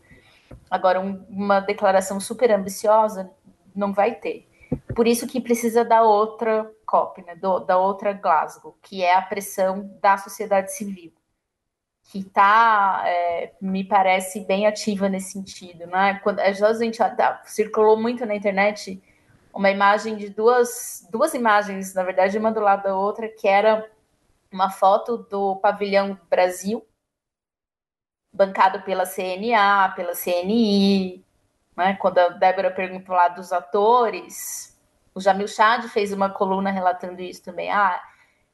Agora, 0.71 1.01
um, 1.01 1.25
uma 1.29 1.59
declaração 1.59 2.17
super 2.19 2.51
ambiciosa 2.51 3.29
não 3.75 3.91
vai 3.91 4.15
ter. 4.15 4.47
Por 4.95 5.07
isso 5.07 5.27
que 5.27 5.41
precisa 5.41 5.83
da 5.83 6.01
outra 6.01 6.71
COP, 6.85 7.21
né, 7.21 7.35
do, 7.35 7.59
da 7.59 7.77
outra 7.77 8.13
Glasgow, 8.13 8.77
que 8.81 9.03
é 9.03 9.13
a 9.15 9.21
pressão 9.21 9.91
da 10.01 10.17
sociedade 10.17 10.73
civil, 10.73 11.11
que 12.03 12.19
está, 12.19 13.03
é, 13.05 13.53
me 13.61 13.83
parece, 13.83 14.45
bem 14.45 14.65
ativa 14.65 15.09
nesse 15.09 15.33
sentido. 15.33 15.85
Né? 15.85 16.19
Quando, 16.23 16.39
a 16.39 16.51
gente 16.51 16.97
tá, 16.97 17.41
circulou 17.45 17.99
muito 17.99 18.25
na 18.25 18.35
internet 18.35 19.01
uma 19.59 19.69
imagem 19.69 20.15
de 20.15 20.29
duas, 20.29 21.05
duas 21.11 21.33
imagens, 21.33 21.93
na 21.93 22.01
verdade, 22.01 22.37
uma 22.37 22.49
do 22.49 22.61
lado 22.61 22.83
da 22.83 22.95
outra, 22.95 23.27
que 23.27 23.45
era 23.45 23.91
uma 24.49 24.69
foto 24.69 25.17
do 25.17 25.57
pavilhão 25.57 26.17
Brasil, 26.29 26.81
bancado 28.31 28.81
pela 28.83 29.05
CNA, 29.05 29.91
pela 29.97 30.13
CNI, 30.15 31.25
né? 31.75 31.93
Quando 31.95 32.19
a 32.19 32.29
Débora 32.29 32.71
perguntou 32.71 33.13
lá 33.13 33.27
dos 33.27 33.51
atores, 33.51 34.79
o 35.13 35.19
Jamil 35.19 35.49
Chad 35.49 35.89
fez 35.89 36.13
uma 36.13 36.29
coluna 36.29 36.71
relatando 36.71 37.21
isso 37.21 37.43
também. 37.43 37.69
Ah, 37.69 38.01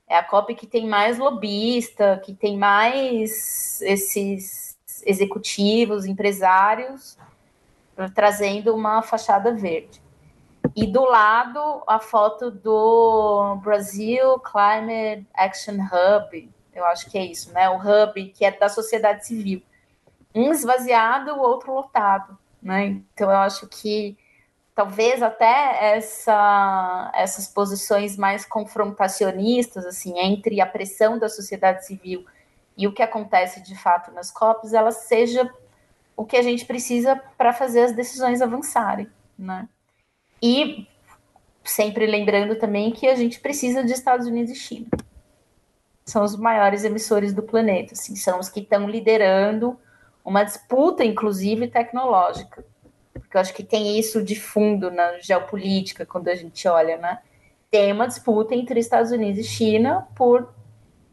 é 0.07 0.17
a 0.17 0.23
COP 0.23 0.55
que 0.55 0.65
tem 0.65 0.87
mais 0.87 1.19
lobista, 1.19 2.19
que 2.25 2.33
tem 2.33 2.57
mais 2.57 3.79
esses 3.83 4.75
executivos, 5.05 6.05
empresários, 6.05 7.15
trazendo 8.15 8.73
uma 8.73 9.03
fachada 9.03 9.53
verde. 9.53 10.03
E 10.75 10.87
do 10.87 11.03
lado, 11.03 11.83
a 11.87 11.99
foto 11.99 12.49
do 12.49 13.57
Brasil 13.63 14.39
Climate 14.39 15.27
Action 15.33 15.75
Hub, 15.75 16.49
eu 16.73 16.85
acho 16.85 17.09
que 17.09 17.17
é 17.17 17.25
isso, 17.25 17.51
né? 17.53 17.69
O 17.69 17.77
hub 17.77 18.25
que 18.29 18.45
é 18.45 18.51
da 18.51 18.69
sociedade 18.69 19.25
civil. 19.25 19.61
Um 20.33 20.51
esvaziado, 20.51 21.33
o 21.33 21.39
outro 21.39 21.73
lotado, 21.73 22.37
né? 22.61 22.85
Então 22.85 23.31
eu 23.31 23.37
acho 23.37 23.67
que 23.67 24.17
talvez 24.75 25.23
até 25.23 25.95
essa, 25.95 27.11
essas 27.13 27.47
posições 27.47 28.17
mais 28.17 28.45
confrontacionistas, 28.45 29.85
assim, 29.85 30.19
entre 30.19 30.59
a 30.59 30.65
pressão 30.65 31.17
da 31.17 31.29
sociedade 31.29 31.85
civil 31.85 32.25
e 32.77 32.85
o 32.85 32.93
que 32.93 33.01
acontece 33.01 33.61
de 33.61 33.75
fato 33.75 34.11
nas 34.11 34.29
COPs, 34.29 34.73
ela 34.73 34.91
seja 34.91 35.49
o 36.17 36.25
que 36.25 36.35
a 36.35 36.41
gente 36.41 36.65
precisa 36.65 37.15
para 37.37 37.53
fazer 37.53 37.83
as 37.83 37.93
decisões 37.93 38.41
avançarem, 38.41 39.09
né? 39.39 39.67
E 40.41 40.87
sempre 41.63 42.05
lembrando 42.05 42.55
também 42.55 42.91
que 42.91 43.07
a 43.07 43.15
gente 43.15 43.39
precisa 43.39 43.83
de 43.83 43.91
Estados 43.91 44.27
Unidos 44.27 44.51
e 44.51 44.55
China 44.55 44.87
são 46.05 46.23
os 46.23 46.35
maiores 46.35 46.83
emissores 46.83 47.33
do 47.33 47.41
planeta, 47.41 47.93
assim, 47.93 48.15
são 48.15 48.39
os 48.39 48.47
que 48.47 48.59
estão 48.59 48.87
liderando 48.87 49.77
uma 50.23 50.43
disputa, 50.43 51.03
inclusive 51.03 51.67
tecnológica, 51.67 52.63
porque 53.13 53.35
eu 53.35 53.41
acho 53.41 53.53
que 53.53 53.63
tem 53.63 53.97
isso 53.97 54.23
de 54.23 54.39
fundo 54.39 54.91
na 54.91 55.19
geopolítica 55.19 56.05
quando 56.05 56.27
a 56.27 56.35
gente 56.35 56.67
olha, 56.67 56.97
né? 56.97 57.19
Tem 57.71 57.91
uma 57.91 58.07
disputa 58.07 58.53
entre 58.53 58.79
Estados 58.79 59.11
Unidos 59.11 59.39
e 59.39 59.43
China 59.43 60.07
por 60.15 60.53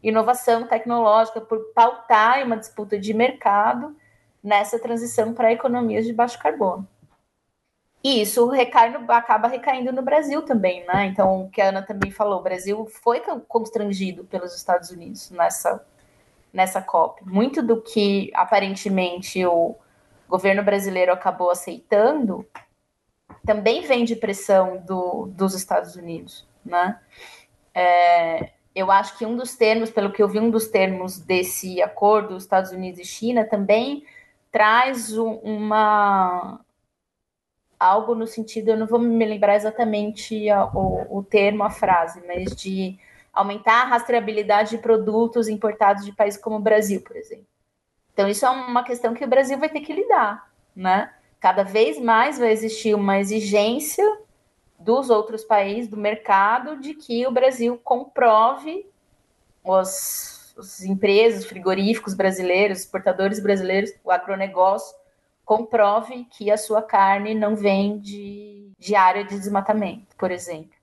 inovação 0.01 0.67
tecnológica, 0.67 1.41
por 1.41 1.59
pautar 1.73 2.45
uma 2.45 2.57
disputa 2.57 2.97
de 2.97 3.13
mercado 3.13 3.95
nessa 4.43 4.77
transição 4.77 5.33
para 5.33 5.51
economias 5.51 6.05
de 6.05 6.13
baixo 6.13 6.37
carbono. 6.37 6.87
E 8.03 8.21
isso 8.21 8.49
recai 8.49 8.89
no, 8.89 9.09
acaba 9.11 9.47
recaindo 9.47 9.93
no 9.93 10.01
Brasil 10.01 10.41
também, 10.41 10.85
né? 10.85 11.05
Então, 11.05 11.43
o 11.43 11.49
que 11.49 11.61
a 11.61 11.69
Ana 11.69 11.81
também 11.81 12.11
falou, 12.11 12.39
o 12.39 12.43
Brasil 12.43 12.85
foi 12.85 13.21
constrangido 13.47 14.25
pelos 14.25 14.53
Estados 14.53 14.91
Unidos 14.91 15.31
nessa, 15.31 15.85
nessa 16.51 16.81
COP. 16.81 17.23
Muito 17.25 17.63
do 17.63 17.81
que 17.81 18.29
aparentemente 18.33 19.45
o 19.45 19.75
governo 20.27 20.63
brasileiro 20.63 21.13
acabou 21.13 21.49
aceitando 21.49 22.45
também 23.45 23.81
vem 23.81 24.05
de 24.05 24.15
pressão 24.15 24.77
do, 24.85 25.27
dos 25.27 25.53
Estados 25.53 25.95
Unidos, 25.95 26.47
né? 26.65 26.99
É, 27.73 28.51
eu 28.75 28.91
acho 28.91 29.17
que 29.17 29.25
um 29.25 29.35
dos 29.35 29.55
termos, 29.55 29.89
pelo 29.89 30.11
que 30.11 30.23
eu 30.23 30.27
vi, 30.27 30.39
um 30.39 30.49
dos 30.49 30.67
termos 30.67 31.19
desse 31.19 31.81
acordo 31.81 32.37
Estados 32.37 32.71
Unidos 32.71 32.99
e 32.99 33.05
China 33.05 33.45
também 33.45 34.05
traz 34.51 35.17
um, 35.17 35.33
uma 35.35 36.59
algo 37.83 38.15
no 38.15 38.25
sentido, 38.25 38.69
eu 38.69 38.77
não 38.77 38.87
vou 38.87 38.99
me 38.99 39.25
lembrar 39.25 39.55
exatamente 39.55 40.49
a, 40.49 40.65
o, 40.65 41.19
o 41.19 41.23
termo, 41.23 41.63
a 41.63 41.69
frase, 41.69 42.23
mas 42.25 42.55
de 42.55 42.97
aumentar 43.33 43.81
a 43.81 43.85
rastreabilidade 43.85 44.71
de 44.71 44.77
produtos 44.77 45.47
importados 45.47 46.05
de 46.05 46.13
países 46.13 46.39
como 46.39 46.57
o 46.57 46.61
Brasil, 46.61 47.01
por 47.01 47.15
exemplo. 47.15 47.47
Então, 48.13 48.27
isso 48.27 48.45
é 48.45 48.49
uma 48.49 48.83
questão 48.83 49.13
que 49.13 49.25
o 49.25 49.27
Brasil 49.27 49.57
vai 49.57 49.69
ter 49.69 49.81
que 49.81 49.91
lidar, 49.91 50.51
né? 50.75 51.11
Cada 51.39 51.63
vez 51.63 51.99
mais 51.99 52.37
vai 52.37 52.51
existir 52.51 52.93
uma 52.95 53.19
exigência 53.19 54.05
dos 54.79 55.09
outros 55.09 55.43
países 55.43 55.89
do 55.89 55.97
mercado 55.97 56.79
de 56.79 56.93
que 56.93 57.25
o 57.25 57.31
Brasil 57.31 57.79
comprove 57.83 58.85
os, 59.63 60.53
os 60.55 60.83
empresas, 60.83 61.45
frigoríficos 61.45 62.13
brasileiros, 62.13 62.79
exportadores 62.79 63.39
brasileiros, 63.39 63.91
o 64.03 64.11
agronegócio, 64.11 64.95
comprove 65.45 66.25
que 66.25 66.49
a 66.49 66.57
sua 66.57 66.81
carne 66.81 67.33
não 67.33 67.55
vem 67.55 67.99
de, 67.99 68.71
de 68.77 68.95
área 68.95 69.23
de 69.23 69.37
desmatamento, 69.37 70.15
por 70.17 70.31
exemplo. 70.31 70.82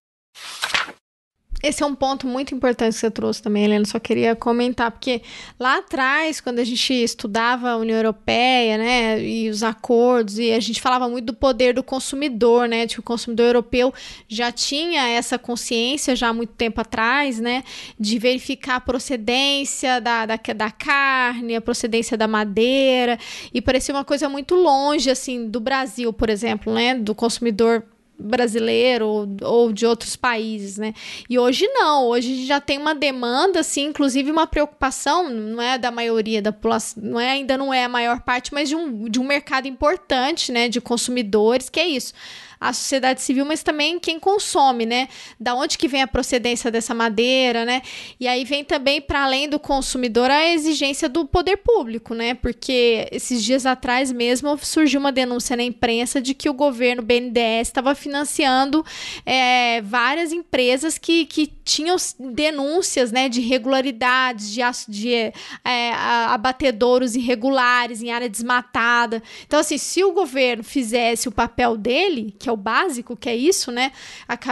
Esse 1.63 1.83
é 1.83 1.87
um 1.87 1.95
ponto 1.95 2.27
muito 2.27 2.55
importante 2.55 2.95
que 2.95 3.01
você 3.01 3.11
trouxe 3.11 3.43
também, 3.43 3.65
Helena. 3.65 3.85
Só 3.85 3.99
queria 3.99 4.35
comentar, 4.35 4.91
porque 4.91 5.21
lá 5.59 5.79
atrás, 5.79 6.41
quando 6.41 6.59
a 6.59 6.65
gente 6.65 6.95
estudava 6.95 7.71
a 7.71 7.77
União 7.77 7.99
Europeia, 7.99 8.79
né, 8.79 9.23
e 9.23 9.51
os 9.51 9.63
acordos, 9.63 10.39
e 10.39 10.53
a 10.53 10.61
gente 10.61 10.81
falava 10.81 11.07
muito 11.09 11.27
do 11.27 11.35
poder 11.35 11.75
do 11.75 11.83
consumidor, 11.83 12.67
né, 12.67 12.87
que 12.87 12.99
o 12.99 13.03
consumidor 13.03 13.47
europeu 13.47 13.93
já 14.27 14.51
tinha 14.51 15.09
essa 15.09 15.39
consciência 15.39 16.17
já 16.17 16.29
há 16.29 16.33
muito 16.33 16.55
tempo 16.55 16.81
atrás, 16.81 17.39
né, 17.39 17.63
de 17.99 18.19
verificar 18.19 18.77
a 18.77 18.81
procedência 18.81 20.01
da, 20.01 20.25
da, 20.25 20.37
da 20.37 20.71
carne, 20.71 21.57
a 21.57 21.61
procedência 21.61 22.17
da 22.17 22.27
madeira, 22.27 23.19
e 23.53 23.61
parecia 23.61 23.95
uma 23.95 24.05
coisa 24.05 24.29
muito 24.31 24.55
longe, 24.55 25.11
assim, 25.11 25.47
do 25.47 25.61
Brasil, 25.61 26.11
por 26.11 26.31
exemplo, 26.31 26.73
né, 26.73 26.95
do 26.95 27.15
consumidor 27.15 27.85
brasileiro 28.21 29.29
ou, 29.43 29.73
de 29.73 29.87
outros 29.87 30.16
países, 30.16 30.77
né? 30.79 30.93
E 31.29 31.39
hoje 31.39 31.66
não, 31.68 32.07
hoje 32.09 32.45
já 32.47 32.61
tem 32.61 32.79
uma 32.79 32.95
demanda, 32.95 33.61
assim, 33.61 33.87
inclusive 33.87 34.31
uma 34.31 34.47
preocupação, 34.47 35.29
não 35.29 35.62
é 35.62 35.79
da 35.79 35.91
maioria 35.91 36.43
da 36.43 36.53
população, 36.53 37.03
não 37.03 37.21
é, 37.21 37.31
ainda 37.31 37.57
não 37.57 37.73
é 37.73 37.85
a 37.85 37.89
maior 37.89 38.21
parte, 38.21 38.53
mas 38.53 38.68
de 38.68 38.77
um, 38.77 39.09
de 39.09 39.18
um 39.18 39.25
mercado 39.25 39.66
importante, 39.66 40.53
né, 40.53 40.68
de 40.68 40.81
consumidores, 40.81 41.68
que 41.68 41.81
é 41.81 41.89
isso 41.89 42.12
a 42.61 42.75
sociedade 42.75 43.23
civil, 43.23 43.47
mas 43.47 43.63
também 43.63 43.99
quem 43.99 44.21
consome, 44.21 44.85
né? 44.85 45.09
Da 45.41 45.55
onde 45.55 45.79
que 45.79 45.89
vem 45.89 46.03
a 46.03 46.07
procedência 46.07 46.71
dessa 46.71 46.93
madeira, 46.93 47.65
né? 47.65 47.81
E 48.21 48.29
aí 48.29 48.45
vem 48.45 48.63
também, 48.63 49.01
para 49.01 49.25
além 49.25 49.49
do 49.49 49.59
consumidor, 49.59 50.31
a 50.31 50.47
exigência 50.47 51.09
do 51.09 51.25
poder 51.25 51.57
público, 51.57 52.15
né? 52.15 52.35
Porque 52.35 53.09
esses 53.11 53.43
dias 53.43 53.65
atrás 53.65 54.13
mesmo 54.13 54.59
surgiu 54.59 55.01
uma 55.01 55.11
denúncia 55.11 55.57
na 55.57 55.63
imprensa 55.63 56.21
de 56.21 56.35
que 56.35 56.51
o 56.51 56.55
governo 56.55 57.03
BNDES 57.03 57.69
estava 57.69 57.95
financiando 57.95 58.85
é, 59.25 59.81
várias 59.81 60.31
empresas 60.31 60.99
que, 60.99 61.25
que 61.25 61.47
tinham 61.65 61.97
denúncias 62.19 63.11
né, 63.11 63.29
de 63.29 63.41
irregularidades, 63.41 64.51
de, 64.51 64.61
de 64.89 65.15
é, 65.65 65.93
abatedouros 66.29 67.15
irregulares 67.15 68.03
em 68.03 68.11
área 68.11 68.29
desmatada. 68.29 69.23
Então, 69.47 69.61
assim, 69.61 69.79
se 69.79 70.05
o 70.05 70.13
governo 70.13 70.63
fizesse 70.63 71.29
o 71.29 71.33
papel 71.33 71.77
dele, 71.77 72.35
que 72.39 72.50
é 72.51 72.53
o 72.53 72.57
básico, 72.57 73.17
que 73.17 73.29
é 73.29 73.37
isso, 73.37 73.71
né? 73.71 73.93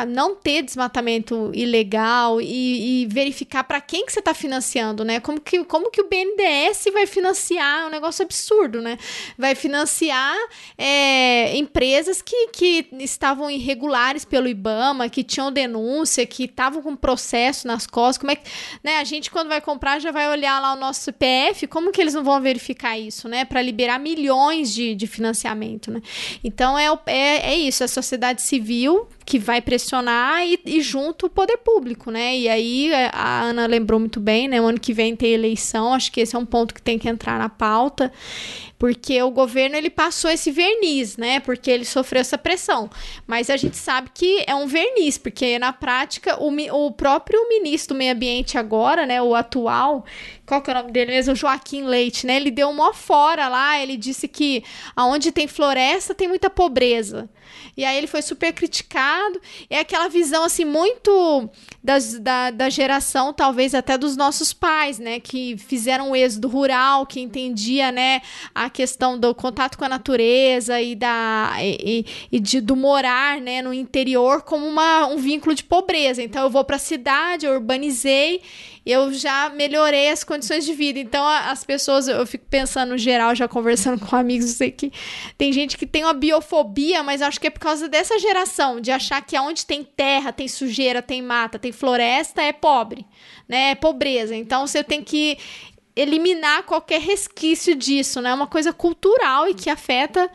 Não 0.09 0.35
ter 0.35 0.63
desmatamento 0.63 1.51
ilegal 1.55 2.41
e, 2.41 3.03
e 3.03 3.07
verificar 3.07 3.65
para 3.65 3.81
quem 3.81 4.07
que 4.07 4.13
você 4.13 4.21
está 4.21 4.33
financiando, 4.33 5.05
né? 5.05 5.21
Como 5.21 5.41
que, 5.41 5.65
como 5.65 5.91
que 5.91 6.01
o 6.01 6.09
BNDES 6.09 6.85
vai 6.93 7.07
financiar? 7.07 7.83
É 7.83 7.87
um 7.87 7.91
negócio 7.91 8.25
absurdo, 8.25 8.81
né? 8.81 8.99
Vai 9.37 9.55
financiar 9.55 10.37
é, 10.77 11.57
empresas 11.57 12.23
que, 12.23 12.49
que 12.49 12.89
estavam 13.01 13.51
irregulares 13.51 14.25
pelo 14.25 14.49
IBAMA, 14.49 15.09
que 15.09 15.23
tinham 15.23 15.51
denúncia, 15.53 16.27
que 16.27 16.45
estavam 16.45 16.83
com 16.83 16.97
processo 16.97 17.67
nas 17.67 17.87
costas. 17.87 18.19
Como 18.19 18.31
é 18.31 18.37
que, 18.37 18.49
né? 18.83 18.99
A 18.99 19.05
gente 19.05 19.31
quando 19.31 19.49
vai 19.49 19.61
comprar 19.61 19.99
já 19.99 20.11
vai 20.11 20.29
olhar 20.29 20.61
lá 20.61 20.75
o 20.75 20.77
nosso 20.77 21.01
CPF, 21.03 21.67
como 21.67 21.93
que 21.93 22.01
eles 22.01 22.15
não 22.15 22.25
vão 22.25 22.41
verificar 22.41 22.99
isso, 22.99 23.29
né? 23.29 23.45
Para 23.45 23.63
liberar 23.63 23.99
milhões 23.99 24.73
de, 24.73 24.95
de 24.95 25.07
financiamento, 25.07 25.91
né? 25.91 26.01
Então 26.43 26.79
é, 26.79 26.87
é, 27.07 27.53
é 27.53 27.57
isso, 27.57 27.83
a 27.89 27.93
sociedade 27.95 28.43
civil 28.43 29.09
que 29.29 29.39
vai 29.39 29.61
pressionar 29.61 30.47
e, 30.47 30.59
e, 30.65 30.81
junto 30.81 31.27
o 31.27 31.31
poder 31.31 31.59
público, 31.59 32.11
né? 32.11 32.35
E 32.35 32.49
aí 32.49 32.91
é, 32.91 33.11
a 33.13 33.43
Ana 33.43 33.67
lembrou 33.67 34.01
muito 34.01 34.19
bem, 34.19 34.49
né? 34.49 34.59
O 34.59 34.67
ano 34.67 34.81
que 34.81 34.95
vem 34.95 35.15
tem 35.15 35.33
eleição, 35.33 35.93
acho 35.93 36.11
que 36.11 36.21
esse 36.21 36.35
é 36.35 36.39
um 36.39 36.47
ponto 36.47 36.73
que 36.73 36.81
tem 36.81 36.99
que 36.99 37.09
entrar 37.11 37.39
na 37.39 37.51
pauta, 37.51 38.11
porque 38.79 39.21
o 39.23 39.31
governo 39.31 39.77
ele 39.77 39.91
passou 39.91 40.31
esse 40.31 40.51
verniz, 40.51 41.19
né? 41.19 41.41
Porque 41.41 41.71
ele 41.71 41.85
sofreu 41.85 42.23
essa 42.23 42.39
pressão. 42.39 42.89
Mas 43.27 43.51
a 43.51 43.57
gente 43.59 43.77
sabe 43.77 44.09
que 44.15 44.45
é 44.47 44.55
um 44.55 44.67
verniz, 44.67 45.19
porque 45.19 45.59
na 45.59 45.75
prática 45.75 46.43
o, 46.43 46.51
o 46.87 46.93
próprio 46.93 47.49
ministro 47.51 47.95
do 47.95 47.99
Meio 47.99 48.13
Ambiente 48.13 48.57
agora, 48.57 49.05
né? 49.05 49.21
O 49.21 49.35
atual, 49.35 50.07
qual 50.47 50.63
que 50.63 50.71
é 50.71 50.73
o 50.73 50.77
nome 50.79 50.91
dele 50.91 51.11
mesmo? 51.11 51.35
Joaquim 51.35 51.83
Leite, 51.83 52.27
né? 52.27 52.37
Ele 52.37 52.51
deu 52.51 52.71
uma 52.71 52.95
fora 52.95 53.47
lá, 53.49 53.79
ele 53.79 53.99
disse 53.99 54.27
que 54.27 54.65
aonde 54.97 55.33
tem 55.33 55.47
floresta 55.47 56.15
tem 56.15 56.29
muita 56.29 56.49
pobreza. 56.49 57.29
E 57.79 57.85
aí 57.85 57.97
ele 57.97 58.09
foi 58.09 58.23
super 58.23 58.53
criticado. 58.53 59.41
É 59.71 59.79
aquela 59.79 60.09
visão, 60.09 60.43
assim, 60.43 60.65
muito 60.65 61.49
das, 61.83 62.19
da, 62.19 62.51
da 62.51 62.69
geração, 62.69 63.33
talvez 63.33 63.73
até 63.73 63.97
dos 63.97 64.17
nossos 64.17 64.53
pais, 64.53 64.99
né? 64.99 65.21
Que 65.21 65.57
fizeram 65.57 66.11
o 66.11 66.17
êxodo 66.17 66.49
rural, 66.49 67.07
que 67.07 67.21
entendia, 67.21 67.93
né? 67.93 68.21
A 68.53 68.69
questão 68.69 69.17
do 69.17 69.33
contato 69.33 69.79
com 69.79 69.85
a 69.85 69.89
natureza 69.89 70.83
e, 70.83 70.97
da, 70.97 71.53
e, 71.61 72.05
e 72.33 72.41
de, 72.41 72.61
do 72.61 72.75
morar, 72.75 73.41
né? 73.41 73.63
No 73.63 73.73
interior 73.73 74.43
como 74.43 74.67
uma, 74.67 75.07
um 75.07 75.17
vínculo 75.17 75.55
de 75.55 75.63
pobreza. 75.63 76.21
Então, 76.21 76.43
eu 76.43 76.51
vou 76.51 76.65
para 76.65 76.75
a 76.75 76.81
cidade, 76.81 77.47
eu 77.47 77.53
urbanizei 77.53 78.43
eu 78.91 79.13
já 79.13 79.51
melhorei 79.51 80.09
as 80.09 80.25
condições 80.25 80.65
de 80.65 80.73
vida. 80.73 80.99
Então, 80.99 81.27
as 81.27 81.63
pessoas, 81.63 82.09
eu 82.09 82.27
fico 82.27 82.47
pensando 82.49 82.91
no 82.91 82.99
geral, 82.99 83.35
já 83.35 83.47
conversando 83.47 84.01
com 84.05 84.17
amigos, 84.17 84.51
sei 84.53 84.71
que 84.71 84.91
tem 85.37 85.53
gente 85.53 85.77
que 85.77 85.87
tem 85.87 86.05
uma 86.05 86.15
biofobia, 86.15 87.03
mas 87.03 87.21
acho 87.21 87.39
que 87.39 87.47
é 87.47 87.51
por 87.51 87.61
causa 87.61 87.89
dessa 87.89 88.19
geração, 88.19 88.81
de 88.81 88.91
achar 88.91 89.21
que 89.21 89.37
aonde 89.37 89.67
tem 89.67 89.85
terra, 89.85 90.33
tem 90.33 90.49
sujeira, 90.49 91.03
tem 91.03 91.21
mata, 91.21 91.59
tem 91.59 91.71
floresta, 91.71 92.43
é 92.43 92.53
pobre, 92.53 93.05
né? 93.47 93.71
É 93.71 93.75
pobreza. 93.75 94.35
Então, 94.35 94.67
você 94.67 94.83
tem 94.83 95.03
que 95.03 95.37
eliminar 95.99 96.63
qualquer 96.63 97.01
resquício 97.01 97.75
disso, 97.75 98.21
né? 98.21 98.31
É 98.31 98.35
uma 98.35 98.47
coisa 98.47 98.73
cultural 98.73 99.49
e 99.49 99.55
que 99.55 99.69
afeta. 99.69 100.31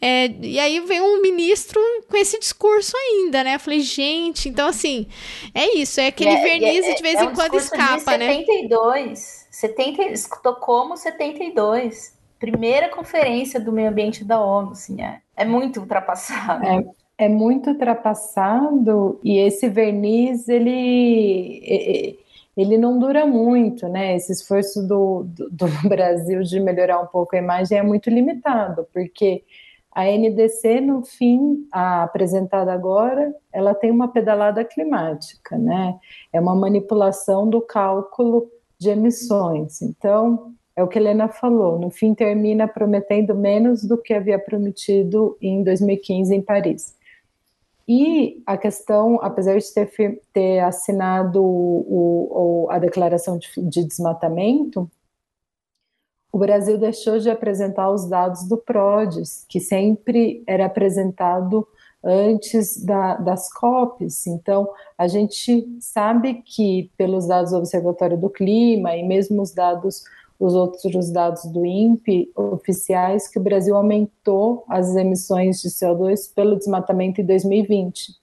É, 0.00 0.26
e 0.42 0.58
aí 0.58 0.78
vem 0.80 1.00
um 1.00 1.22
ministro 1.22 1.80
com 2.06 2.16
esse 2.18 2.38
discurso 2.38 2.94
ainda, 2.94 3.42
né? 3.42 3.54
Eu 3.54 3.60
falei, 3.60 3.80
gente, 3.80 4.48
então 4.48 4.68
assim, 4.68 5.06
é 5.54 5.78
isso, 5.78 6.00
é 6.00 6.08
aquele 6.08 6.30
é, 6.30 6.42
verniz 6.42 6.84
é, 6.84 6.94
de 6.94 7.02
vez 7.02 7.18
é 7.18 7.24
em 7.24 7.28
um 7.28 7.34
quando 7.34 7.56
escapa, 7.56 8.18
de 8.18 8.24
72, 8.24 9.08
né? 9.08 9.14
70, 9.50 10.54
como 10.60 10.96
72. 10.96 12.14
Primeira 12.38 12.90
conferência 12.90 13.58
do 13.58 13.72
meio 13.72 13.88
ambiente 13.88 14.22
da 14.22 14.38
ONU, 14.38 14.72
assim, 14.72 15.00
é, 15.00 15.20
é 15.34 15.46
muito 15.46 15.80
ultrapassado. 15.80 16.66
É, 16.66 16.84
é 17.16 17.28
muito 17.30 17.70
ultrapassado 17.70 19.18
e 19.24 19.38
esse 19.38 19.66
verniz, 19.70 20.46
ele 20.46 22.18
ele 22.56 22.78
não 22.78 22.98
dura 22.98 23.26
muito, 23.26 23.86
né? 23.88 24.16
Esse 24.16 24.32
esforço 24.32 24.86
do, 24.86 25.24
do, 25.24 25.50
do, 25.50 25.66
Brasil 25.88 26.42
de 26.42 26.58
melhorar 26.58 27.00
um 27.00 27.06
pouco 27.06 27.36
a 27.36 27.38
imagem 27.38 27.78
é 27.78 27.82
muito 27.82 28.08
limitado, 28.08 28.86
porque 28.92 29.44
a 29.92 30.04
NDC, 30.04 30.80
no 30.80 31.04
fim, 31.04 31.66
a 31.72 32.02
apresentada 32.02 32.72
agora, 32.72 33.34
ela 33.52 33.74
tem 33.74 33.90
uma 33.90 34.08
pedalada 34.08 34.64
climática, 34.64 35.56
né? 35.56 35.98
É 36.32 36.40
uma 36.40 36.54
manipulação 36.54 37.48
do 37.48 37.60
cálculo 37.60 38.50
de 38.78 38.90
emissões. 38.90 39.80
Então, 39.80 40.52
é 40.76 40.82
o 40.82 40.88
que 40.88 40.98
a 40.98 41.00
Helena 41.00 41.28
falou, 41.28 41.78
no 41.78 41.90
fim 41.90 42.14
termina 42.14 42.68
prometendo 42.68 43.34
menos 43.34 43.82
do 43.82 43.96
que 43.96 44.12
havia 44.12 44.38
prometido 44.38 45.36
em 45.40 45.62
2015 45.62 46.34
em 46.34 46.42
Paris. 46.42 46.95
E 47.88 48.42
a 48.44 48.56
questão, 48.56 49.20
apesar 49.22 49.56
de 49.58 49.72
ter, 49.72 50.20
ter 50.32 50.58
assinado 50.60 51.42
o, 51.42 52.64
o, 52.64 52.70
a 52.70 52.78
declaração 52.78 53.38
de, 53.38 53.48
de 53.62 53.84
desmatamento, 53.84 54.90
o 56.32 56.38
Brasil 56.38 56.76
deixou 56.76 57.18
de 57.18 57.30
apresentar 57.30 57.90
os 57.90 58.08
dados 58.08 58.46
do 58.48 58.56
PRODES, 58.58 59.46
que 59.48 59.60
sempre 59.60 60.42
era 60.46 60.66
apresentado 60.66 61.66
antes 62.04 62.84
da, 62.84 63.14
das 63.16 63.52
COPs. 63.52 64.26
Então, 64.26 64.68
a 64.98 65.08
gente 65.08 65.66
sabe 65.80 66.42
que, 66.42 66.90
pelos 66.96 67.26
dados 67.26 67.52
do 67.52 67.58
Observatório 67.58 68.18
do 68.18 68.28
Clima 68.28 68.94
e 68.96 69.02
mesmo 69.02 69.40
os 69.40 69.52
dados, 69.52 70.04
os 70.38 70.54
outros 70.54 71.10
dados 71.10 71.44
do 71.46 71.64
INPE 71.64 72.30
oficiais, 72.34 73.26
que 73.26 73.38
o 73.38 73.42
Brasil 73.42 73.76
aumentou 73.76 74.64
as 74.68 74.94
emissões 74.94 75.62
de 75.62 75.68
CO2 75.68 76.32
pelo 76.34 76.56
desmatamento 76.56 77.20
em 77.20 77.24
2020. 77.24 78.14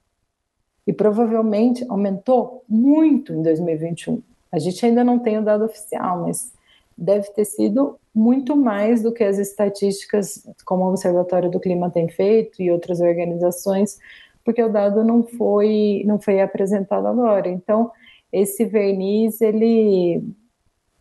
E 0.85 0.93
provavelmente 0.93 1.85
aumentou 1.89 2.63
muito 2.67 3.33
em 3.33 3.41
2021. 3.41 4.21
A 4.51 4.59
gente 4.59 4.85
ainda 4.85 5.03
não 5.03 5.17
tem 5.17 5.39
o 5.39 5.43
dado 5.43 5.65
oficial, 5.65 6.21
mas 6.21 6.53
deve 6.95 7.29
ter 7.31 7.45
sido 7.45 7.97
muito 8.13 8.55
mais 8.55 9.01
do 9.01 9.11
que 9.11 9.23
as 9.23 9.39
estatísticas 9.39 10.47
como 10.63 10.83
o 10.83 10.89
Observatório 10.89 11.49
do 11.49 11.59
Clima 11.59 11.89
tem 11.89 12.07
feito 12.07 12.61
e 12.61 12.71
outras 12.71 13.01
organizações, 13.01 13.97
porque 14.45 14.61
o 14.61 14.69
dado 14.69 15.03
não 15.03 15.23
foi 15.23 16.03
não 16.05 16.19
foi 16.19 16.41
apresentado 16.41 17.07
agora. 17.07 17.49
Então, 17.49 17.91
esse 18.31 18.65
verniz 18.65 19.41
ele 19.41 20.23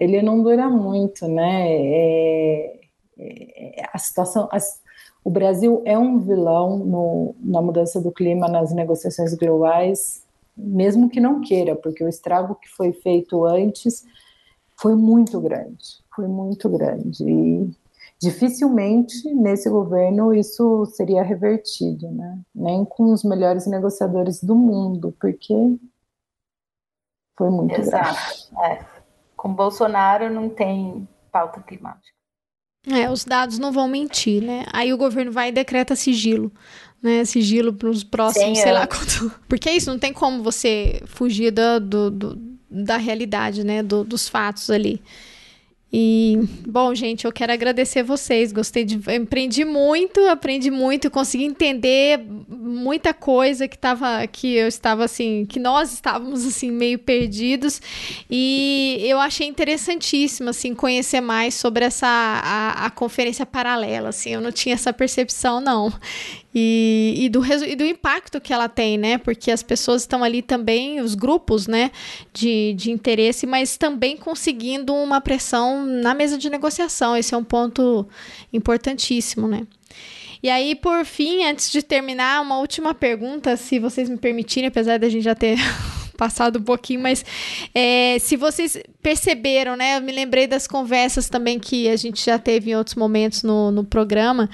ele 0.03 0.21
não 0.21 0.43
dura 0.43 0.69
muito, 0.69 1.29
né? 1.29 1.71
É, 1.71 2.81
é, 3.19 3.89
a 3.93 3.99
situação 3.99 4.49
as, 4.51 4.83
o 5.23 5.31
Brasil 5.31 5.81
é 5.85 5.97
um 5.97 6.19
vilão 6.19 6.79
no, 6.79 7.35
na 7.39 7.63
mudança 7.63 8.01
do 8.01 8.11
clima 8.11 8.49
nas 8.49 8.73
negociações 8.73 9.33
globais, 9.35 10.27
mesmo 10.57 11.09
que 11.09 11.21
não 11.21 11.41
queira, 11.41 11.77
porque 11.77 12.03
o 12.03 12.09
estrago 12.09 12.57
que 12.57 12.69
foi 12.69 12.93
feito 12.93 13.45
antes 13.45 14.05
foi 14.77 14.97
muito 14.97 15.41
grande, 15.41 16.03
foi 16.17 16.27
muito 16.27 16.69
grande. 16.69 17.25
E 17.25 17.71
dificilmente 18.21 19.33
nesse 19.33 19.71
governo 19.71 20.35
isso 20.35 20.85
seria 20.87 21.23
revertido, 21.23 22.11
né? 22.11 22.41
Nem 22.53 22.85
com 22.85 23.13
os 23.13 23.23
melhores 23.23 23.69
negociadores 23.69 24.43
do 24.43 24.57
mundo, 24.57 25.15
porque 25.21 25.55
foi 27.39 27.51
muito 27.51 27.81
Exato. 27.81 28.51
grave. 28.53 28.81
É. 28.81 29.02
Com 29.43 29.53
Bolsonaro 29.53 30.33
não 30.33 30.49
tem 30.49 31.09
pauta 31.33 31.61
climática. 31.61 32.15
É, 32.87 33.11
os 33.11 33.25
dados 33.25 33.59
não 33.59 33.73
vão 33.73 33.89
mentir, 33.89 34.41
né? 34.41 34.65
Aí 34.73 34.93
o 34.93 34.97
governo 34.97 35.33
vai 35.33 35.49
e 35.49 35.53
decreta 35.53 35.97
sigilo, 35.97 36.53
né? 37.03 37.25
Sigilo 37.25 37.73
para 37.73 37.91
os 37.91 38.05
próximos, 38.05 38.61
sei 38.61 38.71
lá 38.71 38.87
quanto. 38.87 39.33
Porque 39.49 39.69
é 39.69 39.75
isso, 39.75 39.91
não 39.91 39.99
tem 39.99 40.13
como 40.13 40.45
você 40.45 41.03
fugir 41.07 41.51
do, 41.51 41.81
do, 41.81 42.11
do 42.13 42.37
da 42.71 42.97
realidade, 42.97 43.65
né? 43.65 43.83
Do, 43.83 44.05
dos 44.05 44.29
fatos 44.29 44.71
ali. 44.71 45.03
E, 45.95 46.39
bom, 46.67 46.95
gente, 46.95 47.27
eu 47.27 47.33
quero 47.33 47.53
agradecer 47.53 48.03
vocês. 48.03 48.51
Gostei 48.51 48.83
de. 48.83 48.99
Empreendi 49.13 49.63
muito, 49.63 50.21
aprendi 50.29 50.71
muito, 50.71 51.11
consegui 51.11 51.45
entender 51.45 52.19
muita 52.49 53.13
coisa 53.13 53.69
que 53.69 53.77
tava. 53.77 54.27
que 54.27 54.55
eu 54.55 54.67
estava 54.67 55.05
assim. 55.05 55.45
que 55.45 55.61
nós 55.61 55.93
estávamos 55.93 56.47
assim, 56.47 56.71
meio 56.71 56.99
perdidos. 56.99 57.83
E 58.31 59.01
eu 59.03 59.21
achei 59.21 59.47
interessantíssimo, 59.47 60.49
assim, 60.49 60.75
conhecer 60.75 61.21
mais 61.21 61.53
sobre 61.55 61.85
essa. 61.85 62.07
a, 62.07 62.87
a 62.87 62.91
conferência 62.91 63.45
paralela. 63.45 64.09
Assim, 64.09 64.31
eu 64.31 64.41
não 64.41 64.51
tinha 64.51 64.75
essa 64.75 64.95
percepção, 64.95 65.61
não. 65.61 65.93
E, 66.55 67.15
e, 67.17 67.29
do, 67.31 67.43
e 67.67 67.75
do 67.75 67.85
impacto 67.85 68.41
que 68.41 68.53
ela 68.53 68.69
tem, 68.69 68.99
né? 68.99 69.17
Porque 69.17 69.51
as 69.51 69.63
pessoas 69.63 70.03
estão 70.03 70.23
ali 70.23 70.43
também, 70.43 71.01
os 71.01 71.15
grupos, 71.15 71.67
né, 71.67 71.91
de, 72.33 72.75
de 72.75 72.91
interesse, 72.91 73.47
mas 73.47 73.79
também 73.79 74.17
conseguindo 74.17 74.93
uma 74.93 75.21
pressão 75.21 75.87
na 75.87 76.15
mesa 76.15 76.37
de 76.37 76.51
negociação. 76.51 77.17
Esse 77.17 77.35
é 77.35 77.39
um 77.39 77.45
ponto 77.45 78.07
importantíssimo, 78.53 79.49
né? 79.49 79.67
E 80.43 80.51
aí, 80.51 80.75
por 80.75 81.05
fim, 81.05 81.45
antes 81.45 81.71
de 81.71 81.83
terminar, 81.83 82.43
uma 82.43 82.59
última 82.59 82.93
pergunta, 82.93 83.57
se 83.57 83.79
vocês 83.79 84.09
me 84.09 84.19
permitirem, 84.19 84.69
apesar 84.69 84.99
da 84.99 85.09
gente 85.09 85.23
já 85.23 85.37
ter 85.37 85.57
passado 86.19 86.59
um 86.59 86.63
pouquinho, 86.63 87.01
mas 87.01 87.25
é, 87.75 88.19
se 88.19 88.37
vocês 88.37 88.77
perceberam, 89.01 89.77
né? 89.77 89.97
Eu 89.97 90.03
me 90.03 90.13
lembrei 90.13 90.47
das 90.47 90.67
conversas 90.67 91.31
também 91.31 91.59
que 91.59 91.89
a 91.89 91.97
gente 91.97 92.25
já 92.25 92.39
teve 92.39 92.73
em 92.73 92.75
outros 92.75 92.97
momentos 92.97 93.43
no, 93.43 93.71
no 93.71 93.85
programa 93.85 94.51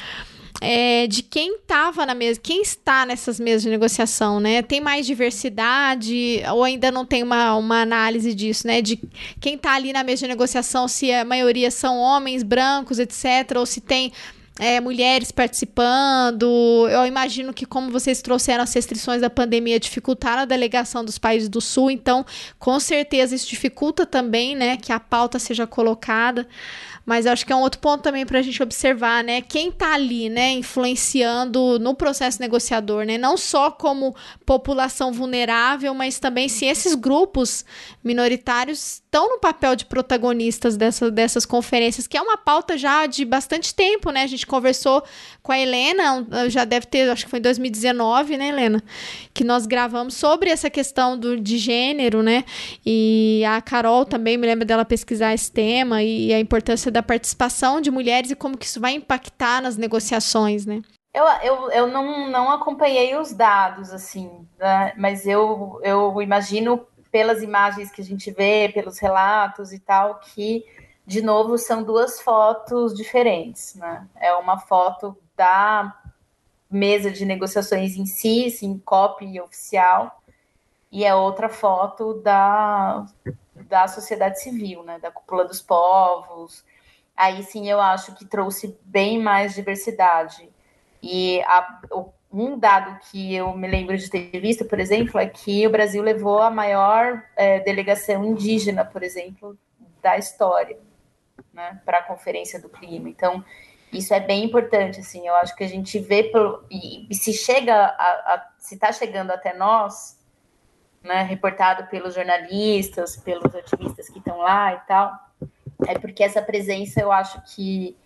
é, 0.61 1.07
de 1.07 1.23
quem 1.23 1.57
estava 1.57 2.05
na 2.05 2.15
mesa, 2.15 2.41
quem 2.43 2.63
está 2.63 3.07
nessas 3.07 3.39
mesas 3.39 3.63
de 3.63 3.71
negociação, 3.71 4.41
né? 4.41 4.63
Tem 4.63 4.81
mais 4.81 5.07
diversidade 5.07 6.43
ou 6.53 6.65
ainda 6.65 6.91
não 6.91 7.05
tem 7.05 7.23
uma, 7.23 7.55
uma 7.55 7.83
análise 7.83 8.35
disso, 8.35 8.67
né? 8.67 8.83
De 8.83 9.01
quem 9.41 9.55
está 9.55 9.75
ali 9.75 9.93
na 9.93 10.03
mesa 10.03 10.23
de 10.23 10.29
negociação, 10.29 10.89
se 10.89 11.13
a 11.13 11.25
maioria 11.25 11.71
são 11.71 11.99
homens 11.99 12.43
brancos, 12.43 12.99
etc., 12.99 13.57
ou 13.57 13.67
se 13.67 13.81
tem 13.81 14.13
é, 14.59 14.81
mulheres 14.81 15.31
participando. 15.31 16.89
Eu 16.91 17.07
imagino 17.07 17.55
que, 17.55 17.65
como 17.65 17.91
vocês 17.91 18.21
trouxeram 18.21 18.65
as 18.65 18.75
restrições 18.75 19.21
da 19.21 19.31
pandemia, 19.31 19.79
dificultaram 19.79 20.43
a 20.43 20.45
delegação 20.45 21.05
dos 21.05 21.19
países 21.19 21.49
do 21.49 21.61
Sul, 21.61 21.91
então, 21.91 22.27
com 22.59 22.79
certeza, 22.81 23.35
isso 23.35 23.49
dificulta 23.49 24.05
também, 24.05 24.57
né, 24.57 24.77
que 24.77 24.93
a 24.93 25.01
pauta 25.01 25.39
seja 25.39 25.67
colocada. 25.67 26.47
Mas 27.09 27.27
acho 27.27 27.47
que 27.47 27.53
é 27.55 27.57
um 27.57 27.63
outro 27.63 27.81
ponto 27.81 28.03
também 28.03 28.27
para 28.27 28.39
a 28.39 28.43
gente 28.43 28.63
observar, 28.63 29.25
né? 29.25 29.41
Quem 29.41 29.71
está 29.71 29.95
ali, 29.95 30.29
né, 30.29 30.51
influenciando 30.51 31.79
no 31.79 31.95
processo 31.95 32.39
negociador, 32.39 33.07
né? 33.07 33.17
Não 33.17 33.35
só 33.35 33.71
como 33.71 34.15
população 34.45 35.11
vulnerável, 35.11 35.95
mas 35.95 36.19
também 36.19 36.51
se 36.51 36.67
esses 36.67 36.95
grupos 36.95 37.65
minoritários 38.05 39.01
estão 39.09 39.27
no 39.27 39.39
papel 39.39 39.75
de 39.75 39.87
protagonistas 39.87 40.77
dessa, 40.77 41.11
dessas 41.11 41.47
conferências, 41.47 42.07
que 42.07 42.17
é 42.17 42.21
uma 42.21 42.37
pauta 42.37 42.77
já 42.77 43.07
de 43.07 43.25
bastante 43.25 43.75
tempo, 43.75 44.11
né? 44.11 44.23
A 44.23 44.27
gente 44.27 44.47
conversou 44.47 45.03
com 45.43 45.51
a 45.51 45.59
Helena, 45.59 46.27
já 46.49 46.67
deve 46.67 46.87
ter, 46.87 47.09
acho 47.09 47.25
que 47.25 47.31
foi 47.31 47.39
em 47.39 47.43
2019, 47.43 48.37
né, 48.37 48.49
Helena? 48.49 48.83
Que 49.33 49.43
nós 49.43 49.65
gravamos 49.65 50.15
sobre 50.15 50.51
essa 50.51 50.69
questão 50.69 51.19
do, 51.19 51.41
de 51.41 51.57
gênero, 51.57 52.23
né? 52.23 52.45
E 52.85 53.43
a 53.49 53.63
Carol 53.63 54.05
também 54.05 54.37
me 54.37 54.47
lembra 54.47 54.67
dela 54.67 54.85
pesquisar 54.85 55.33
esse 55.33 55.51
tema 55.51 56.03
e 56.03 56.33
a 56.35 56.39
importância 56.39 56.93
da 56.93 57.03
participação 57.03 57.81
de 57.81 57.91
mulheres 57.91 58.31
e 58.31 58.37
como 58.37 58.59
que 58.59 58.67
isso 58.67 58.79
vai 58.79 58.93
impactar 58.93 59.63
nas 59.63 59.79
negociações, 59.79 60.67
né? 60.67 60.83
Eu, 61.15 61.25
eu, 61.43 61.71
eu 61.71 61.87
não, 61.87 62.31
não 62.31 62.51
acompanhei 62.53 63.17
os 63.17 63.33
dados, 63.33 63.91
assim, 63.91 64.31
né? 64.59 64.93
mas 64.99 65.27
eu, 65.27 65.81
eu 65.83 66.21
imagino 66.21 66.87
pelas 67.11 67.43
imagens 67.43 67.91
que 67.91 68.01
a 68.01 68.05
gente 68.05 68.31
vê, 68.31 68.71
pelos 68.73 68.99
relatos 68.99 69.73
e 69.73 69.79
tal, 69.79 70.17
que, 70.17 70.65
de 71.07 71.23
novo, 71.23 71.57
são 71.57 71.83
duas 71.83 72.21
fotos 72.21 72.95
diferentes, 72.95 73.75
né? 73.75 74.07
É 74.17 74.33
uma 74.35 74.59
foto 74.59 75.17
da 75.37 75.97
mesa 76.71 77.11
de 77.11 77.25
negociações 77.25 77.97
em 77.97 78.05
si, 78.05 78.51
sim, 78.51 78.79
copy 78.85 79.41
oficial, 79.41 80.23
e 80.91 81.05
é 81.05 81.15
outra 81.15 81.49
foto 81.49 82.15
da, 82.15 83.07
da 83.55 83.89
sociedade 83.89 84.41
civil, 84.41 84.83
né? 84.83 84.99
Da 84.99 85.11
cúpula 85.11 85.45
dos 85.45 85.61
povos. 85.61 86.65
Aí 87.17 87.43
sim 87.43 87.69
eu 87.69 87.81
acho 87.81 88.15
que 88.15 88.25
trouxe 88.25 88.79
bem 88.85 89.21
mais 89.21 89.55
diversidade. 89.55 90.49
E 91.03 91.43
a, 91.43 91.81
o 91.91 92.13
um 92.33 92.59
dado 92.59 92.99
que 93.11 93.35
eu 93.35 93.57
me 93.57 93.67
lembro 93.67 93.97
de 93.97 94.11
ter 94.11 94.39
visto, 94.39 94.65
por 94.65 94.79
exemplo, 94.79 95.19
é 95.19 95.27
que 95.27 95.67
o 95.67 95.71
Brasil 95.71 96.03
levou 96.03 96.41
a 96.41 96.51
maior 96.51 97.23
é, 97.35 97.61
delegação 97.61 98.25
indígena, 98.25 98.85
por 98.85 99.03
exemplo, 99.03 99.59
da 100.03 100.19
história, 100.19 100.79
né, 101.53 101.81
para 101.85 101.99
a 101.99 102.03
Conferência 102.03 102.61
do 102.61 102.69
Clima. 102.69 103.09
Então, 103.09 103.43
isso 103.93 104.13
é 104.13 104.21
bem 104.21 104.45
importante, 104.45 105.01
assim, 105.01 105.27
eu 105.27 105.35
acho 105.37 105.57
que 105.57 105.65
a 105.65 105.69
gente 105.69 105.99
vê, 105.99 106.25
pelo, 106.25 106.65
e, 106.71 107.11
e 107.11 107.15
se 107.15 107.33
chega, 107.33 107.75
a, 107.75 108.35
a, 108.35 108.49
se 108.59 108.75
está 108.75 108.93
chegando 108.93 109.31
até 109.31 109.57
nós, 109.57 110.19
né, 111.03 111.23
reportado 111.23 111.87
pelos 111.89 112.15
jornalistas, 112.15 113.17
pelos 113.17 113.55
ativistas 113.55 114.11
que 114.11 114.19
estão 114.19 114.39
lá 114.39 114.75
e 114.75 114.81
tal, 114.87 115.13
é 115.87 115.99
porque 115.99 116.23
essa 116.23 116.43
presença 116.43 117.01
eu 117.01 117.11
acho 117.11 117.41
que 117.55 117.97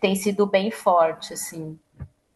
tem 0.00 0.14
sido 0.14 0.46
bem 0.46 0.70
forte, 0.70 1.32
assim, 1.32 1.78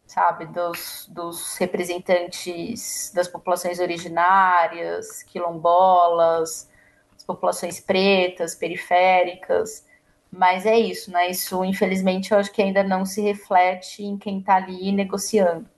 sabe, 0.09 0.47
dos, 0.47 1.07
dos 1.07 1.55
representantes 1.57 3.11
das 3.13 3.27
populações 3.27 3.79
originárias, 3.79 5.21
quilombolas, 5.21 6.67
as 7.15 7.23
populações 7.23 7.79
pretas, 7.79 8.55
periféricas, 8.55 9.85
mas 10.31 10.65
é 10.65 10.77
isso, 10.79 11.11
né? 11.11 11.29
Isso, 11.29 11.63
infelizmente, 11.63 12.31
eu 12.31 12.39
acho 12.39 12.51
que 12.51 12.61
ainda 12.61 12.83
não 12.83 13.05
se 13.05 13.21
reflete 13.21 14.03
em 14.03 14.17
quem 14.17 14.39
está 14.39 14.55
ali 14.55 14.91
negociando. 14.91 15.69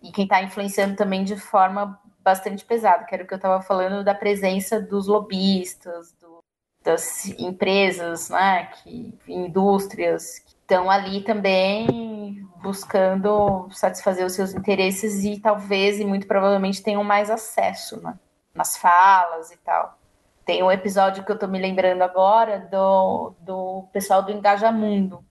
E 0.00 0.12
quem 0.12 0.24
está 0.24 0.40
influenciando 0.42 0.94
também 0.94 1.24
de 1.24 1.36
forma 1.36 2.00
bastante 2.20 2.64
pesada, 2.64 3.04
que 3.04 3.12
era 3.12 3.24
o 3.24 3.26
que 3.26 3.34
eu 3.34 3.36
estava 3.36 3.60
falando 3.60 4.04
da 4.04 4.14
presença 4.14 4.80
dos 4.80 5.08
lobistas, 5.08 6.12
do, 6.20 6.38
das 6.84 7.26
empresas, 7.38 8.30
né, 8.30 8.66
que, 8.66 9.12
indústrias, 9.26 10.38
que 10.38 10.52
estão 10.52 10.88
ali 10.88 11.22
também 11.22 12.39
buscando 12.62 13.68
satisfazer 13.70 14.24
os 14.24 14.32
seus 14.32 14.54
interesses 14.54 15.24
e 15.24 15.40
talvez 15.40 15.98
e 15.98 16.04
muito 16.04 16.26
provavelmente 16.26 16.82
tenham 16.82 17.02
mais 17.02 17.30
acesso 17.30 18.00
né, 18.02 18.18
nas 18.54 18.76
falas 18.76 19.50
e 19.50 19.56
tal. 19.58 19.98
Tem 20.44 20.62
um 20.62 20.70
episódio 20.70 21.24
que 21.24 21.30
eu 21.30 21.38
tô 21.38 21.46
me 21.46 21.58
lembrando 21.58 22.02
agora 22.02 22.60
do, 22.70 23.34
do 23.40 23.88
pessoal 23.92 24.22
do 24.22 24.32
Engajamundo, 24.32 25.24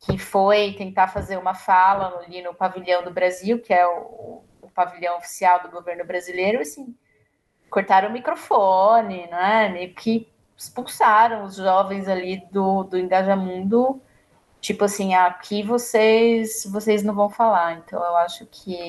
que 0.00 0.18
foi 0.18 0.74
tentar 0.74 1.08
fazer 1.08 1.36
uma 1.36 1.54
fala 1.54 2.18
ali 2.20 2.42
no 2.42 2.54
pavilhão 2.54 3.02
do 3.02 3.12
Brasil, 3.12 3.60
que 3.60 3.72
é 3.72 3.86
o, 3.86 4.42
o 4.62 4.70
pavilhão 4.74 5.18
oficial 5.18 5.62
do 5.62 5.70
governo 5.70 6.04
brasileiro, 6.04 6.60
assim, 6.60 6.94
cortaram 7.70 8.08
o 8.08 8.12
microfone, 8.12 9.26
né? 9.28 9.68
Meio 9.68 9.94
que 9.94 10.28
expulsaram 10.56 11.44
os 11.44 11.56
jovens 11.56 12.08
ali 12.08 12.42
do, 12.50 12.82
do 12.84 12.98
Engajamundo, 12.98 14.00
tipo 14.60 14.84
assim, 14.84 15.14
aqui 15.14 15.62
vocês 15.62 16.64
vocês 16.70 17.02
não 17.02 17.14
vão 17.14 17.30
falar. 17.30 17.74
Então 17.74 18.02
eu 18.02 18.16
acho 18.16 18.46
que 18.46 18.86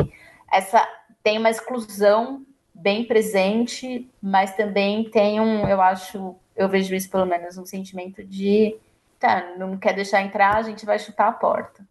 essa 0.52 0.88
tem 1.24 1.38
uma 1.38 1.50
exclusão 1.50 2.46
bem 2.74 3.04
presente, 3.06 4.10
mas 4.22 4.56
também 4.56 5.10
tem 5.10 5.40
um, 5.40 5.68
eu 5.68 5.82
acho, 5.82 6.36
eu 6.56 6.70
vejo 6.70 6.96
isso 6.96 7.10
pelo 7.10 7.26
menos 7.26 7.58
um 7.58 7.66
sentimento 7.66 8.24
de 8.24 8.78
tá, 9.20 9.56
não 9.58 9.78
quer 9.78 9.94
deixar 9.94 10.22
entrar, 10.22 10.56
a 10.56 10.62
gente 10.62 10.86
vai 10.86 10.98
chutar 10.98 11.28
a 11.28 11.34
porta. 11.34 11.86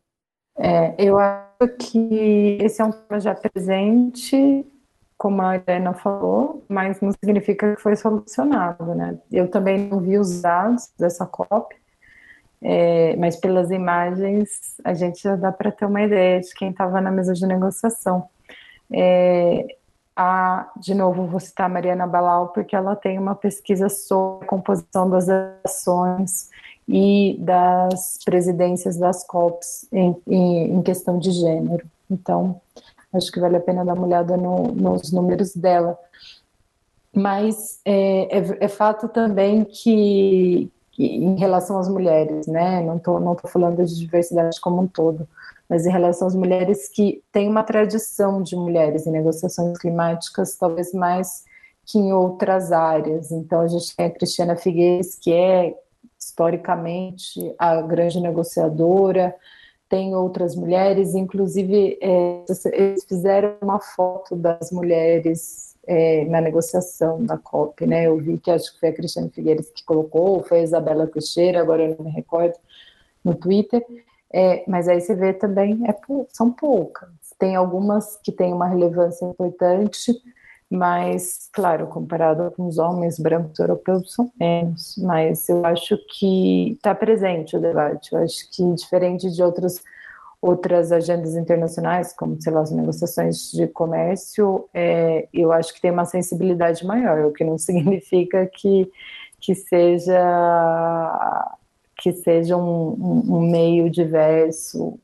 É, 0.57 0.95
eu 0.99 1.19
acho 1.19 1.69
que 1.79 2.59
esse 2.61 2.81
é 2.81 2.85
um 2.85 2.91
tema 2.91 3.21
já 3.21 3.35
presente 3.35 4.67
como 5.19 5.43
a 5.43 5.57
Helena 5.57 5.93
falou, 5.93 6.65
mas 6.69 7.01
não 7.01 7.11
significa 7.13 7.75
que 7.75 7.83
foi 7.83 7.97
solucionado, 7.97 8.95
né? 8.95 9.19
Eu 9.33 9.51
também 9.51 9.89
não 9.89 9.99
vi 9.99 10.17
os 10.17 10.41
dados 10.41 10.93
dessa 10.97 11.27
COP, 11.27 11.75
é, 12.63 13.17
mas 13.17 13.37
pelas 13.37 13.71
imagens 13.71 14.77
a 14.85 14.95
gente 14.95 15.23
já 15.23 15.37
dá 15.37 15.53
para 15.53 15.71
ter 15.71 15.87
uma 15.87 16.03
ideia 16.03 16.41
de 16.41 16.53
quem 16.55 16.71
estava 16.71 17.01
na 17.01 17.11
mesa 17.11 17.35
de 17.35 17.47
negociação. 17.47 18.29
É, 18.93 19.77
a, 20.17 20.71
de 20.77 20.95
novo, 20.95 21.27
vou 21.27 21.41
citar 21.41 21.67
a 21.67 21.69
Mariana 21.69 22.07
Balau, 22.07 22.49
porque 22.49 22.75
ela 22.75 22.97
tem 22.97 23.19
uma 23.19 23.35
pesquisa 23.35 23.89
sobre 23.89 24.45
a 24.45 24.49
composição 24.49 25.09
das 25.09 25.29
ações 25.65 26.51
e 26.89 27.37
das 27.39 28.19
presidências 28.25 28.97
das 28.97 29.25
COPs 29.27 29.87
em, 29.93 30.17
em, 30.27 30.75
em 30.75 30.83
questão 30.83 31.19
de 31.19 31.31
gênero. 31.31 31.87
Então, 32.11 32.61
Acho 33.13 33.33
que 33.33 33.41
vale 33.41 33.57
a 33.57 33.61
pena 33.61 33.85
dar 33.85 33.95
uma 33.95 34.07
olhada 34.07 34.37
no, 34.37 34.69
nos 34.73 35.11
números 35.13 35.55
dela. 35.55 35.99
Mas 37.15 37.81
é, 37.85 38.39
é, 38.39 38.57
é 38.61 38.69
fato 38.69 39.09
também 39.09 39.65
que, 39.65 40.71
em 40.99 41.37
relação 41.37 41.79
às 41.79 41.89
mulheres, 41.89 42.47
né? 42.47 42.83
Não 42.83 42.97
estou 42.97 43.21
não 43.21 43.35
tô 43.35 43.47
falando 43.49 43.85
de 43.85 43.97
diversidade 43.97 44.61
como 44.61 44.83
um 44.83 44.87
todo, 44.87 45.29
mas 45.69 45.87
em 45.87 45.91
relação 45.91 46.27
às 46.27 46.35
mulheres 46.35 46.89
que 46.89 47.23
têm 47.31 47.49
uma 47.49 47.63
tradição 47.63 48.43
de 48.43 48.57
mulheres 48.57 49.07
em 49.07 49.13
negociações 49.13 49.79
climáticas, 49.79 50.57
talvez 50.57 50.93
mais 50.93 51.45
que 51.87 51.99
em 51.99 52.13
outras 52.13 52.73
áreas. 52.73 53.31
Então, 53.31 53.61
a 53.61 53.67
gente 53.67 53.97
tem 53.97 54.07
a 54.07 54.11
Cristiana 54.11 54.57
Figueiredo, 54.57 55.09
que 55.23 55.33
é 55.33 55.75
historicamente 56.19 57.55
a 57.59 57.81
grande 57.81 58.21
negociadora, 58.21 59.35
tem 59.89 60.15
outras 60.15 60.55
mulheres, 60.55 61.15
inclusive 61.15 61.99
é, 62.03 62.45
eles 62.73 63.05
fizeram 63.05 63.55
uma 63.63 63.81
foto 63.81 64.37
das 64.37 64.71
mulheres 64.71 65.75
é, 65.89 66.27
na 66.27 66.39
negociação 66.43 67.25
da 67.25 67.39
COP, 67.39 67.87
né? 67.87 68.07
Eu 68.07 68.19
vi 68.19 68.37
que 68.37 68.51
acho 68.51 68.75
que 68.75 68.79
foi 68.79 68.91
a 68.91 68.93
Cristiane 68.93 69.31
Figueiredo 69.31 69.67
que 69.75 69.83
colocou, 69.85 70.43
foi 70.43 70.61
a 70.61 70.63
Isabela 70.63 71.07
Teixeira, 71.07 71.63
agora 71.63 71.83
eu 71.83 71.97
não 71.97 72.05
me 72.05 72.11
recordo, 72.11 72.55
no 73.25 73.35
Twitter. 73.35 73.83
É, 74.31 74.63
mas 74.69 74.87
aí 74.87 75.01
você 75.01 75.15
vê 75.15 75.33
também, 75.33 75.81
é, 75.89 75.97
são 76.31 76.53
poucas. 76.53 77.09
Tem 77.39 77.57
algumas 77.57 78.19
que 78.23 78.31
têm 78.31 78.53
uma 78.53 78.67
relevância 78.67 79.25
importante, 79.25 80.13
mas, 80.71 81.49
claro, 81.55 81.87
comparado 81.87 82.51
com 82.51 82.67
os 82.67 82.77
homens 82.77 83.19
brancos 83.19 83.59
europeus, 83.59 84.13
são 84.13 84.31
menos. 84.39 84.95
Mas 84.99 85.49
eu 85.49 85.65
acho 85.65 85.97
que 86.19 86.73
está 86.73 86.95
presente 86.95 87.57
o 87.57 87.61
debate. 87.61 88.13
Eu 88.13 88.19
acho 88.19 88.51
que, 88.51 88.75
diferente 88.75 89.31
de 89.31 89.43
outros, 89.43 89.83
outras 90.41 90.93
agendas 90.93 91.35
internacionais, 91.35 92.13
como, 92.13 92.41
sei 92.41 92.53
lá, 92.53 92.61
as 92.61 92.71
negociações 92.71 93.51
de 93.51 93.67
comércio, 93.67 94.69
é, 94.73 95.29
eu 95.33 95.53
acho 95.53 95.75
que 95.75 95.81
tem 95.81 95.91
uma 95.91 96.05
sensibilidade 96.05 96.87
maior, 96.87 97.27
o 97.27 97.33
que 97.33 97.45
não 97.45 97.59
significa 97.59 98.47
que, 98.47 98.91
que 99.41 99.55
seja 99.55 100.15
que 102.01 102.13
seja 102.13 102.57
um, 102.57 102.91
um, 102.93 103.37
um 103.39 103.51
meio 103.51 103.91
diverso 103.91 105.01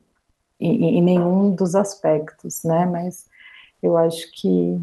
em, 0.61 0.98
em 0.98 1.02
nenhum 1.02 1.51
dos 1.51 1.74
aspectos, 1.74 2.62
né? 2.62 2.86
Mas 2.86 3.27
eu 3.82 3.97
acho 3.97 4.31
que 4.32 4.81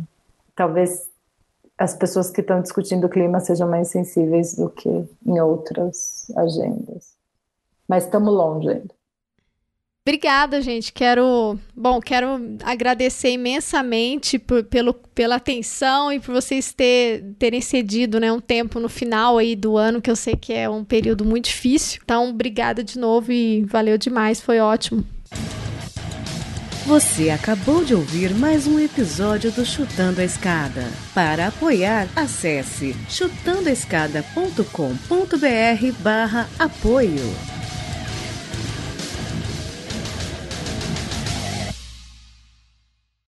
talvez 0.53 1.09
as 1.77 1.95
pessoas 1.95 2.29
que 2.29 2.41
estão 2.41 2.61
discutindo 2.61 3.07
o 3.07 3.09
clima 3.09 3.39
sejam 3.39 3.67
mais 3.69 3.87
sensíveis 3.87 4.55
do 4.55 4.69
que 4.69 4.89
em 5.25 5.39
outras 5.39 6.29
agendas. 6.35 7.15
Mas 7.87 8.03
estamos 8.03 8.33
longe 8.33 8.69
ainda. 8.69 9.00
Obrigada, 10.03 10.63
gente. 10.63 10.91
Quero, 10.91 11.59
bom, 11.75 11.99
quero 11.99 12.57
agradecer 12.63 13.33
imensamente 13.33 14.39
por, 14.39 14.63
pelo, 14.63 14.95
pela 14.95 15.35
atenção 15.35 16.11
e 16.11 16.19
por 16.19 16.33
vocês 16.33 16.73
ter, 16.73 17.23
terem 17.37 17.61
cedido, 17.61 18.19
né, 18.19 18.31
um 18.31 18.39
tempo 18.39 18.79
no 18.79 18.89
final 18.89 19.37
aí 19.37 19.55
do 19.55 19.77
ano, 19.77 20.01
que 20.01 20.09
eu 20.09 20.15
sei 20.15 20.35
que 20.35 20.53
é 20.53 20.67
um 20.67 20.83
período 20.83 21.23
muito 21.23 21.45
difícil. 21.45 22.01
Então, 22.03 22.29
obrigada 22.29 22.83
de 22.83 22.97
novo 22.97 23.31
e 23.31 23.63
valeu 23.65 23.95
demais, 23.95 24.41
foi 24.41 24.59
ótimo. 24.59 25.05
Você 26.87 27.29
acabou 27.29 27.85
de 27.85 27.93
ouvir 27.93 28.33
mais 28.33 28.65
um 28.65 28.79
episódio 28.79 29.51
do 29.51 29.63
Chutando 29.63 30.19
a 30.19 30.23
Escada. 30.23 30.83
Para 31.13 31.49
apoiar, 31.49 32.07
acesse 32.15 32.95
chutandoaescada.com.br 33.07 36.01
barra 36.01 36.49
apoio. 36.57 37.60